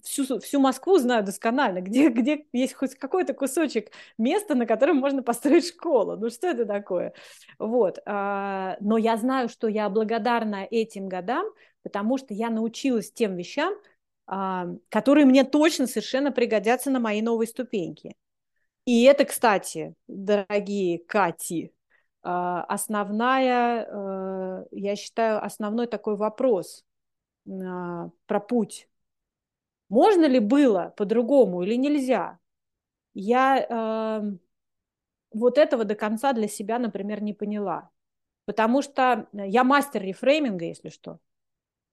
всю, 0.02 0.40
всю 0.40 0.60
Москву 0.60 0.98
знаю 0.98 1.24
досконально, 1.24 1.80
где, 1.80 2.08
где 2.08 2.46
есть 2.52 2.74
хоть 2.74 2.94
какой-то 2.94 3.34
кусочек 3.34 3.90
места, 4.18 4.54
на 4.54 4.66
котором 4.66 4.96
можно 4.96 5.22
построить 5.22 5.68
школу. 5.68 6.16
Ну, 6.16 6.30
что 6.30 6.48
это 6.48 6.64
такое? 6.64 7.12
Вот. 7.58 7.98
А, 8.06 8.76
но 8.80 8.96
я 8.96 9.16
знаю, 9.16 9.48
что 9.48 9.68
я 9.68 9.88
благодарна 9.88 10.66
этим 10.70 11.08
годам, 11.08 11.46
потому 11.82 12.18
что 12.18 12.34
я 12.34 12.50
научилась 12.50 13.12
тем 13.12 13.36
вещам, 13.36 13.74
а, 14.26 14.68
которые 14.88 15.26
мне 15.26 15.44
точно 15.44 15.86
совершенно 15.86 16.32
пригодятся 16.32 16.90
на 16.90 17.00
моей 17.00 17.20
новой 17.20 17.46
ступеньке. 17.46 18.14
И 18.86 19.04
это, 19.04 19.24
кстати, 19.24 19.94
дорогие 20.08 20.98
Кати, 20.98 21.72
основная, 22.22 23.86
э, 23.88 24.64
я 24.72 24.96
считаю, 24.96 25.44
основной 25.44 25.86
такой 25.86 26.16
вопрос 26.16 26.84
а, 27.48 28.10
про 28.26 28.40
путь. 28.40 28.88
Можно 29.88 30.26
ли 30.26 30.38
было 30.38 30.94
по-другому 30.96 31.62
или 31.62 31.74
нельзя? 31.74 32.38
Я 33.12 34.38
вот 35.32 35.58
этого 35.58 35.84
до 35.84 35.94
конца 35.94 36.32
для 36.32 36.48
себя, 36.48 36.78
например, 36.78 37.22
не 37.22 37.32
поняла. 37.32 37.90
Потому 38.44 38.82
что 38.82 39.28
я 39.32 39.64
мастер 39.64 40.02
рефрейминга, 40.02 40.64
если 40.64 40.88
что. 40.88 41.18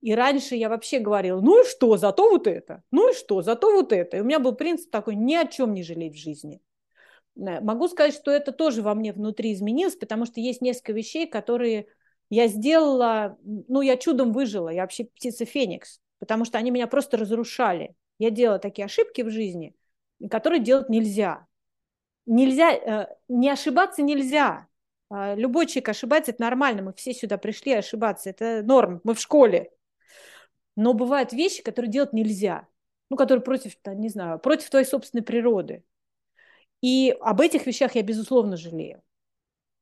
И 0.01 0.13
раньше 0.13 0.55
я 0.55 0.69
вообще 0.69 0.99
говорила, 0.99 1.41
ну 1.41 1.61
и 1.61 1.65
что, 1.67 1.97
зато 1.97 2.29
вот 2.29 2.45
это, 2.45 2.83
ну 2.91 3.11
и 3.11 3.15
что, 3.15 3.41
зато 3.41 3.71
вот 3.71 3.91
это. 3.91 4.17
И 4.17 4.21
у 4.21 4.23
меня 4.23 4.39
был 4.39 4.53
принцип 4.53 4.91
такой, 4.91 5.15
ни 5.15 5.35
о 5.35 5.45
чем 5.45 5.73
не 5.73 5.83
жалеть 5.83 6.13
в 6.13 6.19
жизни. 6.19 6.61
Э, 7.37 7.61
могу 7.61 7.87
сказать, 7.87 8.13
что 8.13 8.31
это 8.31 8.51
тоже 8.51 8.81
во 8.81 8.93
мне 8.95 9.13
внутри 9.13 9.53
изменилось, 9.53 9.95
потому 9.95 10.25
что 10.25 10.39
есть 10.39 10.61
несколько 10.61 10.93
вещей, 10.93 11.27
которые 11.27 11.87
я 12.29 12.47
сделала, 12.47 13.37
ну, 13.43 13.81
я 13.81 13.97
чудом 13.97 14.33
выжила, 14.33 14.69
я 14.69 14.81
вообще 14.81 15.05
птица 15.05 15.45
Феникс, 15.45 16.01
потому 16.19 16.45
что 16.45 16.57
они 16.57 16.71
меня 16.71 16.87
просто 16.87 17.17
разрушали. 17.17 17.95
Я 18.19 18.31
делала 18.31 18.59
такие 18.59 18.85
ошибки 18.85 19.21
в 19.21 19.29
жизни, 19.29 19.75
которые 20.29 20.61
делать 20.61 20.89
нельзя. 20.89 21.45
Нельзя, 22.25 22.73
э, 22.73 23.15
не 23.29 23.49
ошибаться 23.49 24.01
нельзя. 24.01 24.67
А, 25.09 25.35
любой 25.35 25.67
человек 25.67 25.89
ошибается, 25.89 26.31
это 26.31 26.41
нормально, 26.41 26.81
мы 26.81 26.93
все 26.93 27.13
сюда 27.13 27.37
пришли 27.37 27.73
ошибаться, 27.73 28.29
это 28.29 28.61
норм, 28.63 28.99
мы 29.05 29.13
в 29.13 29.21
школе, 29.21 29.71
но 30.75 30.93
бывают 30.93 31.31
вещи, 31.31 31.63
которые 31.63 31.89
делать 31.89 32.11
нельзя, 32.11 32.67
ну, 33.09 33.15
которые 33.15 33.41
против, 33.41 33.77
не 33.85 34.09
знаю, 34.09 34.37
против 34.39 34.69
твоей 34.69 34.85
собственной 34.85 35.23
природы. 35.23 35.85
И 36.81 37.15
об 37.21 37.41
этих 37.41 37.65
вещах 37.65 37.95
я, 37.95 38.03
безусловно, 38.03 38.57
жалею. 38.57 39.01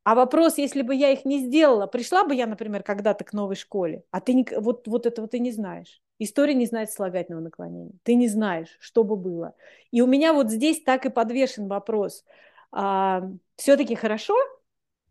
А 0.04 0.14
вопрос, 0.16 0.60
если 0.60 0.84
бы 0.84 0.94
я 0.96 1.12
их 1.12 1.26
не 1.26 1.40
сделала, 1.40 1.88
пришла 1.88 2.24
бы 2.24 2.36
я, 2.36 2.46
например, 2.46 2.84
когда-то 2.84 3.24
к 3.24 3.34
новой 3.34 3.56
школе, 3.56 4.04
а 4.12 4.22
ты 4.22 4.34
не, 4.36 4.46
вот, 4.58 4.88
вот 4.88 5.08
этого 5.08 5.28
ты 5.28 5.40
не 5.40 5.52
знаешь. 5.52 6.02
История 6.20 6.54
не 6.54 6.68
знает 6.68 6.92
слагательного 6.92 7.44
наклонения. 7.44 7.94
Ты 8.04 8.16
не 8.16 8.28
знаешь, 8.28 8.78
что 8.80 9.04
бы 9.04 9.16
было. 9.16 9.56
И 9.92 10.02
у 10.02 10.08
меня 10.08 10.34
вот 10.34 10.52
здесь 10.52 10.84
так 10.84 11.06
и 11.06 11.10
подвешен 11.10 11.68
вопрос. 11.68 12.24
А, 12.72 13.24
все-таки 13.56 13.96
хорошо, 13.96 14.36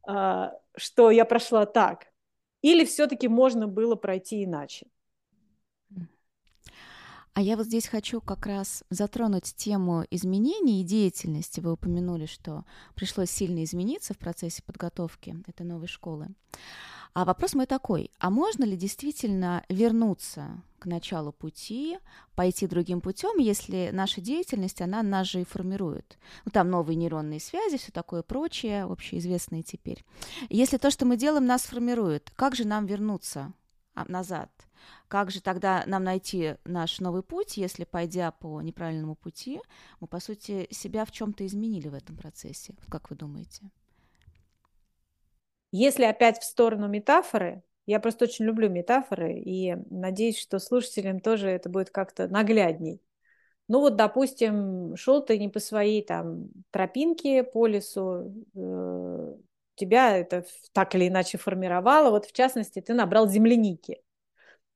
а, 0.06 0.52
что 0.76 1.10
я 1.10 1.24
прошла 1.24 1.66
так? 1.66 2.06
Или 2.62 2.84
все-таки 2.84 3.28
можно 3.28 3.66
было 3.68 3.96
пройти 3.96 4.44
иначе? 4.44 4.86
А 7.34 7.42
я 7.42 7.56
вот 7.56 7.66
здесь 7.66 7.88
хочу 7.88 8.20
как 8.20 8.46
раз 8.46 8.84
затронуть 8.90 9.56
тему 9.56 10.04
изменений 10.10 10.80
и 10.80 10.84
деятельности. 10.84 11.58
Вы 11.58 11.72
упомянули, 11.72 12.26
что 12.26 12.64
пришлось 12.94 13.30
сильно 13.30 13.64
измениться 13.64 14.14
в 14.14 14.18
процессе 14.18 14.62
подготовки 14.62 15.36
этой 15.48 15.66
новой 15.66 15.88
школы. 15.88 16.28
А 17.12 17.24
вопрос 17.24 17.54
мой 17.54 17.66
такой, 17.66 18.10
а 18.18 18.30
можно 18.30 18.64
ли 18.64 18.76
действительно 18.76 19.64
вернуться 19.68 20.62
к 20.78 20.86
началу 20.86 21.32
пути, 21.32 21.98
пойти 22.36 22.66
другим 22.68 23.00
путем, 23.00 23.38
если 23.38 23.90
наша 23.92 24.20
деятельность, 24.20 24.80
она 24.80 25.02
нас 25.02 25.28
же 25.28 25.40
и 25.40 25.44
формирует? 25.44 26.18
Ну, 26.44 26.52
там 26.52 26.70
новые 26.70 26.96
нейронные 26.96 27.40
связи, 27.40 27.78
все 27.78 27.90
такое 27.90 28.22
прочее, 28.22 28.84
общеизвестные 28.84 29.62
теперь. 29.62 30.04
Если 30.50 30.76
то, 30.76 30.90
что 30.90 31.04
мы 31.04 31.16
делаем, 31.16 31.46
нас 31.46 31.62
формирует, 31.62 32.30
как 32.36 32.54
же 32.54 32.64
нам 32.64 32.86
вернуться 32.86 33.52
а, 33.94 34.04
назад? 34.08 34.50
Как 35.08 35.30
же 35.30 35.40
тогда 35.40 35.84
нам 35.86 36.04
найти 36.04 36.56
наш 36.64 37.00
новый 37.00 37.22
путь, 37.22 37.56
если, 37.56 37.84
пойдя 37.84 38.30
по 38.30 38.60
неправильному 38.60 39.14
пути, 39.14 39.60
мы, 40.00 40.06
по 40.06 40.20
сути, 40.20 40.66
себя 40.70 41.04
в 41.04 41.12
чем-то 41.12 41.46
изменили 41.46 41.88
в 41.88 41.94
этом 41.94 42.16
процессе? 42.16 42.74
Как 42.88 43.10
вы 43.10 43.16
думаете? 43.16 43.70
Если 45.72 46.04
опять 46.04 46.38
в 46.38 46.44
сторону 46.44 46.86
метафоры, 46.86 47.62
я 47.86 48.00
просто 48.00 48.26
очень 48.26 48.44
люблю 48.44 48.68
метафоры 48.70 49.34
и 49.34 49.74
надеюсь, 49.90 50.38
что 50.38 50.58
слушателям 50.58 51.20
тоже 51.20 51.50
это 51.50 51.68
будет 51.68 51.90
как-то 51.90 52.28
наглядней. 52.28 53.00
Ну 53.66 53.80
вот, 53.80 53.96
допустим, 53.96 54.94
шел 54.96 55.24
ты 55.24 55.38
не 55.38 55.48
по 55.48 55.58
своей 55.58 56.02
там 56.04 56.48
тропинке 56.70 57.42
по 57.42 57.66
лесу, 57.66 58.32
э, 58.54 59.34
тебя 59.74 60.16
это 60.16 60.44
так 60.72 60.94
или 60.94 61.08
иначе 61.08 61.38
формировало. 61.38 62.10
Вот 62.10 62.26
в 62.26 62.32
частности, 62.32 62.80
ты 62.80 62.94
набрал 62.94 63.28
земляники. 63.28 64.03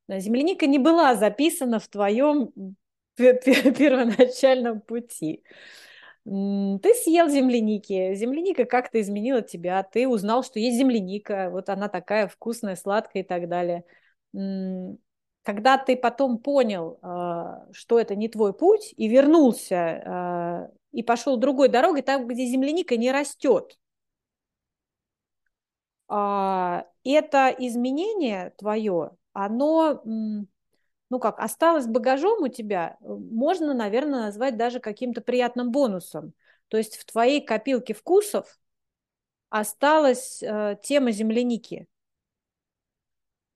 Земляника 0.08 0.66
не 0.66 0.78
была 0.78 1.14
записана 1.14 1.78
в 1.78 1.88
твоем 1.88 2.50
первоначальном 3.16 4.80
пути. 4.80 5.42
Ты 6.24 6.94
съел 6.94 7.28
земляники, 7.28 8.14
земляника 8.14 8.64
как-то 8.66 9.00
изменила 9.00 9.40
тебя, 9.40 9.82
ты 9.82 10.06
узнал, 10.06 10.42
что 10.42 10.58
есть 10.58 10.76
земляника, 10.76 11.48
вот 11.50 11.70
она 11.70 11.88
такая 11.88 12.28
вкусная, 12.28 12.76
сладкая 12.76 13.22
и 13.22 13.26
так 13.26 13.48
далее. 13.48 13.84
Когда 15.42 15.78
ты 15.78 15.96
потом 15.96 16.36
понял, 16.36 16.98
а, 17.00 17.64
что 17.72 17.98
это 17.98 18.14
не 18.14 18.28
твой 18.28 18.52
путь, 18.52 18.92
и 18.98 19.08
вернулся, 19.08 20.02
а, 20.04 20.68
и 20.92 21.02
пошел 21.02 21.38
другой 21.38 21.70
дорогой, 21.70 22.02
там, 22.02 22.26
где 22.26 22.44
земляника 22.44 22.98
не 22.98 23.10
растет, 23.10 23.78
а, 26.06 26.84
это 27.02 27.54
изменение 27.58 28.52
твое, 28.58 29.12
оно, 29.44 30.02
ну 30.04 31.18
как, 31.20 31.38
осталось 31.38 31.86
багажом 31.86 32.42
у 32.42 32.48
тебя, 32.48 32.96
можно, 33.00 33.72
наверное, 33.72 34.22
назвать 34.22 34.56
даже 34.56 34.80
каким-то 34.80 35.20
приятным 35.20 35.70
бонусом. 35.70 36.34
То 36.68 36.76
есть 36.76 36.96
в 36.96 37.04
твоей 37.04 37.40
копилке 37.40 37.94
вкусов 37.94 38.58
осталась 39.48 40.42
э, 40.42 40.76
тема 40.82 41.12
земляники. 41.12 41.86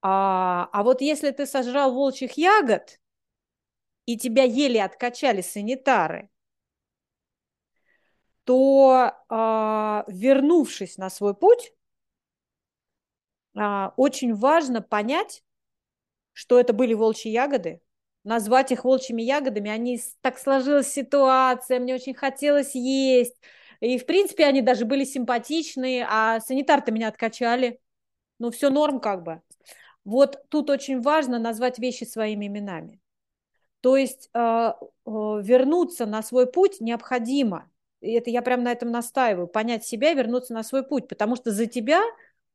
А, 0.01 0.69
а 0.71 0.83
вот 0.83 1.01
если 1.01 1.31
ты 1.31 1.45
сожрал 1.45 1.93
волчьих 1.93 2.33
ягод, 2.33 2.99
и 4.05 4.17
тебя 4.17 4.43
еле 4.43 4.83
откачали 4.83 5.41
санитары, 5.41 6.29
то, 8.45 9.11
э, 9.29 9.33
вернувшись 10.07 10.97
на 10.97 11.09
свой 11.09 11.33
путь, 11.33 11.73
э, 13.55 13.89
очень 13.95 14.33
важно 14.33 14.81
понять, 14.81 15.42
что 16.33 16.59
это 16.59 16.73
были 16.73 16.93
волчьи 16.93 17.31
ягоды, 17.31 17.79
назвать 18.23 18.71
их 18.71 18.83
волчьими 18.83 19.21
ягодами. 19.21 19.69
Они 19.69 19.99
так 20.21 20.37
сложилась 20.37 20.91
ситуация, 20.91 21.79
мне 21.79 21.95
очень 21.95 22.13
хотелось 22.13 22.75
есть. 22.75 23.35
И, 23.79 23.97
в 23.97 24.05
принципе, 24.05 24.45
они 24.45 24.61
даже 24.61 24.85
были 24.85 25.03
симпатичные, 25.03 26.05
а 26.09 26.39
санитар-то 26.39 26.91
меня 26.91 27.09
откачали. 27.09 27.79
Ну, 28.39 28.51
все 28.51 28.69
норм 28.69 28.99
как 28.99 29.23
бы. 29.23 29.41
Вот 30.05 30.37
тут 30.49 30.69
очень 30.69 31.01
важно 31.01 31.39
назвать 31.39 31.79
вещи 31.79 32.03
своими 32.03 32.47
именами. 32.47 32.99
То 33.81 33.97
есть 33.97 34.29
э, 34.33 34.39
э, 34.39 34.71
вернуться 35.05 36.05
на 36.05 36.21
свой 36.23 36.49
путь 36.49 36.79
необходимо. 36.79 37.69
И 37.99 38.11
это 38.13 38.29
я 38.29 38.41
прям 38.41 38.63
на 38.63 38.71
этом 38.71 38.91
настаиваю. 38.91 39.47
Понять 39.47 39.85
себя 39.85 40.13
вернуться 40.13 40.53
на 40.53 40.63
свой 40.63 40.83
путь. 40.83 41.07
Потому 41.07 41.35
что 41.35 41.51
за 41.51 41.65
тебя 41.65 42.01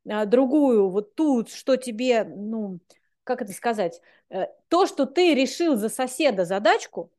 э, 0.07 0.25
другую, 0.25 0.89
вот 0.89 1.15
тут, 1.15 1.51
что 1.51 1.77
тебе, 1.77 2.25
ну, 2.25 2.81
как 3.29 3.43
это 3.43 3.53
сказать, 3.53 4.01
э, 4.31 4.47
то, 4.69 4.87
что 4.87 5.05
ты 5.05 5.35
решил 5.35 5.77
за 5.77 5.91
соседа 5.91 6.47
задачку, 6.47 7.13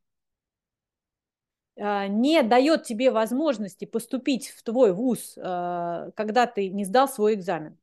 э, 1.76 2.07
не 2.07 2.41
дает 2.41 2.84
тебе 2.84 3.12
возможности 3.12 3.86
поступить 3.86 4.49
в 4.49 4.64
твой 4.64 4.91
вуз, 4.91 5.38
э, 5.38 6.12
когда 6.16 6.47
ты 6.47 6.70
не 6.70 6.84
сдал 6.84 7.07
свой 7.07 7.36
экзамен. 7.36 7.78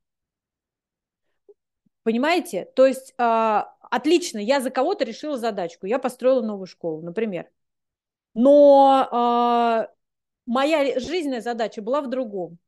Понимаете? 2.03 2.65
То 2.75 2.85
есть 2.85 3.13
отлично, 3.17 4.37
я 4.39 4.61
за 4.61 4.69
кого-то 4.69 5.03
решила 5.03 5.37
задачку, 5.37 5.87
я 5.87 5.99
построила 5.99 6.41
новую 6.41 6.65
школу, 6.65 7.01
например. 7.01 7.49
Но 8.33 9.89
моя 10.45 10.99
жизненная 11.01 11.41
задача 11.41 11.81
была 11.81 11.99
в 12.01 12.09
другом. 12.09 12.59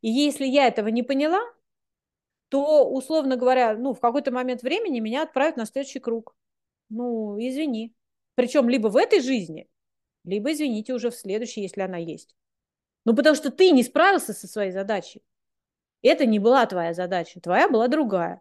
И 0.00 0.10
если 0.10 0.44
я 0.44 0.66
этого 0.66 0.88
не 0.88 1.04
поняла, 1.04 1.40
то, 2.54 2.88
условно 2.88 3.34
говоря, 3.34 3.76
ну, 3.76 3.94
в 3.94 3.98
какой-то 3.98 4.30
момент 4.30 4.62
времени 4.62 5.00
меня 5.00 5.24
отправят 5.24 5.56
на 5.56 5.66
следующий 5.66 5.98
круг. 5.98 6.36
Ну, 6.88 7.36
извини. 7.36 7.92
Причем 8.36 8.68
либо 8.68 8.86
в 8.86 8.96
этой 8.96 9.20
жизни, 9.20 9.68
либо, 10.22 10.52
извините, 10.52 10.94
уже 10.94 11.10
в 11.10 11.16
следующей, 11.16 11.62
если 11.62 11.80
она 11.80 11.96
есть. 11.96 12.36
Ну, 13.04 13.16
потому 13.16 13.34
что 13.34 13.50
ты 13.50 13.72
не 13.72 13.82
справился 13.82 14.32
со 14.32 14.46
своей 14.46 14.70
задачей. 14.70 15.24
Это 16.00 16.26
не 16.26 16.38
была 16.38 16.64
твоя 16.66 16.94
задача, 16.94 17.40
твоя 17.40 17.68
была 17.68 17.88
другая. 17.88 18.40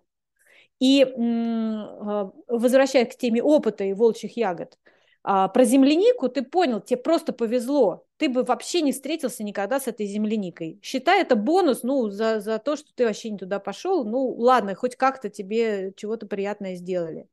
И 0.79 1.01
а, 1.01 2.31
возвращаясь 2.47 3.15
к 3.15 3.17
теме 3.17 3.41
опыта 3.41 3.83
и 3.83 3.93
волчьих 3.93 4.37
ягод, 4.37 4.77
а, 5.23 5.47
про 5.47 5.63
землянику 5.63 6.27
ты 6.27 6.43
понял, 6.43 6.81
тебе 6.81 6.97
просто 6.97 7.31
повезло. 7.31 8.05
Ты 8.17 8.27
бы 8.27 8.43
вообще 8.43 8.81
не 8.81 8.91
встретился 8.91 9.43
никогда 9.43 9.79
с 9.79 9.87
этой 9.87 10.05
земляникой. 10.05 10.79
Считай 10.83 11.21
это 11.21 11.37
бонус, 11.37 11.83
ну, 11.83 12.09
за, 12.09 12.41
за 12.41 12.59
то, 12.59 12.75
что 12.75 12.93
ты 12.93 13.05
вообще 13.05 13.29
не 13.29 13.37
туда 13.37 13.59
пошел. 13.59 14.03
Ну, 14.03 14.27
ладно, 14.35 14.75
хоть 14.75 14.97
как-то 14.97 15.29
тебе 15.29 15.93
чего-то 15.95 16.27
приятное 16.27 16.75
сделали. 16.75 17.27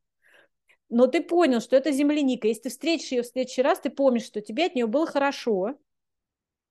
Но 0.89 1.09
ты 1.09 1.21
понял, 1.21 1.61
что 1.61 1.77
это 1.77 1.91
земляника. 1.91 2.47
Если 2.47 2.63
ты 2.63 2.69
встретишь 2.71 3.13
ее 3.13 3.23
в 3.23 3.27
следующий 3.27 3.63
раз, 3.63 3.81
ты 3.81 3.91
помнишь, 3.91 4.25
что 4.25 4.41
тебе 4.41 4.67
от 4.67 4.75
нее 4.77 4.87
было 4.87 5.07
хорошо, 5.07 5.77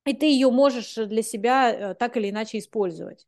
и 0.06 0.14
ты 0.14 0.26
ее 0.26 0.50
можешь 0.52 0.96
для 0.96 1.22
себя 1.22 1.72
э, 1.72 1.94
так 1.96 2.16
или 2.16 2.30
иначе 2.30 2.60
использовать. 2.60 3.28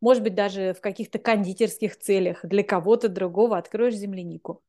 Может 0.00 0.22
быть, 0.22 0.34
даже 0.34 0.74
в 0.74 0.80
каких-то 0.80 1.18
кондитерских 1.18 1.98
целях 1.98 2.44
для 2.44 2.62
кого-то 2.62 3.08
другого 3.08 3.56
откроешь 3.56 3.94
землянику. 3.94 4.62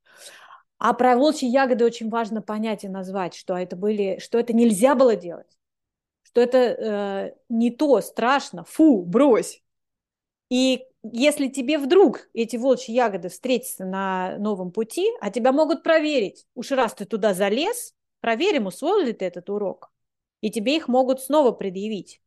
А 0.83 0.93
про 0.93 1.15
волчьи 1.15 1.47
ягоды 1.47 1.85
очень 1.85 2.09
важно 2.09 2.41
понять 2.41 2.83
и 2.83 2.89
назвать, 2.89 3.35
что 3.35 3.57
это 3.57 3.77
были, 3.77 4.19
что 4.19 4.37
это 4.37 4.51
нельзя 4.51 4.95
было 4.95 5.15
делать, 5.15 5.57
что 6.23 6.41
это 6.41 6.57
э, 6.57 7.35
не 7.47 7.71
то, 7.71 8.01
страшно, 8.01 8.65
фу, 8.65 9.01
брось. 9.01 9.63
И 10.49 10.85
если 11.03 11.47
тебе 11.47 11.77
вдруг 11.77 12.27
эти 12.33 12.57
волчьи 12.57 12.93
ягоды 12.93 13.29
встретятся 13.29 13.85
на 13.85 14.37
новом 14.39 14.73
пути, 14.73 15.07
а 15.21 15.31
тебя 15.31 15.53
могут 15.53 15.83
проверить, 15.83 16.45
уж 16.53 16.71
раз 16.71 16.93
ты 16.93 17.05
туда 17.05 17.33
залез, 17.33 17.95
проверим, 18.19 18.65
усвоил 18.65 19.05
ли 19.05 19.13
ты 19.13 19.23
этот 19.23 19.49
урок, 19.49 19.89
и 20.41 20.51
тебе 20.51 20.75
их 20.75 20.89
могут 20.89 21.21
снова 21.21 21.53
предъявить. 21.53 22.21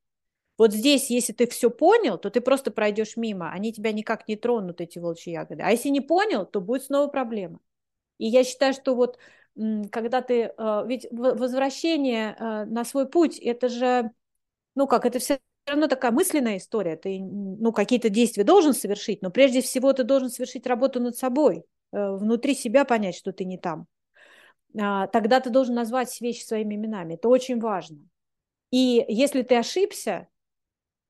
Вот 0.57 0.72
здесь, 0.72 1.11
если 1.11 1.34
ты 1.34 1.46
все 1.46 1.68
понял, 1.68 2.16
то 2.16 2.30
ты 2.30 2.40
просто 2.40 2.70
пройдешь 2.70 3.18
мимо, 3.18 3.50
они 3.52 3.74
тебя 3.74 3.92
никак 3.92 4.26
не 4.28 4.36
тронут, 4.36 4.80
эти 4.80 4.98
волчьи 4.98 5.34
ягоды. 5.34 5.62
А 5.62 5.72
если 5.72 5.90
не 5.90 6.00
понял, 6.00 6.46
то 6.46 6.62
будет 6.62 6.84
снова 6.84 7.09
проблема. 7.09 7.61
И 8.18 8.26
я 8.26 8.44
считаю, 8.44 8.72
что 8.72 8.94
вот 8.94 9.18
когда 9.90 10.20
ты, 10.20 10.52
э, 10.56 10.84
ведь 10.86 11.06
возвращение 11.10 12.36
э, 12.38 12.64
на 12.66 12.84
свой 12.84 13.08
путь, 13.08 13.38
это 13.38 13.68
же, 13.68 14.10
ну 14.74 14.86
как, 14.86 15.06
это 15.06 15.18
все 15.18 15.38
равно 15.66 15.88
такая 15.88 16.12
мысленная 16.12 16.58
история. 16.58 16.96
Ты, 16.96 17.18
ну, 17.20 17.72
какие-то 17.72 18.10
действия 18.10 18.44
должен 18.44 18.74
совершить, 18.74 19.22
но 19.22 19.30
прежде 19.30 19.62
всего 19.62 19.92
ты 19.92 20.04
должен 20.04 20.30
совершить 20.30 20.66
работу 20.66 21.00
над 21.00 21.16
собой, 21.16 21.64
э, 21.92 22.12
внутри 22.16 22.54
себя 22.54 22.84
понять, 22.84 23.16
что 23.16 23.32
ты 23.32 23.44
не 23.44 23.58
там. 23.58 23.86
А, 24.78 25.06
тогда 25.06 25.40
ты 25.40 25.50
должен 25.50 25.74
назвать 25.74 26.20
вещи 26.20 26.44
своими 26.44 26.74
именами. 26.74 27.14
Это 27.14 27.28
очень 27.28 27.58
важно. 27.58 27.98
И 28.70 29.04
если 29.08 29.42
ты 29.42 29.56
ошибся, 29.56 30.28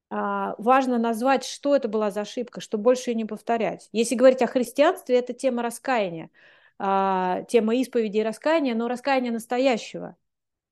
а, 0.09 0.55
важно 0.59 0.99
назвать, 0.99 1.45
что 1.45 1.75
это 1.75 1.89
была 1.89 2.11
за 2.11 2.21
ошибка, 2.21 2.61
чтобы 2.61 2.85
больше 2.85 3.11
ее 3.11 3.17
не 3.17 3.25
повторять. 3.25 3.89
Если 3.93 4.15
говорить 4.15 4.43
о 4.43 4.47
христианстве, 4.47 5.19
это 5.19 5.33
тема 5.33 5.63
раскаяния. 5.63 6.31
А, 6.79 7.43
тема 7.45 7.75
исповеди 7.77 8.19
и 8.19 8.23
раскаяния, 8.23 8.75
но 8.75 8.89
раскаяния 8.89 9.33
настоящего. 9.33 10.17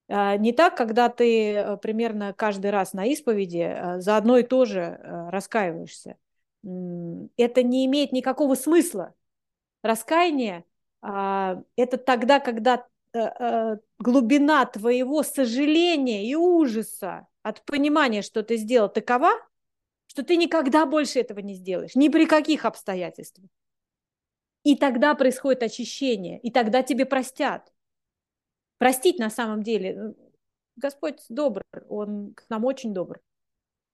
А, 0.08 0.36
не 0.36 0.52
так, 0.52 0.76
когда 0.76 1.08
ты 1.08 1.52
э, 1.52 1.76
примерно 1.78 2.34
каждый 2.34 2.70
раз 2.70 2.92
на 2.92 3.06
исповеди 3.06 3.64
э, 3.66 4.00
за 4.00 4.16
одно 4.18 4.36
и 4.36 4.42
то 4.42 4.66
же 4.66 4.80
э, 4.80 5.30
раскаиваешься. 5.30 6.16
Это 6.62 7.62
не 7.62 7.84
имеет 7.86 8.12
никакого 8.12 8.54
смысла. 8.54 9.14
Раскаяние 9.82 10.64
а,– 11.02 11.62
это 11.76 11.98
тогда, 11.98 12.40
когда 12.40 12.86
глубина 14.00 14.64
твоего 14.66 15.22
сожаления 15.22 16.28
и 16.28 16.34
ужаса 16.34 17.28
от 17.44 17.64
понимания, 17.64 18.22
что 18.22 18.42
ты 18.42 18.56
сделал, 18.56 18.88
такова, 18.88 19.30
что 20.08 20.24
ты 20.24 20.34
никогда 20.34 20.84
больше 20.84 21.20
этого 21.20 21.38
не 21.38 21.54
сделаешь, 21.54 21.94
ни 21.94 22.08
при 22.08 22.26
каких 22.26 22.64
обстоятельствах. 22.64 23.48
И 24.64 24.76
тогда 24.76 25.14
происходит 25.14 25.62
очищение, 25.62 26.40
и 26.40 26.50
тогда 26.50 26.82
тебе 26.82 27.06
простят. 27.06 27.72
Простить 28.78 29.18
на 29.18 29.30
самом 29.30 29.62
деле, 29.62 29.90
э, 29.90 30.12
Господь 30.76 31.20
добр, 31.28 31.62
Он 31.88 32.34
к 32.34 32.44
нам 32.48 32.64
очень 32.64 32.92
добр. 32.92 33.20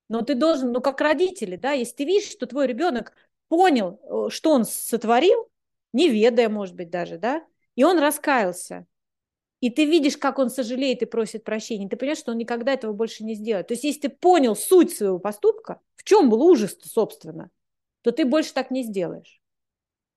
Но 0.08 0.22
ты 0.22 0.34
должен, 0.34 0.72
ну 0.72 0.80
как 0.80 1.00
родители, 1.00 1.56
да, 1.56 1.72
если 1.72 1.96
ты 1.96 2.04
видишь, 2.04 2.30
что 2.30 2.46
твой 2.46 2.66
ребенок 2.66 3.12
понял, 3.48 4.00
э, 4.02 4.30
что 4.30 4.52
он 4.52 4.64
сотворил, 4.64 5.50
не 5.92 6.08
ведая, 6.08 6.48
может 6.48 6.76
быть, 6.76 6.88
даже, 6.88 7.18
да, 7.18 7.44
и 7.74 7.84
он 7.84 7.98
раскаялся, 7.98 8.86
и 9.60 9.70
ты 9.70 9.84
видишь, 9.84 10.16
как 10.16 10.38
он 10.38 10.50
сожалеет 10.50 11.02
и 11.02 11.06
просит 11.06 11.44
прощения, 11.44 11.88
ты 11.88 11.96
понимаешь, 11.96 12.18
что 12.18 12.32
он 12.32 12.38
никогда 12.38 12.72
этого 12.72 12.92
больше 12.92 13.24
не 13.24 13.34
сделает. 13.34 13.68
То 13.68 13.74
есть, 13.74 13.84
если 13.84 14.02
ты 14.02 14.08
понял 14.08 14.56
суть 14.56 14.92
своего 14.92 15.18
поступка, 15.18 15.80
в 15.96 16.04
чем 16.04 16.30
был 16.30 16.42
ужас 16.42 16.76
собственно, 16.82 17.50
то 18.02 18.10
ты 18.12 18.24
больше 18.24 18.54
так 18.54 18.70
не 18.70 18.82
сделаешь. 18.82 19.39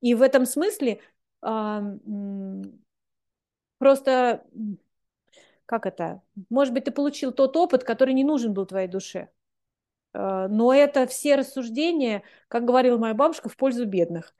И 0.03 0.15
в 0.15 0.21
этом 0.21 0.45
смысле 0.45 0.99
просто, 3.77 4.43
как 5.65 5.85
это, 5.85 6.21
может 6.49 6.73
быть, 6.73 6.83
ты 6.83 6.91
получил 6.91 7.31
тот 7.31 7.55
опыт, 7.55 7.85
который 7.85 8.13
не 8.13 8.25
нужен 8.25 8.53
был 8.53 8.65
твоей 8.65 8.89
душе. 8.89 9.29
А, 10.13 10.49
но 10.49 10.73
это 10.73 11.07
все 11.07 11.35
рассуждения, 11.35 12.23
как 12.49 12.65
говорила 12.65 12.97
моя 12.97 13.13
бабушка, 13.13 13.47
в 13.47 13.55
пользу 13.55 13.85
бедных. 13.85 14.35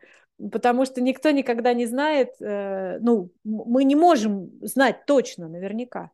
Потому 0.51 0.84
что 0.84 0.99
никто 0.99 1.32
никогда 1.32 1.74
не 1.74 1.86
знает, 1.86 2.41
э, 2.41 2.97
ну, 2.99 3.32
мы 3.45 3.86
не 3.86 3.95
можем 3.95 4.51
знать 4.61 5.05
точно, 5.05 5.47
наверняка. 5.47 6.11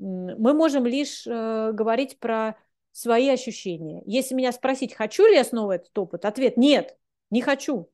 Мы 0.00 0.54
можем 0.54 0.86
лишь 0.86 1.24
э, 1.24 1.70
говорить 1.72 2.18
про 2.18 2.56
свои 2.90 3.28
ощущения. 3.28 4.02
Если 4.06 4.34
меня 4.34 4.50
спросить, 4.50 4.94
хочу 4.94 5.24
ли 5.24 5.36
я 5.36 5.44
снова 5.44 5.72
этот 5.72 5.96
опыт, 5.96 6.24
ответ 6.24 6.56
нет, 6.56 6.98
не 7.30 7.42
хочу. 7.42 7.91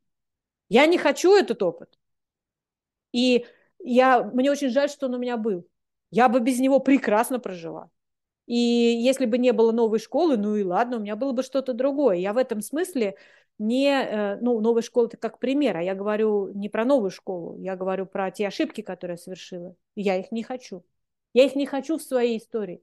Я 0.69 0.87
не 0.87 0.99
хочу 0.99 1.35
этот 1.35 1.63
опыт. 1.63 1.99
И 3.13 3.47
я, 3.79 4.23
мне 4.23 4.51
очень 4.51 4.71
жаль, 4.71 4.91
что 4.91 5.07
он 5.07 5.15
у 5.15 5.19
меня 5.19 5.37
был. 5.37 5.67
Я 6.11 6.29
бы 6.29 6.41
без 6.41 6.59
него 6.59 6.81
прекрасно 6.81 7.39
прожила. 7.39 7.91
И 8.47 8.57
если 8.57 9.27
бы 9.27 9.37
не 9.37 9.53
было 9.53 9.73
новой 9.73 9.99
школы, 9.99 10.37
ну 10.39 10.57
и 10.57 10.65
ладно, 10.65 10.97
у 10.97 11.01
меня 11.01 11.17
было 11.17 11.33
бы 11.33 11.43
что-то 11.43 11.75
другое. 11.75 12.17
Я 12.17 12.33
в 12.33 12.39
этом 12.39 12.63
смысле 12.63 13.17
не, 13.59 13.91
э, 13.91 14.39
ну, 14.41 14.61
новая 14.61 14.83
школа 14.83 15.07
это 15.07 15.17
как 15.19 15.39
пример, 15.39 15.77
а 15.77 15.83
я 15.83 15.95
говорю 15.95 16.51
не 16.55 16.69
про 16.69 16.85
новую 16.85 17.11
школу, 17.11 17.59
я 17.59 17.77
говорю 17.77 18.07
про 18.07 18.31
те 18.31 18.47
ошибки, 18.47 18.81
которые 18.81 19.17
я 19.17 19.23
совершила. 19.23 19.77
Я 19.97 20.17
их 20.17 20.33
не 20.33 20.43
хочу. 20.43 20.85
Я 21.35 21.45
их 21.45 21.57
не 21.57 21.67
хочу 21.67 21.99
в 21.99 22.03
своей 22.03 22.39
истории, 22.39 22.83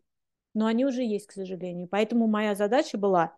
но 0.54 0.68
они 0.68 0.86
уже 0.86 1.02
есть, 1.04 1.28
к 1.28 1.32
сожалению. 1.32 1.88
Поэтому 1.88 2.28
моя 2.28 2.54
задача 2.54 2.98
была 2.98 3.36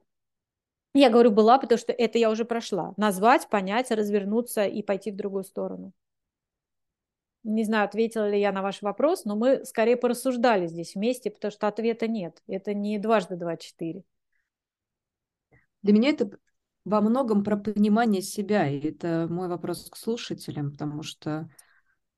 я 0.99 1.09
говорю 1.09 1.31
была, 1.31 1.57
потому 1.57 1.77
что 1.77 1.91
это 1.91 2.17
я 2.17 2.29
уже 2.29 2.45
прошла. 2.45 2.93
Назвать, 2.97 3.49
понять, 3.49 3.91
развернуться 3.91 4.65
и 4.65 4.81
пойти 4.81 5.11
в 5.11 5.15
другую 5.15 5.43
сторону. 5.43 5.93
Не 7.43 7.63
знаю, 7.63 7.85
ответила 7.85 8.29
ли 8.29 8.39
я 8.39 8.51
на 8.51 8.61
ваш 8.61 8.81
вопрос, 8.81 9.23
но 9.23 9.35
мы 9.35 9.63
скорее 9.63 9.95
порассуждали 9.95 10.67
здесь 10.67 10.95
вместе, 10.95 11.31
потому 11.31 11.51
что 11.51 11.67
ответа 11.67 12.07
нет. 12.07 12.41
Это 12.47 12.73
не 12.73 12.99
дважды 12.99 13.37
два 13.37 13.55
четыре. 13.55 14.03
Для 15.81 15.93
меня 15.93 16.09
это 16.09 16.29
во 16.83 17.01
многом 17.01 17.43
про 17.43 17.55
понимание 17.57 18.21
себя, 18.21 18.67
и 18.67 18.79
это 18.79 19.27
мой 19.29 19.47
вопрос 19.47 19.89
к 19.89 19.95
слушателям, 19.95 20.71
потому 20.71 21.03
что 21.03 21.49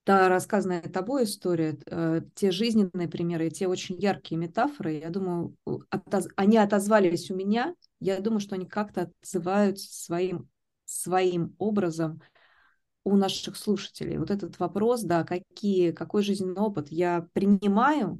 та 0.10 0.28
рассказанная 0.28 0.82
тобой 0.82 1.26
история, 1.26 1.78
э, 1.86 2.22
те 2.34 2.50
жизненные 2.50 3.08
примеры, 3.08 3.52
те 3.52 3.68
очень 3.68 3.96
яркие 4.02 4.40
метафоры, 4.42 4.94
я 4.94 5.12
думаю, 5.12 5.56
отоз... 5.92 6.28
они 6.36 6.58
отозвались 6.58 7.30
у 7.30 7.36
меня, 7.36 7.76
я 8.00 8.20
думаю, 8.20 8.40
что 8.40 8.56
они 8.56 8.66
как-то 8.66 9.12
отзываются 9.22 9.94
своим, 9.94 10.50
своим 10.86 11.54
образом 11.60 12.24
у 13.04 13.18
наших 13.18 13.56
слушателей. 13.56 14.18
Вот 14.18 14.32
этот 14.32 14.58
вопрос, 14.58 15.04
да, 15.04 15.24
какие, 15.24 15.92
какой 15.92 16.24
жизненный 16.24 16.60
опыт 16.60 16.88
я 16.90 17.28
принимаю, 17.34 18.20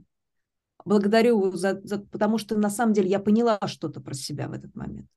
благодарю 0.86 1.54
за, 1.54 1.82
за, 1.84 1.98
потому 1.98 2.38
что 2.38 2.56
на 2.56 2.70
самом 2.70 2.94
деле 2.94 3.10
я 3.10 3.20
поняла 3.20 3.58
что-то 3.66 4.00
про 4.00 4.14
себя 4.14 4.48
в 4.48 4.54
этот 4.54 4.76
момент. 4.76 5.10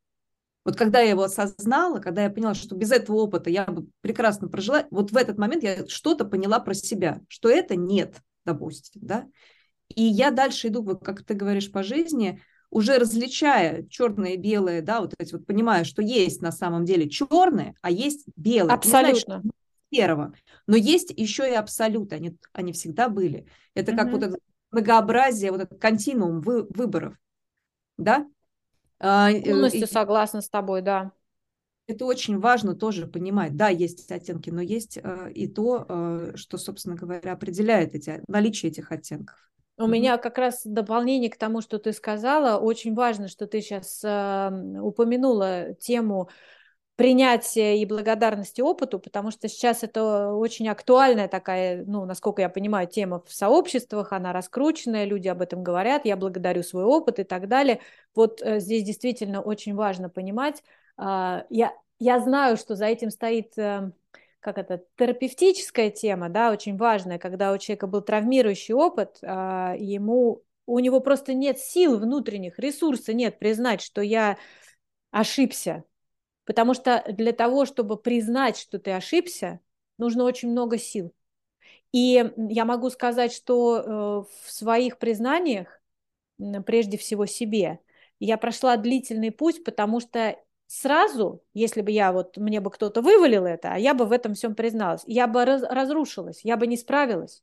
Вот 0.64 0.76
когда 0.76 1.00
я 1.00 1.10
его 1.10 1.24
осознала, 1.24 1.98
когда 1.98 2.22
я 2.22 2.30
поняла, 2.30 2.54
что 2.54 2.76
без 2.76 2.92
этого 2.92 3.16
опыта 3.16 3.50
я 3.50 3.64
бы 3.64 3.88
прекрасно 4.00 4.48
прожила, 4.48 4.86
вот 4.90 5.10
в 5.10 5.16
этот 5.16 5.38
момент 5.38 5.62
я 5.62 5.86
что-то 5.88 6.24
поняла 6.24 6.60
про 6.60 6.74
себя, 6.74 7.20
что 7.28 7.48
это 7.48 7.74
нет, 7.74 8.20
допустим, 8.44 9.00
да. 9.04 9.26
И 9.94 10.02
я 10.02 10.30
дальше 10.30 10.68
иду, 10.68 10.82
вот 10.82 11.04
как 11.04 11.24
ты 11.24 11.34
говоришь, 11.34 11.70
по 11.70 11.82
жизни, 11.82 12.40
уже 12.70 12.98
различая 12.98 13.86
черное 13.88 14.30
и 14.30 14.36
белое, 14.36 14.82
да, 14.82 15.00
вот 15.00 15.14
эти 15.18 15.32
вот 15.34 15.46
понимаю, 15.46 15.84
что 15.84 16.00
есть 16.00 16.40
на 16.40 16.52
самом 16.52 16.84
деле 16.84 17.08
черное, 17.08 17.74
а 17.82 17.90
есть 17.90 18.24
белое. 18.36 18.74
Абсолютно. 18.74 19.40
Знаю, 19.40 19.52
серого. 19.92 20.32
Но 20.66 20.76
есть 20.76 21.12
еще 21.14 21.50
и 21.50 21.54
абсолюты, 21.54 22.16
они, 22.16 22.38
они 22.52 22.72
всегда 22.72 23.08
были. 23.08 23.46
Это 23.74 23.92
как 23.92 24.08
mm-hmm. 24.08 24.12
вот 24.12 24.22
это 24.22 24.38
многообразие, 24.70 25.50
вот 25.50 25.60
этот 25.60 25.78
континуум 25.78 26.40
вы, 26.40 26.62
выборов, 26.70 27.14
да? 27.98 28.26
А, 29.02 29.30
Полностью 29.32 29.82
и, 29.82 29.86
согласна 29.86 30.40
с 30.40 30.48
тобой, 30.48 30.80
да. 30.80 31.12
Это 31.88 32.06
очень 32.06 32.38
важно 32.38 32.74
тоже 32.76 33.08
понимать. 33.08 33.56
Да, 33.56 33.68
есть 33.68 34.10
оттенки, 34.10 34.50
но 34.50 34.62
есть 34.62 34.98
э, 35.02 35.32
и 35.34 35.48
то, 35.48 35.84
э, 35.88 36.32
что, 36.36 36.56
собственно 36.56 36.94
говоря, 36.94 37.32
определяет 37.32 37.96
эти, 37.96 38.22
наличие 38.28 38.70
этих 38.70 38.92
оттенков. 38.92 39.36
У 39.76 39.82
mm-hmm. 39.82 39.88
меня 39.90 40.18
как 40.18 40.38
раз 40.38 40.62
дополнение 40.64 41.28
к 41.28 41.36
тому, 41.36 41.60
что 41.60 41.78
ты 41.78 41.92
сказала. 41.92 42.60
Очень 42.60 42.94
важно, 42.94 43.26
что 43.26 43.48
ты 43.48 43.60
сейчас 43.60 44.00
э, 44.04 44.78
упомянула 44.80 45.74
тему 45.80 46.28
принятия 46.96 47.78
и 47.78 47.86
благодарности 47.86 48.60
опыту, 48.60 48.98
потому 48.98 49.30
что 49.30 49.48
сейчас 49.48 49.82
это 49.82 50.32
очень 50.32 50.68
актуальная 50.68 51.26
такая, 51.26 51.84
ну, 51.86 52.04
насколько 52.04 52.42
я 52.42 52.48
понимаю, 52.48 52.86
тема 52.86 53.22
в 53.26 53.32
сообществах, 53.32 54.12
она 54.12 54.32
раскрученная, 54.32 55.04
люди 55.04 55.28
об 55.28 55.40
этом 55.40 55.62
говорят, 55.62 56.04
я 56.04 56.16
благодарю 56.16 56.62
свой 56.62 56.84
опыт 56.84 57.18
и 57.18 57.24
так 57.24 57.48
далее. 57.48 57.80
Вот 58.14 58.42
э, 58.42 58.60
здесь 58.60 58.84
действительно 58.84 59.40
очень 59.40 59.74
важно 59.74 60.10
понимать. 60.10 60.62
Э, 60.98 61.44
я, 61.48 61.72
я 61.98 62.20
знаю, 62.20 62.56
что 62.56 62.76
за 62.76 62.86
этим 62.86 63.10
стоит... 63.10 63.56
Э, 63.56 63.90
как 64.42 64.58
это, 64.58 64.82
терапевтическая 64.96 65.90
тема, 65.90 66.28
да, 66.28 66.50
очень 66.50 66.76
важная, 66.76 67.20
когда 67.20 67.52
у 67.52 67.58
человека 67.58 67.86
был 67.86 68.00
травмирующий 68.00 68.74
опыт, 68.74 69.18
э, 69.22 69.26
ему, 69.78 70.42
у 70.66 70.80
него 70.80 70.98
просто 70.98 71.32
нет 71.32 71.60
сил 71.60 71.96
внутренних, 71.96 72.58
ресурса 72.58 73.12
нет 73.12 73.38
признать, 73.38 73.80
что 73.80 74.02
я 74.02 74.36
ошибся, 75.12 75.84
Потому 76.44 76.74
что 76.74 77.04
для 77.08 77.32
того, 77.32 77.66
чтобы 77.66 77.96
признать, 77.96 78.56
что 78.56 78.78
ты 78.78 78.90
ошибся, 78.92 79.60
нужно 79.98 80.24
очень 80.24 80.50
много 80.50 80.78
сил. 80.78 81.12
И 81.92 82.32
я 82.36 82.64
могу 82.64 82.90
сказать, 82.90 83.32
что 83.32 83.76
э, 83.76 83.90
в 84.44 84.50
своих 84.50 84.98
признаниях, 84.98 85.80
прежде 86.66 86.96
всего 86.96 87.26
себе, 87.26 87.78
я 88.18 88.38
прошла 88.38 88.76
длительный 88.76 89.30
путь, 89.30 89.62
потому 89.62 90.00
что 90.00 90.36
сразу, 90.66 91.42
если 91.52 91.82
бы 91.82 91.90
я 91.90 92.12
вот, 92.12 92.36
мне 92.38 92.60
бы 92.60 92.70
кто-то 92.70 93.02
вывалил 93.02 93.44
это, 93.44 93.74
а 93.74 93.78
я 93.78 93.94
бы 93.94 94.06
в 94.06 94.12
этом 94.12 94.34
всем 94.34 94.54
призналась, 94.54 95.02
я 95.06 95.26
бы 95.26 95.44
раз, 95.44 95.62
разрушилась, 95.62 96.40
я 96.44 96.56
бы 96.56 96.66
не 96.66 96.76
справилась. 96.76 97.42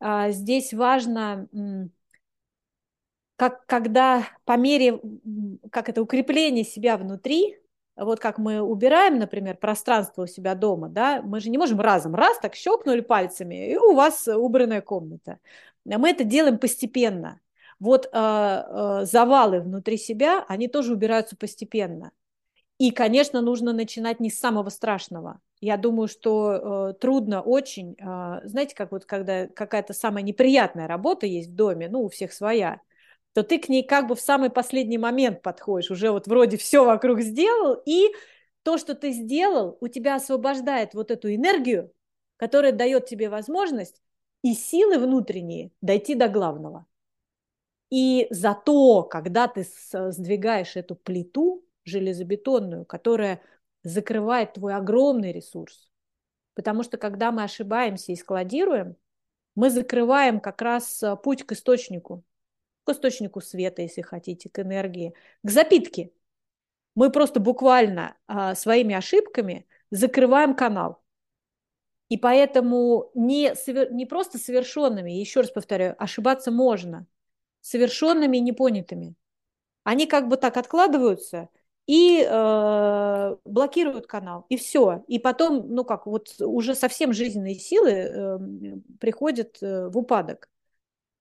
А, 0.00 0.30
здесь 0.30 0.74
важно, 0.74 1.48
как, 3.36 3.64
когда 3.66 4.28
по 4.44 4.56
мере, 4.56 5.00
как 5.70 5.88
это, 5.88 6.02
укрепления 6.02 6.64
себя 6.64 6.96
внутри, 6.96 7.61
вот 7.96 8.20
как 8.20 8.38
мы 8.38 8.60
убираем, 8.60 9.18
например, 9.18 9.56
пространство 9.56 10.22
у 10.22 10.26
себя 10.26 10.54
дома, 10.54 10.88
да, 10.88 11.22
мы 11.22 11.40
же 11.40 11.50
не 11.50 11.58
можем 11.58 11.80
разом, 11.80 12.14
раз 12.14 12.38
так 12.38 12.54
щелкнули 12.54 13.00
пальцами, 13.00 13.72
и 13.72 13.76
у 13.76 13.94
вас 13.94 14.28
убранная 14.28 14.80
комната. 14.80 15.38
Мы 15.84 16.10
это 16.10 16.24
делаем 16.24 16.58
постепенно. 16.58 17.40
Вот 17.80 18.06
э, 18.06 18.10
э, 18.12 19.04
завалы 19.04 19.60
внутри 19.60 19.96
себя, 19.96 20.44
они 20.46 20.68
тоже 20.68 20.92
убираются 20.92 21.36
постепенно. 21.36 22.12
И, 22.78 22.90
конечно, 22.92 23.40
нужно 23.40 23.72
начинать 23.72 24.20
не 24.20 24.30
с 24.30 24.38
самого 24.38 24.68
страшного. 24.68 25.40
Я 25.60 25.76
думаю, 25.76 26.08
что 26.08 26.90
э, 26.90 26.94
трудно 27.00 27.40
очень, 27.40 27.96
э, 27.98 28.40
знаете, 28.44 28.74
как 28.74 28.92
вот 28.92 29.04
когда 29.04 29.46
какая-то 29.48 29.92
самая 29.94 30.22
неприятная 30.22 30.88
работа 30.88 31.26
есть 31.26 31.50
в 31.50 31.54
доме, 31.54 31.88
ну, 31.88 32.02
у 32.02 32.08
всех 32.08 32.32
своя, 32.32 32.80
то 33.32 33.42
ты 33.42 33.58
к 33.58 33.68
ней 33.68 33.82
как 33.82 34.06
бы 34.08 34.14
в 34.14 34.20
самый 34.20 34.50
последний 34.50 34.98
момент 34.98 35.42
подходишь, 35.42 35.90
уже 35.90 36.10
вот 36.10 36.26
вроде 36.26 36.56
все 36.56 36.84
вокруг 36.84 37.20
сделал, 37.20 37.80
и 37.86 38.10
то, 38.62 38.78
что 38.78 38.94
ты 38.94 39.12
сделал, 39.12 39.78
у 39.80 39.88
тебя 39.88 40.16
освобождает 40.16 40.94
вот 40.94 41.10
эту 41.10 41.34
энергию, 41.34 41.92
которая 42.36 42.72
дает 42.72 43.06
тебе 43.06 43.28
возможность 43.28 44.02
и 44.42 44.54
силы 44.54 44.98
внутренние 44.98 45.70
дойти 45.80 46.14
до 46.14 46.28
главного. 46.28 46.86
И 47.90 48.26
зато, 48.30 49.02
когда 49.02 49.48
ты 49.48 49.66
сдвигаешь 49.92 50.76
эту 50.76 50.96
плиту 50.96 51.64
железобетонную, 51.84 52.84
которая 52.84 53.42
закрывает 53.82 54.54
твой 54.54 54.74
огромный 54.74 55.32
ресурс, 55.32 55.90
потому 56.54 56.82
что 56.82 56.96
когда 56.96 57.32
мы 57.32 57.42
ошибаемся 57.42 58.12
и 58.12 58.16
складируем, 58.16 58.96
мы 59.54 59.70
закрываем 59.70 60.40
как 60.40 60.62
раз 60.62 61.02
э, 61.02 61.16
путь 61.16 61.44
к 61.44 61.52
источнику, 61.52 62.24
к 62.84 62.90
источнику 62.90 63.40
света, 63.40 63.82
если 63.82 64.02
хотите, 64.02 64.48
к 64.48 64.58
энергии, 64.58 65.14
к 65.42 65.50
запитке. 65.50 66.12
Мы 66.94 67.10
просто 67.10 67.40
буквально 67.40 68.16
а, 68.26 68.54
своими 68.54 68.94
ошибками 68.94 69.66
закрываем 69.90 70.54
канал. 70.54 71.02
И 72.08 72.18
поэтому 72.18 73.10
не, 73.14 73.54
не 73.94 74.04
просто 74.04 74.38
совершенными, 74.38 75.10
еще 75.10 75.40
раз 75.40 75.50
повторяю, 75.50 75.96
ошибаться 75.98 76.50
можно, 76.50 77.06
совершенными 77.62 78.36
и 78.36 78.40
непонятыми. 78.40 79.14
Они 79.84 80.06
как 80.06 80.28
бы 80.28 80.36
так 80.36 80.58
откладываются 80.58 81.48
и 81.86 82.22
э, 82.22 83.36
блокируют 83.44 84.06
канал, 84.06 84.44
и 84.48 84.56
все. 84.56 85.04
И 85.08 85.18
потом, 85.18 85.74
ну 85.74 85.84
как, 85.84 86.06
вот 86.06 86.34
уже 86.40 86.74
совсем 86.74 87.14
жизненные 87.14 87.54
силы 87.54 87.90
э, 87.90 88.38
приходят 89.00 89.56
э, 89.62 89.88
в 89.88 89.96
упадок. 89.96 90.48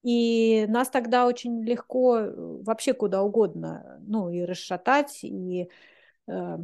И 0.03 0.65
нас 0.67 0.89
тогда 0.89 1.27
очень 1.27 1.63
легко 1.63 2.17
э, 2.19 2.33
вообще 2.63 2.93
куда 2.93 3.21
угодно, 3.23 3.99
ну, 4.07 4.29
и 4.29 4.41
расшатать, 4.41 5.19
и, 5.23 5.69
э, 6.27 6.57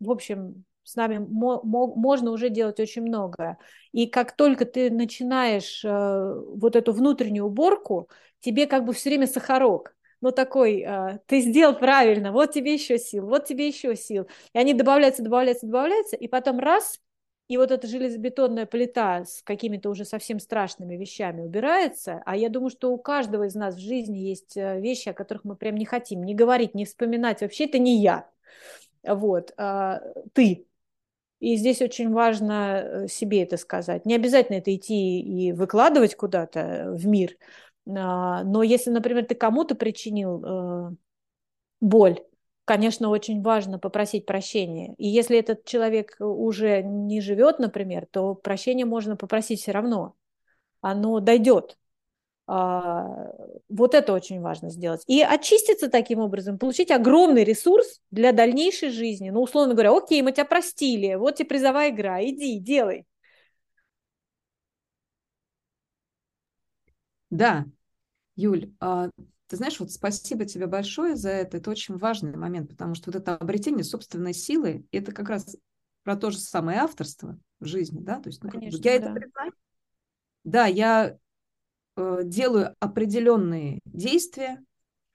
в 0.00 0.10
общем, 0.10 0.64
с 0.84 0.96
нами 0.96 1.18
мо- 1.18 1.60
мо- 1.64 1.94
можно 1.94 2.30
уже 2.30 2.48
делать 2.50 2.80
очень 2.80 3.02
многое. 3.02 3.58
И 3.92 4.06
как 4.06 4.36
только 4.36 4.64
ты 4.64 4.90
начинаешь 4.90 5.84
э, 5.84 5.88
вот 5.90 6.76
эту 6.76 6.92
внутреннюю 6.92 7.46
уборку, 7.46 8.08
тебе 8.40 8.66
как 8.66 8.84
бы 8.84 8.92
все 8.92 9.10
время 9.10 9.26
сахарок. 9.26 9.94
Ну, 10.20 10.32
такой, 10.32 10.82
э, 10.82 11.18
ты 11.26 11.40
сделал 11.40 11.74
правильно, 11.78 12.32
вот 12.32 12.52
тебе 12.52 12.74
еще 12.74 12.98
сил, 12.98 13.26
вот 13.26 13.44
тебе 13.46 13.68
еще 13.68 13.94
сил. 13.96 14.28
И 14.52 14.58
они 14.58 14.74
добавляются, 14.74 15.22
добавляются, 15.22 15.66
добавляются, 15.66 16.16
и 16.16 16.28
потом 16.28 16.58
раз, 16.58 17.00
и 17.48 17.56
вот 17.56 17.70
эта 17.70 17.86
железобетонная 17.86 18.66
плита 18.66 19.24
с 19.24 19.42
какими-то 19.42 19.88
уже 19.88 20.04
совсем 20.04 20.38
страшными 20.38 20.96
вещами 20.96 21.40
убирается, 21.40 22.22
а 22.26 22.36
я 22.36 22.50
думаю, 22.50 22.70
что 22.70 22.92
у 22.92 22.98
каждого 22.98 23.44
из 23.44 23.54
нас 23.54 23.74
в 23.74 23.80
жизни 23.80 24.18
есть 24.18 24.56
э, 24.56 24.80
вещи, 24.80 25.08
о 25.08 25.14
которых 25.14 25.44
мы 25.44 25.56
прям 25.56 25.76
не 25.76 25.86
хотим 25.86 26.22
не 26.22 26.34
говорить, 26.34 26.74
не 26.74 26.84
вспоминать. 26.84 27.40
Вообще 27.40 27.64
это 27.64 27.78
не 27.78 28.00
я, 28.02 28.30
вот, 29.02 29.52
а 29.56 30.00
ты. 30.34 30.66
И 31.40 31.56
здесь 31.56 31.80
очень 31.80 32.12
важно 32.12 32.82
э, 32.82 33.08
себе 33.08 33.42
это 33.42 33.56
сказать. 33.56 34.04
Не 34.04 34.14
обязательно 34.14 34.56
это 34.56 34.74
идти 34.74 35.20
и 35.20 35.52
выкладывать 35.52 36.16
куда-то 36.16 36.90
в 36.92 37.06
мир, 37.06 37.36
а, 37.96 38.44
но 38.44 38.62
если, 38.62 38.90
например, 38.90 39.24
ты 39.24 39.34
кому-то 39.34 39.74
причинил 39.74 40.44
э, 40.44 40.90
боль, 41.80 42.20
конечно, 42.68 43.08
очень 43.10 43.42
важно 43.42 43.80
попросить 43.80 44.26
прощения. 44.26 44.94
И 44.98 45.08
если 45.08 45.38
этот 45.38 45.64
человек 45.64 46.16
уже 46.20 46.82
не 46.84 47.20
живет, 47.22 47.58
например, 47.58 48.06
то 48.10 48.34
прощение 48.36 48.86
можно 48.86 49.16
попросить 49.16 49.62
все 49.62 49.72
равно. 49.72 50.14
Оно 50.82 51.20
дойдет. 51.20 51.78
А, 52.46 53.06
вот 53.68 53.94
это 53.94 54.12
очень 54.14 54.40
важно 54.40 54.70
сделать. 54.70 55.02
И 55.06 55.22
очиститься 55.22 55.90
таким 55.90 56.20
образом, 56.20 56.58
получить 56.58 56.90
огромный 56.90 57.44
ресурс 57.44 58.00
для 58.10 58.32
дальнейшей 58.32 58.90
жизни. 58.90 59.30
Ну, 59.30 59.42
условно 59.42 59.74
говоря, 59.74 59.96
окей, 59.96 60.22
мы 60.22 60.32
тебя 60.32 60.46
простили, 60.46 61.14
вот 61.16 61.36
тебе 61.36 61.48
призовая 61.48 61.90
игра, 61.90 62.24
иди, 62.24 62.58
делай. 62.60 63.06
Да, 67.30 67.66
Юль, 68.36 68.72
а, 68.80 69.10
ты 69.48 69.56
знаешь, 69.56 69.80
вот 69.80 69.90
спасибо 69.90 70.44
тебе 70.44 70.66
большое 70.66 71.16
за 71.16 71.30
это. 71.30 71.56
Это 71.56 71.70
очень 71.70 71.96
важный 71.96 72.36
момент, 72.36 72.68
потому 72.70 72.94
что 72.94 73.10
вот 73.10 73.16
это 73.16 73.34
обретение 73.34 73.82
собственной 73.82 74.34
силы, 74.34 74.86
это 74.92 75.12
как 75.12 75.30
раз 75.30 75.56
про 76.04 76.16
то 76.16 76.30
же 76.30 76.38
самое 76.38 76.80
авторство 76.80 77.38
в 77.58 77.64
жизни, 77.64 78.00
да? 78.00 78.20
То 78.20 78.28
есть, 78.28 78.44
ну, 78.44 78.50
Конечно, 78.50 78.76
я 78.76 78.82
да. 78.82 78.88
это 78.90 79.12
признаю. 79.14 79.52
Да, 80.44 80.66
я 80.66 81.18
э, 81.96 82.20
делаю 82.24 82.76
определенные 82.78 83.80
действия 83.86 84.62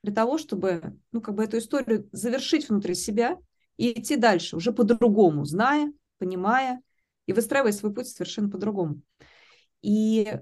для 0.01 0.13
того, 0.13 0.38
чтобы, 0.38 0.97
ну, 1.11 1.21
как 1.21 1.36
бы 1.36 1.43
эту 1.43 1.59
историю 1.59 2.09
завершить 2.11 2.69
внутри 2.69 2.95
себя 2.95 3.38
и 3.77 3.99
идти 3.99 4.15
дальше, 4.15 4.55
уже 4.55 4.73
по-другому, 4.73 5.45
зная, 5.45 5.93
понимая 6.17 6.81
и 7.27 7.34
выстраивая 7.34 7.71
свой 7.71 7.93
путь 7.93 8.07
совершенно 8.07 8.49
по-другому. 8.49 9.01
И 9.81 10.39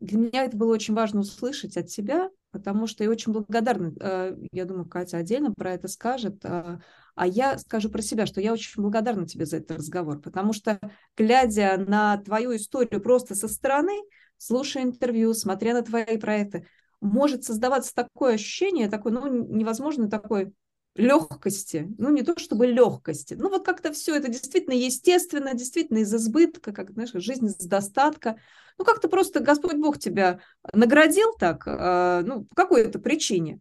для 0.00 0.18
меня 0.18 0.44
это 0.44 0.56
было 0.56 0.72
очень 0.72 0.94
важно 0.94 1.20
услышать 1.20 1.76
от 1.76 1.88
тебя, 1.88 2.30
потому 2.56 2.86
что 2.86 3.04
я 3.04 3.10
очень 3.10 3.32
благодарна, 3.32 3.92
э, 4.00 4.36
я 4.52 4.64
думаю, 4.64 4.88
Катя 4.88 5.18
отдельно 5.18 5.52
про 5.52 5.74
это 5.74 5.88
скажет, 5.88 6.44
э, 6.44 6.78
а 7.14 7.26
я 7.26 7.58
скажу 7.58 7.90
про 7.90 8.02
себя, 8.02 8.24
что 8.24 8.40
я 8.40 8.52
очень 8.52 8.80
благодарна 8.80 9.26
тебе 9.26 9.44
за 9.46 9.58
этот 9.58 9.78
разговор, 9.78 10.20
потому 10.20 10.52
что, 10.52 10.78
глядя 11.16 11.76
на 11.76 12.16
твою 12.18 12.56
историю 12.56 13.00
просто 13.00 13.34
со 13.34 13.48
стороны, 13.48 13.92
слушая 14.38 14.84
интервью, 14.84 15.34
смотря 15.34 15.74
на 15.74 15.82
твои 15.82 16.16
проекты, 16.16 16.66
может 17.00 17.44
создаваться 17.44 17.94
такое 17.94 18.34
ощущение, 18.34 18.88
такое, 18.88 19.12
ну, 19.12 19.28
невозможно 19.28 20.08
такой 20.08 20.52
легкости, 20.96 21.88
ну 21.98 22.10
не 22.10 22.22
то 22.22 22.38
чтобы 22.38 22.66
легкости, 22.66 23.34
ну 23.34 23.48
вот 23.48 23.64
как-то 23.64 23.92
все 23.92 24.16
это 24.16 24.28
действительно 24.28 24.74
естественно, 24.74 25.54
действительно 25.54 25.98
из 25.98 26.14
избытка, 26.14 26.72
как, 26.72 26.90
знаешь, 26.90 27.10
жизнь 27.14 27.46
из 27.46 27.56
достатка, 27.56 28.36
ну 28.78 28.84
как-то 28.84 29.08
просто 29.08 29.40
Господь 29.40 29.76
Бог 29.76 29.98
тебя 29.98 30.40
наградил 30.72 31.34
так, 31.38 31.66
э, 31.66 32.22
ну 32.24 32.44
по 32.44 32.54
какой-то 32.54 32.98
причине, 32.98 33.60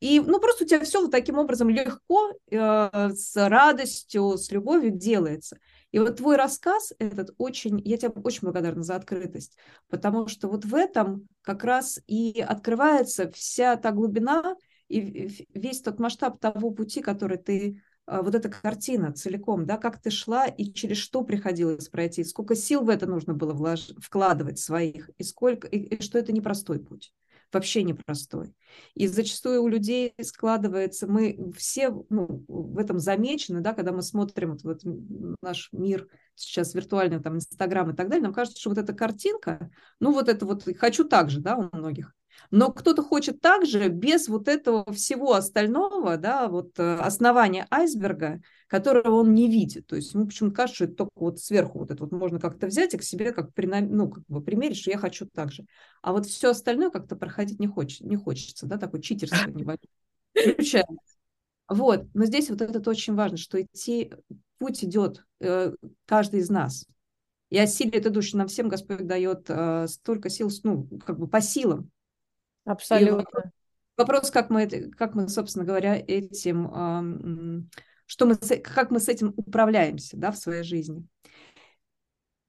и 0.00 0.20
ну 0.20 0.38
просто 0.38 0.64
у 0.64 0.66
тебя 0.66 0.80
все 0.80 1.00
вот 1.00 1.10
таким 1.10 1.38
образом 1.38 1.70
легко, 1.70 2.32
э, 2.50 3.10
с 3.14 3.48
радостью, 3.48 4.36
с 4.36 4.50
любовью 4.50 4.90
делается. 4.90 5.58
И 5.92 5.98
вот 5.98 6.16
твой 6.16 6.36
рассказ 6.36 6.92
этот 6.98 7.30
очень, 7.38 7.80
я 7.84 7.96
тебе 7.96 8.10
очень 8.22 8.40
благодарна 8.42 8.82
за 8.82 8.96
открытость, 8.96 9.56
потому 9.88 10.26
что 10.26 10.48
вот 10.48 10.64
в 10.64 10.74
этом 10.74 11.28
как 11.40 11.62
раз 11.64 12.00
и 12.06 12.44
открывается 12.46 13.30
вся 13.30 13.76
та 13.76 13.92
глубина 13.92 14.56
и 15.00 15.46
весь 15.54 15.80
тот 15.80 15.98
масштаб 15.98 16.38
того 16.40 16.70
пути, 16.70 17.02
который 17.02 17.38
ты 17.38 17.82
а, 18.06 18.22
вот 18.22 18.34
эта 18.34 18.48
картина 18.48 19.12
целиком, 19.12 19.66
да, 19.66 19.78
как 19.78 20.00
ты 20.00 20.10
шла 20.10 20.46
и 20.46 20.72
через 20.72 20.98
что 20.98 21.22
приходилось 21.24 21.88
пройти, 21.88 22.24
сколько 22.24 22.54
сил 22.54 22.82
в 22.84 22.90
это 22.90 23.06
нужно 23.06 23.34
было 23.34 23.52
влож... 23.52 23.92
вкладывать 23.98 24.58
своих, 24.58 25.10
и 25.16 25.22
сколько, 25.22 25.66
и, 25.66 25.78
и 25.78 26.02
что 26.02 26.18
это 26.18 26.32
непростой 26.32 26.80
путь, 26.80 27.14
вообще 27.50 27.82
непростой. 27.82 28.54
И 28.94 29.06
зачастую 29.06 29.62
у 29.62 29.68
людей 29.68 30.12
складывается, 30.20 31.06
мы 31.06 31.52
все 31.56 31.90
ну, 32.10 32.44
в 32.46 32.78
этом 32.78 32.98
замечены, 32.98 33.60
да, 33.60 33.72
когда 33.72 33.92
мы 33.92 34.02
смотрим 34.02 34.52
вот, 34.52 34.64
вот 34.64 34.80
наш 35.40 35.70
мир 35.72 36.06
сейчас 36.34 36.74
виртуальный, 36.74 37.22
там, 37.22 37.36
Инстаграм 37.36 37.90
и 37.90 37.96
так 37.96 38.08
далее, 38.08 38.24
нам 38.24 38.34
кажется, 38.34 38.60
что 38.60 38.70
вот 38.70 38.78
эта 38.78 38.92
картинка, 38.92 39.70
ну 39.98 40.12
вот 40.12 40.28
это 40.28 40.44
вот, 40.44 40.64
хочу 40.76 41.04
так 41.04 41.30
же, 41.30 41.40
да, 41.40 41.56
у 41.56 41.74
многих, 41.74 42.12
но 42.50 42.72
кто-то 42.72 43.02
хочет 43.02 43.40
также 43.40 43.88
без 43.88 44.28
вот 44.28 44.48
этого 44.48 44.90
всего 44.92 45.34
остального, 45.34 46.16
да, 46.16 46.48
вот 46.48 46.78
э, 46.78 46.96
основания 46.96 47.66
айсберга, 47.70 48.40
которого 48.68 49.16
он 49.20 49.34
не 49.34 49.48
видит. 49.48 49.86
То 49.86 49.96
есть 49.96 50.14
ему 50.14 50.26
почему-то 50.26 50.56
кажется, 50.56 50.76
что 50.76 50.84
это 50.84 50.94
только 50.94 51.12
вот 51.16 51.40
сверху 51.40 51.78
вот 51.78 51.90
это 51.90 52.02
вот 52.02 52.12
можно 52.12 52.38
как-то 52.38 52.66
взять 52.66 52.94
и 52.94 52.98
к 52.98 53.02
себе 53.02 53.32
как, 53.32 53.50
ну, 53.56 54.10
как 54.10 54.24
бы 54.26 54.40
примерить, 54.40 54.78
что 54.78 54.90
я 54.90 54.98
хочу 54.98 55.26
так 55.26 55.52
же. 55.52 55.64
А 56.02 56.12
вот 56.12 56.26
все 56.26 56.50
остальное 56.50 56.90
как-то 56.90 57.16
проходить 57.16 57.60
не, 57.60 57.66
хочет, 57.66 58.00
не 58.02 58.16
хочется, 58.16 58.66
да, 58.66 58.78
такой 58.78 59.02
читерство 59.02 59.50
небольшое. 59.50 59.88
Включается. 60.34 61.14
Вот, 61.68 62.06
но 62.12 62.26
здесь 62.26 62.50
вот 62.50 62.60
это 62.60 62.90
очень 62.90 63.14
важно, 63.14 63.38
что 63.38 63.60
идти, 63.60 64.12
путь 64.58 64.84
идет 64.84 65.24
э, 65.40 65.72
каждый 66.06 66.40
из 66.40 66.50
нас. 66.50 66.86
И 67.50 67.58
осилит 67.58 68.10
душу 68.10 68.36
нам 68.36 68.48
всем 68.48 68.68
Господь 68.68 69.06
дает 69.06 69.46
э, 69.48 69.86
столько 69.88 70.28
сил, 70.28 70.50
ну, 70.62 70.88
как 71.06 71.18
бы 71.18 71.28
по 71.28 71.40
силам. 71.40 71.90
Абсолютно. 72.64 73.52
вопрос, 73.96 74.30
как 74.30 74.50
мы, 74.50 74.66
как 74.66 75.14
мы, 75.14 75.28
собственно 75.28 75.64
говоря, 75.64 75.96
этим, 75.96 77.68
что 78.06 78.26
мы, 78.26 78.36
как 78.36 78.90
мы 78.90 79.00
с 79.00 79.08
этим 79.08 79.34
управляемся 79.36 80.16
да, 80.16 80.30
в 80.30 80.36
своей 80.36 80.62
жизни. 80.62 81.06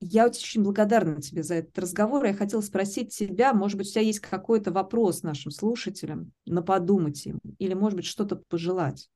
Я 0.01 0.27
очень 0.27 0.61
благодарна 0.61 1.21
тебе 1.21 1.41
за 1.41 1.55
этот 1.55 1.77
разговор. 1.79 2.25
Я 2.25 2.33
хотела 2.33 2.61
спросить 2.61 3.15
тебя, 3.15 3.53
может 3.53 3.77
быть, 3.77 3.87
у 3.87 3.91
тебя 3.91 4.01
есть 4.01 4.19
какой-то 4.19 4.71
вопрос 4.71 5.23
нашим 5.23 5.51
слушателям, 5.51 6.31
на 6.45 6.61
подумать 6.61 7.25
им, 7.25 7.39
или, 7.57 7.73
может 7.73 7.95
быть, 7.97 8.05
что-то 8.05 8.35
пожелать? 8.35 9.09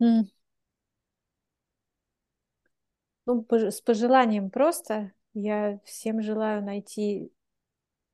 Mm. 0.00 0.24
Ну, 3.26 3.46
с 3.50 3.80
пожеланием 3.80 4.50
просто. 4.50 5.12
Я 5.34 5.80
всем 5.84 6.22
желаю 6.22 6.62
найти 6.62 7.32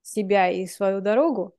себя 0.02 0.50
и 0.50 0.66
свою 0.66 1.00
дорогу. 1.00 1.56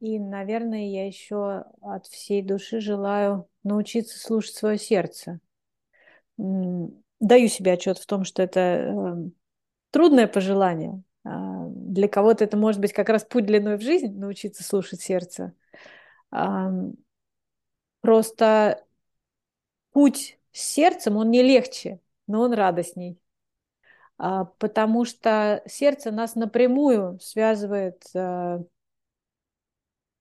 И, 0.00 0.18
наверное, 0.18 0.88
я 0.88 1.06
еще 1.06 1.64
от 1.80 2.06
всей 2.06 2.42
души 2.42 2.80
желаю 2.80 3.48
научиться 3.64 4.18
слушать 4.18 4.54
свое 4.54 4.78
сердце. 4.78 5.40
Даю 6.36 7.48
себе 7.48 7.72
отчет 7.72 7.98
в 7.98 8.06
том, 8.06 8.22
что 8.22 8.42
это 8.42 8.60
эм, 8.60 9.32
трудное 9.90 10.28
пожелание. 10.28 11.02
А, 11.24 11.66
для 11.66 12.06
кого-то 12.06 12.44
это 12.44 12.56
может 12.56 12.80
быть 12.80 12.92
как 12.92 13.08
раз 13.08 13.24
путь 13.24 13.46
длиной 13.46 13.76
в 13.76 13.82
жизнь, 13.82 14.16
научиться 14.16 14.62
слушать 14.62 15.00
сердце. 15.00 15.52
Просто 18.00 18.84
путь 19.92 20.38
с 20.52 20.60
сердцем, 20.60 21.16
он 21.16 21.30
не 21.30 21.42
легче, 21.42 22.00
но 22.26 22.42
он 22.42 22.52
радостней. 22.52 23.18
А, 24.18 24.46
потому 24.46 25.04
что 25.04 25.62
сердце 25.66 26.10
нас 26.10 26.34
напрямую 26.34 27.20
связывает, 27.20 28.02
э, 28.14 28.58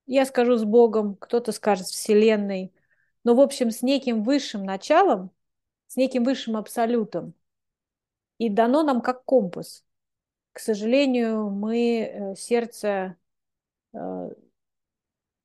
я 0.05 0.25
скажу 0.25 0.57
с 0.57 0.63
Богом, 0.63 1.15
кто-то 1.15 1.51
скажет 1.51 1.87
с 1.87 1.91
Вселенной, 1.91 2.73
но, 3.23 3.33
в 3.33 3.39
общем, 3.41 3.71
с 3.71 3.81
неким 3.81 4.23
высшим 4.23 4.63
началом, 4.63 5.31
с 5.87 5.95
неким 5.95 6.23
высшим 6.23 6.55
абсолютом. 6.57 7.33
И 8.37 8.49
дано 8.49 8.83
нам 8.83 9.01
как 9.01 9.25
компас. 9.25 9.83
К 10.53 10.59
сожалению, 10.59 11.49
мы 11.49 12.01
э, 12.01 12.35
сердце 12.35 13.17
э, 13.93 14.29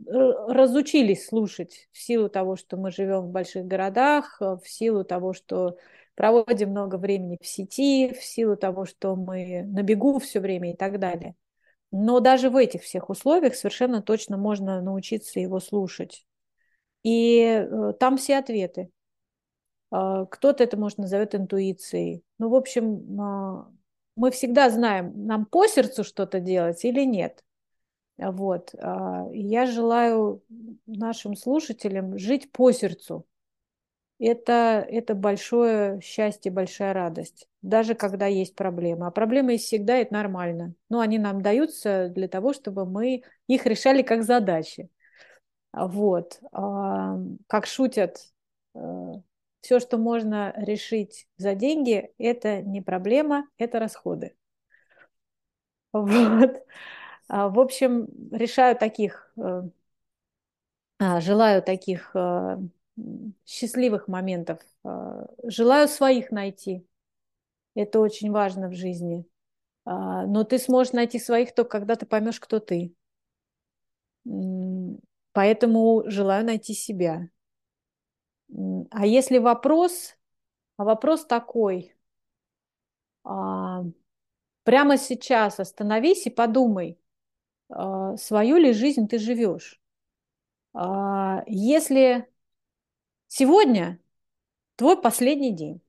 разучились 0.07 1.27
слушать 1.27 1.89
в 1.93 1.99
силу 1.99 2.29
того, 2.29 2.57
что 2.57 2.77
мы 2.77 2.91
живем 2.91 3.23
в 3.23 3.31
больших 3.31 3.65
городах, 3.65 4.41
в 4.41 4.63
силу 4.67 5.05
того, 5.05 5.33
что 5.33 5.79
проводим 6.15 6.71
много 6.71 6.97
времени 6.97 7.39
в 7.41 7.47
сети, 7.47 8.13
в 8.13 8.23
силу 8.23 8.57
того, 8.57 8.85
что 8.85 9.17
мы 9.17 9.63
на 9.65 9.83
бегу 9.83 10.19
все 10.19 10.41
время 10.41 10.73
и 10.73 10.77
так 10.77 10.99
далее. 10.99 11.35
Но 11.91 12.21
даже 12.21 12.49
в 12.49 12.57
этих 12.57 12.83
всех 12.83 13.11
условиях 13.11 13.55
совершенно 13.55 14.03
точно 14.03 14.39
можно 14.39 14.81
научиться 14.81 15.41
его 15.41 15.61
слушать. 15.61 16.27
И 17.03 17.41
э, 17.43 17.93
там 18.01 18.17
все 18.17 18.39
ответы. 18.39 18.91
Э, 19.91 20.25
кто-то 20.31 20.65
это, 20.65 20.79
может, 20.79 20.99
назовет 20.99 21.35
интуицией. 21.35 22.25
Ну, 22.39 22.49
в 22.49 22.55
общем, 22.55 23.21
э, 23.21 23.65
мы 24.17 24.31
всегда 24.31 24.71
знаем, 24.71 25.27
нам 25.27 25.45
по 25.45 25.67
сердцу 25.67 26.03
что-то 26.03 26.41
делать 26.41 26.85
или 26.85 27.05
нет. 27.05 27.45
Вот. 28.19 28.73
Я 28.75 29.67
желаю 29.67 30.45
нашим 30.87 31.35
слушателям 31.35 32.19
жить 32.19 32.53
по 32.53 32.71
сердцу, 32.71 33.27
это, 34.25 34.87
это 34.89 35.15
большое 35.15 36.01
счастье, 36.01 36.53
большая 36.53 36.93
радость, 36.95 37.49
даже 37.61 37.95
когда 37.95 38.27
есть 38.27 38.55
проблемы. 38.55 39.07
А 39.07 39.11
проблемы 39.11 39.53
есть 39.53 39.65
всегда, 39.65 39.97
это 39.97 40.15
нормально. 40.15 40.75
Но 40.89 41.01
они 41.01 41.19
нам 41.19 41.43
даются 41.43 42.09
для 42.09 42.29
того, 42.29 42.53
чтобы 42.53 42.87
мы 42.87 43.23
их 43.49 43.67
решали 43.67 44.03
как 44.03 44.23
задачи. 44.23 44.89
Вот. 45.73 46.41
А, 46.53 47.19
как 47.49 47.67
шутят, 47.67 48.19
э, 48.75 48.79
все, 49.61 49.81
что 49.81 49.99
можно 49.99 50.53
решить 50.57 51.27
за 51.37 51.55
деньги, 51.55 52.13
это 52.19 52.63
не 52.63 52.81
проблема, 52.81 53.47
это 53.59 53.79
расходы. 53.79 54.37
Вот. 55.93 56.65
А, 57.29 57.49
в 57.49 57.59
общем, 57.59 58.09
решаю 58.31 58.77
таких, 58.77 59.33
э, 59.37 59.63
а, 60.99 61.21
желаю 61.21 61.63
таких 61.63 62.11
э, 62.15 62.59
счастливых 63.45 64.09
моментов. 64.09 64.61
А, 64.85 65.27
желаю 65.45 65.89
своих 65.89 66.31
найти. 66.31 66.87
Это 67.75 68.01
очень 68.01 68.31
важно 68.31 68.69
в 68.69 68.75
жизни. 68.75 69.27
А, 69.85 70.27
но 70.27 70.45
ты 70.45 70.59
сможешь 70.59 70.93
найти 70.93 71.19
своих 71.19 71.55
только 71.55 71.79
когда 71.79 71.97
ты 71.97 72.07
поймешь, 72.07 72.41
кто 72.41 72.61
ты. 72.61 72.95
Поэтому 75.33 76.05
желаю 76.07 76.45
найти 76.45 76.75
себя. 76.75 77.29
А 78.91 79.07
если 79.07 79.39
вопрос, 79.39 80.17
а 80.77 80.85
вопрос 80.85 81.25
такой, 81.25 81.97
А, 83.25 83.85
прямо 84.65 84.97
сейчас 84.99 85.61
остановись 85.61 86.27
и 86.27 86.31
подумай, 86.31 86.99
свою 87.69 88.57
ли 88.59 88.73
жизнь 88.73 89.09
ты 89.09 89.19
живешь. 89.19 89.81
Если 90.75 92.32
сегодня 93.33 93.99
твой 94.77 95.01
последний 95.01 95.57
день, 95.57 95.81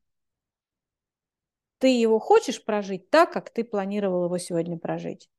ты 1.80 1.90
его 1.90 2.18
хочешь 2.18 2.64
прожить 2.64 3.10
так, 3.10 3.34
как 3.34 3.50
ты 3.50 3.66
планировал 3.66 4.26
его 4.26 4.38
сегодня 4.38 4.78
прожить. 4.78 5.30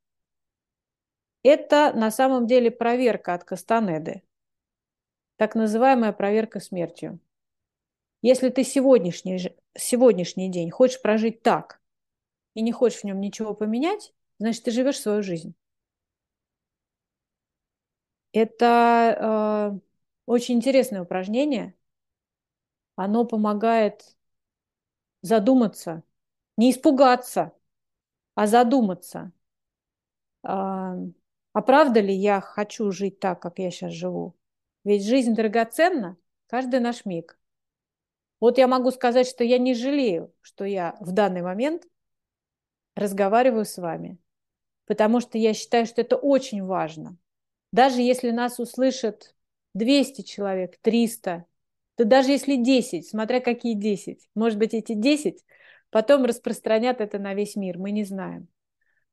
Это 1.42 1.94
на 1.94 2.10
самом 2.10 2.46
деле 2.46 2.70
проверка 2.70 3.32
от 3.32 3.44
Кастанеды, 3.44 4.22
так 5.36 5.54
называемая 5.54 6.12
проверка 6.12 6.60
смертью. 6.60 7.20
Если 8.20 8.50
ты 8.50 8.64
сегодняшний, 8.64 9.56
сегодняшний 9.74 10.50
день 10.50 10.70
хочешь 10.70 11.00
прожить 11.00 11.42
так 11.42 11.80
и 12.52 12.60
не 12.60 12.72
хочешь 12.72 13.00
в 13.00 13.04
нем 13.04 13.18
ничего 13.18 13.54
поменять, 13.54 14.12
значит, 14.38 14.64
ты 14.64 14.72
живешь 14.72 15.00
свою 15.00 15.22
жизнь. 15.22 15.54
Это 18.32 19.72
э, 19.72 19.78
очень 20.26 20.56
интересное 20.56 21.00
упражнение. 21.00 21.74
Оно 22.96 23.24
помогает 23.24 24.16
задуматься, 25.22 26.02
не 26.56 26.70
испугаться, 26.70 27.52
а 28.34 28.46
задуматься. 28.46 29.32
А, 30.42 30.96
а 31.52 31.62
правда 31.62 32.00
ли 32.00 32.14
я 32.14 32.40
хочу 32.40 32.90
жить 32.90 33.18
так, 33.18 33.40
как 33.40 33.58
я 33.58 33.70
сейчас 33.70 33.92
живу? 33.92 34.36
Ведь 34.84 35.04
жизнь 35.04 35.34
драгоценна, 35.34 36.16
каждый 36.46 36.80
наш 36.80 37.04
миг. 37.04 37.38
Вот 38.40 38.58
я 38.58 38.68
могу 38.68 38.90
сказать, 38.90 39.26
что 39.26 39.42
я 39.42 39.58
не 39.58 39.74
жалею, 39.74 40.32
что 40.42 40.64
я 40.64 40.96
в 41.00 41.12
данный 41.12 41.42
момент 41.42 41.86
разговариваю 42.94 43.64
с 43.64 43.78
вами, 43.78 44.18
потому 44.86 45.20
что 45.20 45.38
я 45.38 45.54
считаю, 45.54 45.86
что 45.86 46.02
это 46.02 46.16
очень 46.16 46.62
важно. 46.62 47.16
Даже 47.72 48.02
если 48.02 48.30
нас 48.30 48.58
услышат 48.58 49.34
200 49.72 50.22
человек, 50.22 50.76
300, 50.82 51.46
то 51.96 52.04
даже 52.04 52.30
если 52.30 52.56
10, 52.56 53.08
смотря 53.08 53.40
какие 53.40 53.74
10, 53.74 54.28
может 54.34 54.58
быть, 54.58 54.74
эти 54.74 54.94
10 54.94 55.44
потом 55.90 56.24
распространят 56.24 57.00
это 57.00 57.18
на 57.18 57.34
весь 57.34 57.56
мир, 57.56 57.78
мы 57.78 57.92
не 57.92 58.04
знаем. 58.04 58.48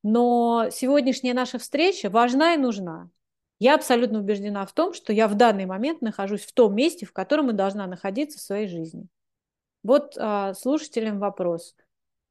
Но 0.03 0.69
сегодняшняя 0.71 1.33
наша 1.33 1.59
встреча 1.59 2.09
важна 2.09 2.55
и 2.55 2.57
нужна. 2.57 3.09
Я 3.59 3.75
абсолютно 3.75 4.19
убеждена 4.19 4.65
в 4.65 4.73
том, 4.73 4.93
что 4.93 5.13
я 5.13 5.27
в 5.27 5.35
данный 5.35 5.67
момент 5.67 6.01
нахожусь 6.01 6.41
в 6.41 6.53
том 6.53 6.73
месте, 6.73 7.05
в 7.05 7.13
котором 7.13 7.51
и 7.51 7.53
должна 7.53 7.85
находиться 7.85 8.39
в 8.39 8.41
своей 8.41 8.67
жизни. 8.67 9.07
Вот 9.83 10.15
а, 10.17 10.55
слушателям 10.55 11.19
вопрос. 11.19 11.75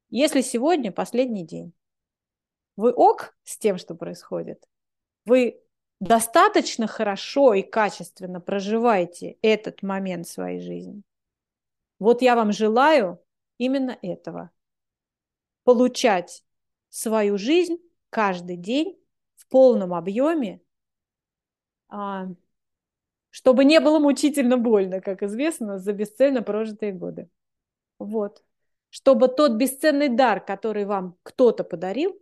Если 0.09 0.41
сегодня 0.41 0.91
последний 0.91 1.45
день, 1.45 1.71
вы 2.75 2.91
ок 2.91 3.33
с 3.43 3.57
тем, 3.57 3.77
что 3.77 3.95
происходит? 3.95 4.65
Вы 5.23 5.61
достаточно 6.01 6.87
хорошо 6.87 7.53
и 7.53 7.61
качественно 7.61 8.41
проживаете 8.41 9.37
этот 9.41 9.83
момент 9.83 10.27
своей 10.27 10.59
жизни? 10.59 11.03
Вот 11.99 12.21
я 12.21 12.35
вам 12.35 12.51
желаю 12.51 13.23
именно 13.57 13.97
этого. 14.01 14.49
Получать 15.63 16.43
свою 16.89 17.37
жизнь 17.37 17.77
каждый 18.09 18.57
день 18.57 18.99
в 19.35 19.47
полном 19.47 19.93
объеме, 19.93 20.61
а, 21.87 22.27
чтобы 23.29 23.63
не 23.63 23.79
было 23.79 23.99
мучительно 23.99 24.57
больно, 24.57 25.01
как 25.01 25.21
известно, 25.21 25.77
за 25.77 25.93
бесцельно 25.93 26.41
прожитые 26.41 26.93
годы. 26.93 27.29
Вот. 27.99 28.43
Чтобы 28.89 29.27
тот 29.27 29.53
бесценный 29.53 30.09
дар, 30.09 30.43
который 30.43 30.85
вам 30.85 31.15
кто-то 31.21 31.63
подарил, 31.63 32.19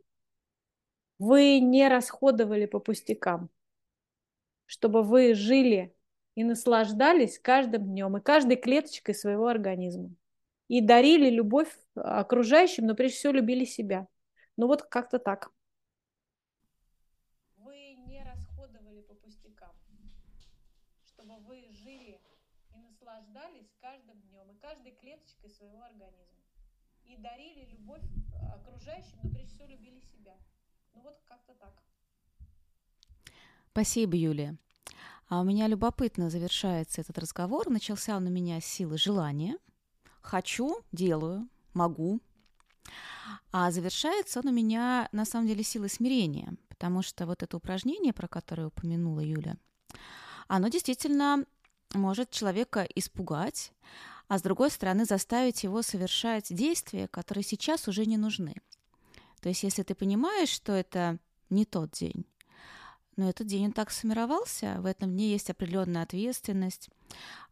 вы 1.17 1.59
не 1.59 1.87
расходовали 1.87 2.65
по 2.65 2.79
пустякам. 2.79 3.49
Чтобы 4.69 5.01
вы 5.01 5.33
жили 5.33 5.95
и 6.35 6.43
наслаждались 6.43 7.39
каждым 7.39 7.85
днем 7.85 8.17
и 8.17 8.21
каждой 8.21 8.55
клеточкой 8.55 9.15
своего 9.15 9.47
организма. 9.47 10.13
И 10.67 10.79
дарили 10.79 11.31
любовь 11.31 11.75
окружающим, 11.95 12.85
но 12.85 12.93
прежде 12.93 13.17
всего 13.17 13.33
любили 13.33 13.65
себя. 13.65 14.07
Ну 14.57 14.67
вот 14.67 14.83
как-то 14.83 15.17
так. 15.17 15.51
Вы 17.57 17.95
не 18.05 18.23
расходовали 18.23 19.01
по 19.01 19.15
пустякам, 19.15 19.75
чтобы 21.03 21.37
вы 21.47 21.65
жили 21.71 22.21
и 22.75 22.77
наслаждались 22.77 23.73
каждым 23.81 24.21
днем 24.21 24.51
и 24.51 24.59
каждой 24.59 24.91
клеточкой 24.91 25.49
своего 25.49 25.81
организма. 25.81 26.43
И 27.05 27.17
дарили 27.17 27.65
любовь 27.71 28.03
окружающим, 28.53 29.17
но 29.23 29.31
прежде 29.31 29.55
всего 29.55 29.67
любили 29.67 29.99
себя. 29.99 30.37
Ну 30.93 31.01
вот 31.01 31.19
как-то 31.27 31.55
так. 31.55 31.73
Спасибо, 33.71 34.15
Юлия. 34.15 34.57
А 35.27 35.41
у 35.41 35.43
меня 35.43 35.67
любопытно 35.67 36.29
завершается 36.29 37.01
этот 37.01 37.17
разговор. 37.19 37.69
Начался 37.69 38.17
он 38.17 38.27
у 38.27 38.29
меня 38.29 38.59
с 38.59 38.65
силы 38.65 38.97
желания. 38.97 39.57
Хочу, 40.21 40.81
делаю, 40.91 41.47
могу. 41.73 42.19
А 43.51 43.71
завершается 43.71 44.39
он 44.39 44.47
у 44.47 44.51
меня, 44.51 45.07
на 45.11 45.25
самом 45.25 45.47
деле, 45.47 45.63
силой 45.63 45.89
смирения, 45.89 46.55
потому 46.67 47.01
что 47.03 47.25
вот 47.25 47.43
это 47.43 47.57
упражнение, 47.57 48.13
про 48.13 48.27
которое 48.27 48.67
упомянула 48.67 49.19
Юля, 49.19 49.55
оно 50.47 50.67
действительно 50.67 51.45
может 51.93 52.31
человека 52.31 52.87
испугать, 52.95 53.71
а 54.27 54.37
с 54.37 54.41
другой 54.41 54.71
стороны 54.71 55.05
заставить 55.05 55.63
его 55.63 55.81
совершать 55.81 56.53
действия, 56.53 57.07
которые 57.07 57.43
сейчас 57.43 57.87
уже 57.87 58.05
не 58.05 58.17
нужны. 58.17 58.55
То 59.41 59.49
есть 59.49 59.63
если 59.63 59.83
ты 59.83 59.95
понимаешь, 59.95 60.49
что 60.49 60.73
это 60.73 61.17
не 61.49 61.65
тот 61.65 61.91
день, 61.91 62.25
но 63.19 63.29
этот 63.29 63.47
день 63.47 63.65
он 63.65 63.71
так 63.73 63.91
сформировался, 63.91 64.77
в 64.79 64.85
этом 64.85 65.11
дне 65.11 65.31
есть 65.31 65.49
определенная 65.49 66.03
ответственность 66.03 66.89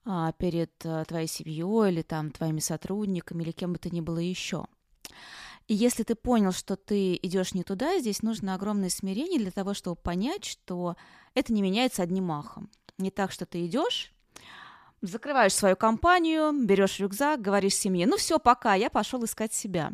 а, 0.06 0.32
перед 0.32 0.72
а, 0.86 1.04
твоей 1.04 1.28
семьей 1.28 1.92
или 1.92 2.04
там 2.04 2.32
твоими 2.32 2.62
сотрудниками 2.62 3.44
или 3.44 3.52
кем 3.52 3.74
бы 3.74 3.78
то 3.78 3.90
ни 3.90 4.00
было 4.00 4.20
еще. 4.20 4.66
И 5.68 5.74
если 5.74 6.04
ты 6.04 6.16
понял, 6.16 6.54
что 6.54 6.78
ты 6.78 7.20
идешь 7.22 7.54
не 7.54 7.64
туда, 7.64 8.00
здесь 8.00 8.22
нужно 8.22 8.54
огромное 8.54 8.88
смирение 8.88 9.40
для 9.42 9.52
того, 9.52 9.74
чтобы 9.74 9.98
понять, 9.98 10.46
что 10.46 10.96
это 11.34 11.52
не 11.52 11.62
меняется 11.62 12.02
одним 12.02 12.28
махом. 12.28 12.70
Не 12.98 13.12
так, 13.12 13.34
что 13.34 13.46
ты 13.46 13.66
идешь, 13.66 14.14
закрываешь 15.02 15.54
свою 15.54 15.76
компанию, 15.76 16.54
берешь 16.66 17.00
рюкзак, 17.00 17.42
говоришь 17.42 17.76
семье, 17.76 18.08
ну 18.08 18.16
все, 18.16 18.40
пока, 18.40 18.76
я 18.76 18.90
пошел 18.90 19.26
искать 19.26 19.54
себя. 19.54 19.92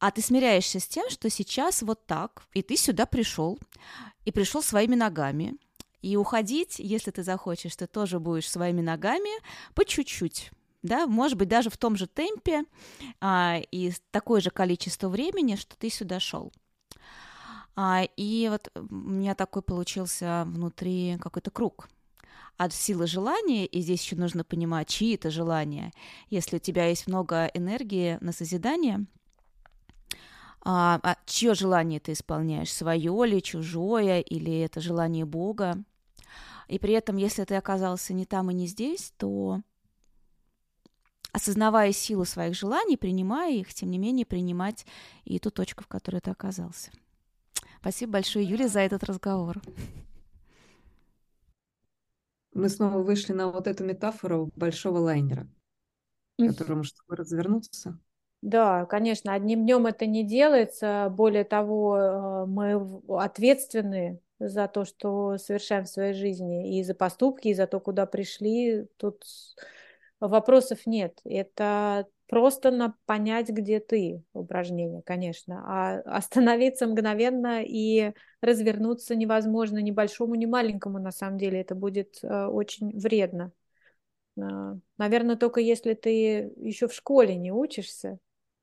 А 0.00 0.12
ты 0.12 0.22
смиряешься 0.22 0.78
с 0.78 0.86
тем, 0.86 1.10
что 1.10 1.28
сейчас 1.28 1.82
вот 1.82 2.06
так, 2.06 2.44
и 2.54 2.62
ты 2.62 2.76
сюда 2.76 3.04
пришел, 3.04 3.58
и 4.28 4.30
пришел 4.30 4.62
своими 4.62 4.94
ногами. 4.94 5.54
И 6.02 6.18
уходить, 6.18 6.78
если 6.78 7.10
ты 7.10 7.22
захочешь, 7.22 7.74
ты 7.76 7.86
тоже 7.86 8.20
будешь 8.20 8.50
своими 8.50 8.82
ногами 8.82 9.30
по 9.74 9.86
чуть-чуть. 9.86 10.50
Да, 10.82 11.06
может 11.06 11.38
быть, 11.38 11.48
даже 11.48 11.70
в 11.70 11.78
том 11.78 11.96
же 11.96 12.06
темпе 12.06 12.64
а, 13.22 13.58
и 13.72 13.90
такое 14.10 14.42
же 14.42 14.50
количество 14.50 15.08
времени, 15.08 15.56
что 15.56 15.78
ты 15.78 15.88
сюда 15.88 16.20
шел. 16.20 16.52
А, 17.74 18.02
и 18.18 18.48
вот 18.50 18.70
у 18.74 18.94
меня 18.94 19.34
такой 19.34 19.62
получился 19.62 20.44
внутри 20.46 21.16
какой-то 21.18 21.50
круг 21.50 21.88
от 22.58 22.74
силы 22.74 23.06
желания, 23.06 23.64
и 23.64 23.80
здесь 23.80 24.02
еще 24.02 24.16
нужно 24.16 24.44
понимать, 24.44 24.88
чьи 24.88 25.14
это 25.14 25.30
желания. 25.30 25.90
Если 26.28 26.56
у 26.56 26.60
тебя 26.60 26.86
есть 26.86 27.06
много 27.06 27.46
энергии 27.54 28.18
на 28.20 28.32
созидание, 28.32 29.06
а, 30.62 31.00
а 31.02 31.16
чье 31.26 31.54
желание 31.54 32.00
ты 32.00 32.12
исполняешь, 32.12 32.72
свое 32.72 33.26
ли, 33.26 33.42
чужое, 33.42 34.20
или 34.20 34.60
это 34.60 34.80
желание 34.80 35.24
Бога. 35.24 35.82
И 36.68 36.78
при 36.78 36.92
этом, 36.92 37.16
если 37.16 37.44
ты 37.44 37.54
оказался 37.54 38.12
не 38.12 38.26
там 38.26 38.50
и 38.50 38.54
не 38.54 38.66
здесь, 38.66 39.12
то 39.16 39.60
осознавая 41.32 41.92
силу 41.92 42.24
своих 42.24 42.54
желаний, 42.54 42.96
принимая 42.96 43.54
их, 43.54 43.72
тем 43.72 43.90
не 43.90 43.98
менее 43.98 44.26
принимать 44.26 44.86
и 45.24 45.38
ту 45.38 45.50
точку, 45.50 45.84
в 45.84 45.88
которой 45.88 46.20
ты 46.20 46.30
оказался. 46.30 46.90
Спасибо 47.80 48.12
большое, 48.14 48.44
Юлия, 48.44 48.68
за 48.68 48.80
этот 48.80 49.04
разговор. 49.04 49.60
Мы 52.52 52.68
снова 52.68 52.98
вышли 52.98 53.32
на 53.32 53.50
вот 53.52 53.66
эту 53.66 53.84
метафору 53.84 54.50
большого 54.56 54.98
лайнера, 54.98 55.46
которому, 56.38 56.82
чтобы 56.82 57.16
развернуться, 57.16 58.00
да, 58.40 58.86
конечно, 58.86 59.34
одним 59.34 59.64
днем 59.64 59.86
это 59.86 60.06
не 60.06 60.24
делается. 60.24 61.08
Более 61.10 61.44
того, 61.44 61.96
э, 61.98 62.46
мы 62.46 63.00
ответственны 63.08 64.20
за 64.38 64.68
то, 64.68 64.84
что 64.84 65.38
совершаем 65.38 65.84
в 65.84 65.88
своей 65.88 66.14
жизни, 66.14 66.78
и 66.78 66.84
за 66.84 66.94
поступки, 66.94 67.48
и 67.48 67.54
за 67.54 67.66
то, 67.66 67.80
куда 67.80 68.06
пришли. 68.06 68.86
Тут 68.96 69.24
вопросов 70.20 70.86
нет. 70.86 71.18
Это 71.24 72.06
просто 72.28 72.70
на 72.70 72.94
понять, 73.06 73.48
где 73.48 73.80
ты 73.80 74.22
упражнение, 74.32 75.02
конечно. 75.02 75.64
А 75.66 75.98
остановиться 76.16 76.86
мгновенно 76.86 77.62
и 77.64 78.12
развернуться 78.40 79.16
невозможно 79.16 79.78
ни 79.78 79.90
большому, 79.90 80.36
ни 80.36 80.46
маленькому, 80.46 81.00
на 81.00 81.10
самом 81.10 81.38
деле. 81.38 81.60
Это 81.60 81.74
будет 81.74 82.20
э, 82.22 82.46
очень 82.46 82.96
вредно. 82.96 83.50
Э, 84.36 84.76
Наверное, 84.96 85.34
только 85.36 85.60
если 85.60 85.94
ты 85.94 86.52
еще 86.56 86.86
в 86.86 86.94
школе 86.94 87.34
не 87.34 87.50
учишься, 87.50 88.18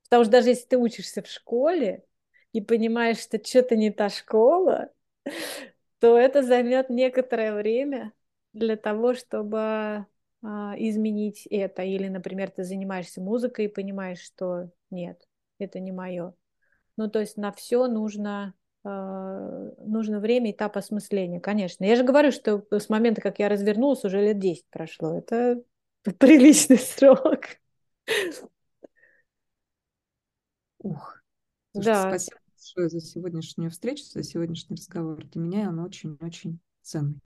Потому 0.10 0.24
что 0.24 0.32
даже 0.32 0.50
если 0.50 0.68
ты 0.68 0.78
учишься 0.78 1.22
в 1.22 1.28
школе 1.28 2.04
и 2.52 2.62
понимаешь, 2.62 3.20
что 3.20 3.44
что-то 3.44 3.76
не 3.76 3.92
та 3.92 4.10
школа, 4.10 4.90
то 6.00 6.18
это 6.18 6.44
займет 6.44 6.90
некоторое 6.90 7.54
время 7.54 8.14
для 8.54 8.78
того, 8.78 9.14
чтобы 9.14 10.06
а, 10.44 10.76
изменить 10.78 11.48
это. 11.50 11.82
Или, 11.82 12.08
например, 12.08 12.52
ты 12.52 12.64
занимаешься 12.64 13.22
музыкой 13.22 13.66
и 13.66 13.70
понимаешь, 13.70 14.20
что 14.20 14.70
нет, 14.92 15.22
это 15.60 15.80
не 15.80 15.92
мое. 15.92 16.34
Ну, 16.98 17.10
то 17.10 17.20
есть 17.20 17.36
на 17.36 17.52
все 17.52 17.88
нужно, 17.88 18.54
а, 18.84 19.72
нужно 19.80 20.20
время, 20.20 20.52
этап 20.52 20.78
осмысления, 20.78 21.40
конечно. 21.40 21.84
Я 21.84 21.96
же 21.96 22.04
говорю, 22.04 22.32
что 22.32 22.64
с 22.70 22.90
момента, 22.90 23.22
как 23.22 23.40
я 23.40 23.50
развернулась, 23.50 24.06
уже 24.06 24.22
лет 24.22 24.40
10 24.40 24.68
прошло. 24.70 25.18
Это 25.18 25.64
приличный 26.20 26.78
срок. 26.78 27.46
Ух. 30.86 31.20
Слушай, 31.74 31.86
да. 31.86 32.02
Спасибо 32.10 32.38
большое 32.48 32.90
за 32.90 33.02
сегодняшнюю 33.02 33.72
встречу, 33.72 34.04
за 34.04 34.22
сегодняшний 34.22 34.76
разговор. 34.76 35.26
Для 35.26 35.42
меня 35.42 35.70
он 35.70 35.80
очень-очень 35.80 36.60
ценный. 36.84 37.20